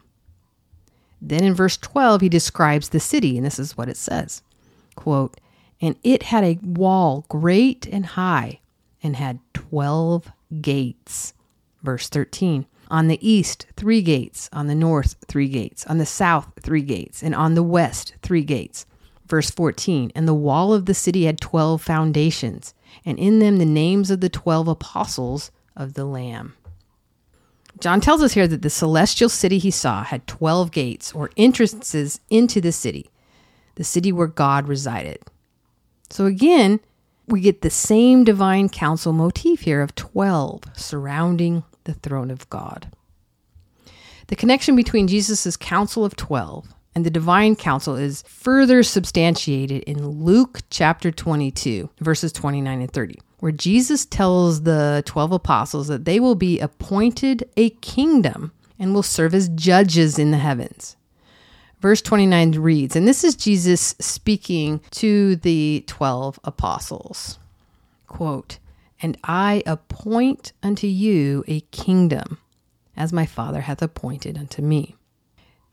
Then 1.21 1.45
in 1.45 1.53
verse 1.53 1.77
12, 1.77 2.23
he 2.23 2.29
describes 2.31 2.89
the 2.89 2.99
city, 2.99 3.37
and 3.37 3.45
this 3.45 3.59
is 3.59 3.77
what 3.77 3.91
it 3.91 3.99
says 3.99 4.41
quote, 4.97 5.39
And 5.83 5.97
it 6.03 6.23
had 6.23 6.45
a 6.45 6.59
wall 6.63 7.27
great 7.29 7.87
and 7.87 8.07
high, 8.07 8.61
and 9.03 9.17
had 9.17 9.39
12 9.53 10.33
gates. 10.61 11.35
Verse 11.83 12.09
13 12.09 12.67
On 12.91 13.09
the 13.09 13.27
east, 13.27 13.67
three 13.77 14.03
gates. 14.03 14.49
On 14.53 14.67
the 14.67 14.75
north, 14.75 15.17
three 15.29 15.49
gates. 15.49 15.87
On 15.87 15.99
the 15.99 16.07
south, 16.07 16.53
three 16.61 16.83
gates. 16.83 17.23
And 17.23 17.35
on 17.35 17.55
the 17.55 17.63
west, 17.63 18.15
three 18.23 18.45
gates. 18.45 18.87
Verse 19.27 19.51
14 19.51 20.13
And 20.15 20.29
the 20.29 20.35
wall 20.35 20.75
of 20.75 20.87
the 20.87 20.95
city 20.95 21.25
had 21.25 21.41
12 21.41 21.81
foundations, 21.81 22.75
and 23.05 23.19
in 23.19 23.39
them 23.39 23.57
the 23.57 23.65
names 23.65 24.11
of 24.11 24.21
the 24.21 24.29
12 24.29 24.69
apostles 24.69 25.51
of 25.75 25.95
the 25.95 26.05
Lamb. 26.05 26.55
John 27.81 28.01
tells 28.01 28.23
us 28.23 28.35
here 28.35 28.47
that 28.47 28.63
the 28.63 28.71
celestial 28.71 29.29
city 29.29 29.59
he 29.59 29.71
saw 29.71 30.05
had 30.05 30.27
12 30.27 30.71
gates 30.71 31.13
or 31.15 31.31
entrances 31.37 32.21
into 32.29 32.61
the 32.61 32.73
city, 32.73 33.11
the 33.77 33.85
city 33.85 34.13
where 34.13 34.27
God 34.27 34.69
resided. 34.69 35.19
So 36.11 36.27
again, 36.27 36.81
we 37.27 37.41
get 37.41 37.63
the 37.63 37.71
same 37.71 38.25
divine 38.25 38.69
council 38.69 39.13
motif 39.13 39.63
here 39.63 39.81
of 39.81 39.95
12 39.95 40.63
surrounding 40.75 41.65
the 41.85 41.95
throne 41.95 42.31
of 42.31 42.49
God. 42.51 42.91
The 44.29 44.37
connection 44.37 44.77
between 44.77 45.09
Jesus' 45.09 45.57
council 45.57 46.05
of 46.05 46.17
12 46.17 46.73
and 46.95 47.07
the 47.07 47.11
divine 47.11 47.57
council 47.57 47.97
is 47.97 48.23
further 48.23 48.83
substantiated 48.83 49.83
in 49.85 50.07
Luke 50.07 50.61
chapter 50.71 51.11
22, 51.11 51.89
verses 52.01 52.33
29 52.33 52.81
and 52.81 52.91
30, 52.91 53.19
where 53.39 53.53
Jesus 53.53 54.05
tells 54.05 54.63
the 54.63 55.03
12 55.07 55.33
apostles 55.33 55.89
that 55.89 56.05
they 56.05 56.21
will 56.21 56.35
be 56.35 56.61
appointed 56.61 57.49
a 57.57 57.71
kingdom 57.71 58.53
and 58.79 58.95
will 58.95 59.03
serve 59.03 59.35
as 59.35 59.49
judges 59.51 60.19
in 60.19 60.31
the 60.31 60.39
heavens. 60.39 60.97
Verse 61.83 62.01
29 62.01 62.53
reads, 62.53 62.95
and 62.95 63.09
this 63.09 63.25
is 63.25 63.35
Jesus 63.35 63.97
speaking 63.99 64.81
to 64.93 65.35
the 65.35 65.83
12 65.89 66.39
apostles. 66.45 67.41
Quote, 68.07 68.61
And 69.01 69.19
I 69.25 69.65
appoint 69.67 70.53
unto 70.63 70.87
you 70.87 71.43
a 71.49 71.63
kingdom, 71.73 72.39
as 72.97 73.13
my 73.13 73.27
Father 73.27 73.63
hath 73.63 73.83
appointed 73.83 74.39
unto 74.39 74.63
me. 74.63 74.95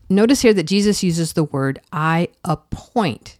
Notice 0.10 0.42
here 0.42 0.56
that 0.56 0.64
Jesus 0.64 1.04
uses 1.04 1.34
the 1.34 1.44
word 1.44 1.80
I 1.94 2.30
appoint, 2.44 3.38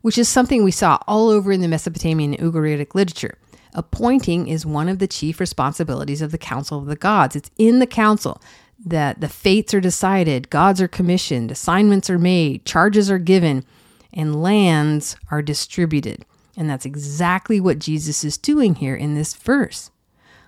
which 0.00 0.16
is 0.16 0.30
something 0.30 0.64
we 0.64 0.70
saw 0.70 0.98
all 1.06 1.28
over 1.28 1.52
in 1.52 1.60
the 1.60 1.68
Mesopotamian 1.68 2.38
Ugaritic 2.38 2.94
literature. 2.94 3.36
Appointing 3.74 4.48
is 4.48 4.64
one 4.64 4.88
of 4.88 4.98
the 4.98 5.06
chief 5.06 5.38
responsibilities 5.38 6.22
of 6.22 6.32
the 6.32 6.38
Council 6.38 6.78
of 6.78 6.86
the 6.86 6.96
Gods. 6.96 7.36
It's 7.36 7.50
in 7.58 7.80
the 7.80 7.86
council 7.86 8.40
that 8.84 9.20
the 9.20 9.28
fates 9.28 9.74
are 9.74 9.80
decided, 9.80 10.50
gods 10.50 10.80
are 10.80 10.88
commissioned, 10.88 11.50
assignments 11.50 12.08
are 12.08 12.18
made, 12.18 12.64
charges 12.64 13.10
are 13.10 13.18
given, 13.18 13.64
and 14.12 14.42
lands 14.42 15.16
are 15.30 15.42
distributed. 15.42 16.24
And 16.56 16.68
that's 16.68 16.86
exactly 16.86 17.60
what 17.60 17.78
Jesus 17.78 18.24
is 18.24 18.38
doing 18.38 18.76
here 18.76 18.96
in 18.96 19.14
this 19.14 19.34
verse. 19.34 19.90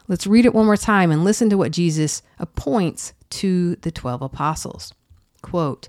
Let's 0.09 0.27
read 0.27 0.45
it 0.45 0.55
one 0.55 0.67
more 0.67 0.77
time 0.77 1.13
and 1.13 1.23
listen 1.23 1.51
to 1.51 1.57
what 1.57 1.71
Jesus 1.71 2.23
appoints 2.39 3.13
to 3.31 3.77
the 3.77 3.93
12 3.93 4.23
apostles. 4.23 4.93
Quote, 5.41 5.89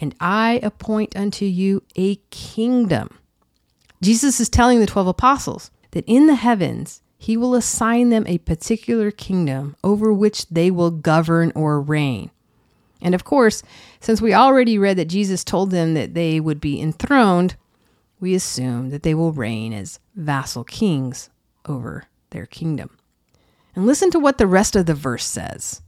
And 0.00 0.14
I 0.20 0.60
appoint 0.62 1.16
unto 1.16 1.44
you 1.44 1.82
a 1.96 2.16
kingdom. 2.30 3.18
Jesus 4.00 4.38
is 4.38 4.48
telling 4.48 4.78
the 4.78 4.86
12 4.86 5.08
apostles 5.08 5.70
that 5.90 6.04
in 6.06 6.26
the 6.26 6.36
heavens, 6.36 7.02
he 7.18 7.36
will 7.36 7.54
assign 7.54 8.10
them 8.10 8.24
a 8.26 8.38
particular 8.38 9.10
kingdom 9.10 9.76
over 9.82 10.12
which 10.12 10.46
they 10.48 10.70
will 10.70 10.90
govern 10.90 11.52
or 11.54 11.80
reign. 11.80 12.30
And 13.00 13.14
of 13.14 13.24
course, 13.24 13.62
since 14.00 14.20
we 14.20 14.34
already 14.34 14.78
read 14.78 14.96
that 14.98 15.06
Jesus 15.06 15.44
told 15.44 15.70
them 15.70 15.94
that 15.94 16.14
they 16.14 16.40
would 16.40 16.60
be 16.60 16.80
enthroned, 16.80 17.56
we 18.20 18.34
assume 18.34 18.90
that 18.90 19.02
they 19.02 19.14
will 19.14 19.32
reign 19.32 19.72
as 19.72 19.98
vassal 20.14 20.64
kings 20.64 21.30
over 21.66 22.04
their 22.30 22.46
kingdom. 22.46 22.90
And 23.74 23.86
listen 23.86 24.10
to 24.12 24.18
what 24.18 24.38
the 24.38 24.46
rest 24.46 24.74
of 24.74 24.86
the 24.86 24.94
verse 24.94 25.24
says 25.24 25.82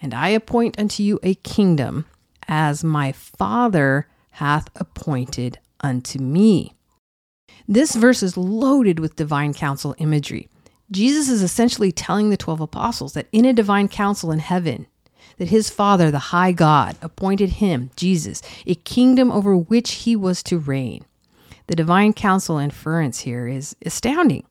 And 0.00 0.14
I 0.14 0.30
appoint 0.30 0.78
unto 0.78 1.02
you 1.02 1.18
a 1.22 1.34
kingdom, 1.36 2.06
as 2.48 2.82
my 2.82 3.12
Father 3.12 4.08
hath 4.32 4.68
appointed 4.74 5.58
unto 5.80 6.18
me. 6.18 6.74
This 7.70 7.94
verse 7.94 8.24
is 8.24 8.36
loaded 8.36 8.98
with 8.98 9.14
divine 9.14 9.54
council 9.54 9.94
imagery. 9.98 10.48
Jesus 10.90 11.28
is 11.28 11.40
essentially 11.40 11.92
telling 11.92 12.28
the 12.28 12.36
12 12.36 12.60
apostles 12.60 13.12
that 13.12 13.28
in 13.30 13.44
a 13.44 13.52
divine 13.52 13.86
council 13.86 14.32
in 14.32 14.40
heaven, 14.40 14.88
that 15.38 15.50
his 15.50 15.70
Father, 15.70 16.10
the 16.10 16.18
high 16.18 16.50
God, 16.50 16.96
appointed 17.00 17.50
him, 17.50 17.90
Jesus, 17.94 18.42
a 18.66 18.74
kingdom 18.74 19.30
over 19.30 19.56
which 19.56 19.92
he 19.92 20.16
was 20.16 20.42
to 20.42 20.58
reign. 20.58 21.04
The 21.68 21.76
divine 21.76 22.12
council 22.12 22.58
inference 22.58 23.20
here 23.20 23.46
is 23.46 23.76
astounding. 23.86 24.46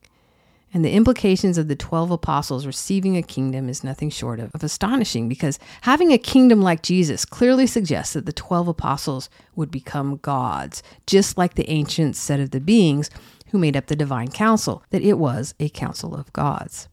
And 0.74 0.86
the 0.86 0.92
implications 0.92 1.58
of 1.58 1.68
the 1.68 1.76
12 1.76 2.12
apostles 2.12 2.68
receiving 2.68 3.18
a 3.18 3.24
kingdom 3.24 3.70
is 3.70 3.84
nothing 3.84 4.12
short 4.12 4.40
of, 4.40 4.54
of, 4.54 4.64
astonishing 4.64 5.28
because 5.28 5.58
having 5.82 6.12
a 6.12 6.20
kingdom 6.20 6.62
like 6.62 6.84
Jesus 6.84 7.26
clearly 7.26 7.66
suggests 7.66 8.14
that 8.14 8.28
the 8.28 8.34
12 8.34 8.68
apostles 8.68 9.30
would 9.56 9.72
become 9.72 10.18
gods, 10.18 10.84
just 11.08 11.38
like 11.38 11.56
the 11.56 11.70
ancient 11.70 12.16
set 12.16 12.40
of 12.40 12.52
the 12.52 12.60
beings 12.60 13.10
who 13.52 13.58
made 13.58 13.76
up 13.76 13.88
the 13.88 13.96
divine 13.96 14.30
council, 14.30 14.84
that 14.92 15.02
it 15.02 15.18
was 15.18 15.56
a 15.60 15.70
council 15.70 16.14
of 16.14 16.32
gods. 16.34 16.88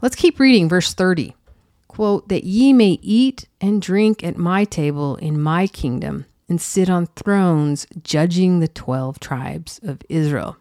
Let's 0.00 0.16
keep 0.16 0.40
reading 0.40 0.68
verse 0.68 0.94
30. 0.94 1.34
Quote, 1.88 2.28
that 2.28 2.44
ye 2.44 2.72
may 2.72 2.98
eat 3.02 3.48
and 3.60 3.82
drink 3.82 4.24
at 4.24 4.38
my 4.38 4.64
table 4.64 5.16
in 5.16 5.40
my 5.40 5.66
kingdom 5.66 6.24
and 6.48 6.60
sit 6.60 6.88
on 6.88 7.06
thrones 7.06 7.86
judging 8.02 8.60
the 8.60 8.68
12 8.68 9.20
tribes 9.20 9.78
of 9.82 10.00
Israel. 10.08 10.56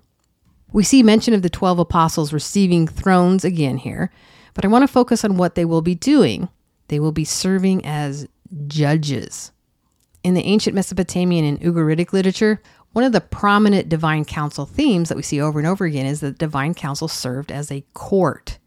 We 0.71 0.83
see 0.83 1.01
mention 1.01 1.33
of 1.33 1.41
the 1.41 1.49
12 1.49 1.79
apostles 1.79 2.31
receiving 2.31 2.87
thrones 2.87 3.43
again 3.43 3.77
here, 3.77 4.11
but 4.53 4.65
I 4.65 4.67
want 4.67 4.83
to 4.83 4.87
focus 4.87 5.25
on 5.25 5.37
what 5.37 5.55
they 5.55 5.65
will 5.65 5.81
be 5.81 5.95
doing. 5.95 6.49
They 6.89 6.99
will 6.99 7.11
be 7.11 7.25
serving 7.25 7.85
as 7.85 8.27
judges. 8.67 9.51
In 10.23 10.33
the 10.33 10.45
ancient 10.45 10.75
Mesopotamian 10.75 11.45
and 11.45 11.61
Ugaritic 11.61 12.13
literature, 12.13 12.61
one 12.91 13.03
of 13.03 13.11
the 13.11 13.21
prominent 13.21 13.89
divine 13.89 14.25
council 14.25 14.65
themes 14.65 15.09
that 15.09 15.15
we 15.15 15.21
see 15.21 15.39
over 15.39 15.59
and 15.59 15.67
over 15.67 15.85
again 15.85 16.05
is 16.05 16.19
that 16.21 16.37
divine 16.37 16.73
council 16.73 17.07
served 17.07 17.51
as 17.51 17.71
a 17.71 17.85
court. 17.93 18.57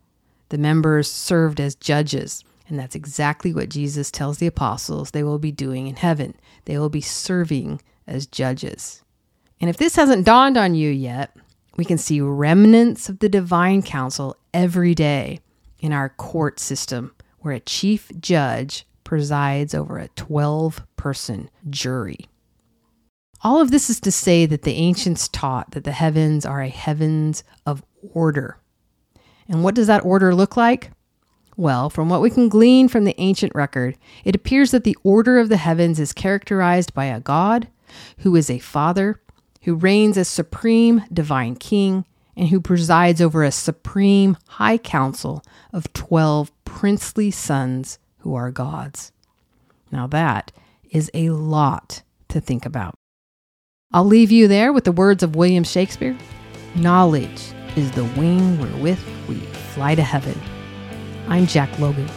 The 0.48 0.58
members 0.58 1.10
served 1.10 1.60
as 1.60 1.74
judges. 1.74 2.44
And 2.68 2.78
that's 2.78 2.94
exactly 2.94 3.52
what 3.52 3.68
Jesus 3.68 4.10
tells 4.10 4.38
the 4.38 4.46
apostles 4.46 5.10
they 5.10 5.22
will 5.22 5.38
be 5.38 5.52
doing 5.52 5.88
in 5.88 5.96
heaven. 5.96 6.34
They 6.64 6.78
will 6.78 6.88
be 6.88 7.00
serving 7.00 7.80
as 8.06 8.26
judges. 8.26 9.02
And 9.60 9.68
if 9.68 9.76
this 9.76 9.96
hasn't 9.96 10.24
dawned 10.24 10.56
on 10.56 10.74
you 10.74 10.90
yet, 10.90 11.36
we 11.76 11.84
can 11.84 11.98
see 11.98 12.20
remnants 12.20 13.08
of 13.08 13.20
the 13.20 13.28
divine 13.28 13.82
council 13.82 14.36
every 14.52 14.94
day 14.94 15.40
in 15.78 15.92
our 15.92 16.08
court 16.10 16.60
system, 16.60 17.14
where 17.40 17.54
a 17.54 17.60
chief 17.60 18.10
judge 18.20 18.86
presides 19.04 19.74
over 19.74 19.98
a 19.98 20.08
12 20.08 20.82
person 20.96 21.50
jury. 21.68 22.28
All 23.42 23.60
of 23.60 23.70
this 23.70 23.90
is 23.90 24.00
to 24.00 24.12
say 24.12 24.46
that 24.46 24.62
the 24.62 24.74
ancients 24.74 25.28
taught 25.28 25.72
that 25.72 25.84
the 25.84 25.92
heavens 25.92 26.46
are 26.46 26.62
a 26.62 26.68
heavens 26.68 27.42
of 27.66 27.82
order. 28.14 28.58
And 29.48 29.64
what 29.64 29.74
does 29.74 29.88
that 29.88 30.04
order 30.04 30.34
look 30.34 30.56
like? 30.56 30.92
Well, 31.56 31.90
from 31.90 32.08
what 32.08 32.22
we 32.22 32.30
can 32.30 32.48
glean 32.48 32.88
from 32.88 33.04
the 33.04 33.20
ancient 33.20 33.54
record, 33.54 33.98
it 34.24 34.34
appears 34.34 34.70
that 34.70 34.84
the 34.84 34.96
order 35.02 35.38
of 35.38 35.48
the 35.48 35.56
heavens 35.56 36.00
is 36.00 36.12
characterized 36.12 36.94
by 36.94 37.06
a 37.06 37.20
God 37.20 37.68
who 38.18 38.34
is 38.36 38.48
a 38.48 38.58
father, 38.58 39.20
who 39.62 39.74
reigns 39.74 40.16
as 40.18 40.28
supreme 40.28 41.04
divine 41.12 41.56
king, 41.56 42.04
and 42.36 42.48
who 42.48 42.60
presides 42.60 43.20
over 43.20 43.44
a 43.44 43.52
supreme 43.52 44.36
high 44.48 44.78
council 44.78 45.42
of 45.72 45.92
12 45.92 46.50
princely 46.64 47.30
sons 47.30 47.98
who 48.18 48.34
are 48.34 48.50
gods. 48.50 49.12
Now, 49.90 50.06
that 50.08 50.50
is 50.90 51.10
a 51.12 51.30
lot 51.30 52.02
to 52.28 52.40
think 52.40 52.64
about. 52.64 52.94
I'll 53.92 54.04
leave 54.04 54.30
you 54.30 54.48
there 54.48 54.72
with 54.72 54.84
the 54.84 54.92
words 54.92 55.22
of 55.22 55.36
William 55.36 55.64
Shakespeare 55.64 56.16
Knowledge 56.74 57.52
is 57.76 57.90
the 57.92 58.04
wing 58.04 58.58
wherewith 58.58 58.98
we 59.28 59.34
fly 59.74 59.94
to 59.94 60.02
heaven. 60.02 60.40
I'm 61.28 61.46
Jack 61.46 61.78
Logan. 61.78 62.08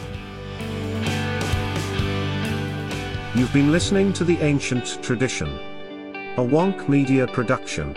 You've 3.36 3.52
been 3.52 3.74
listening 3.74 4.14
to 4.14 4.24
The 4.24 4.38
Ancient 4.38 5.04
Tradition, 5.04 5.60
a 6.38 6.40
Wonk 6.40 6.90
Media 6.90 7.26
production. 7.26 7.96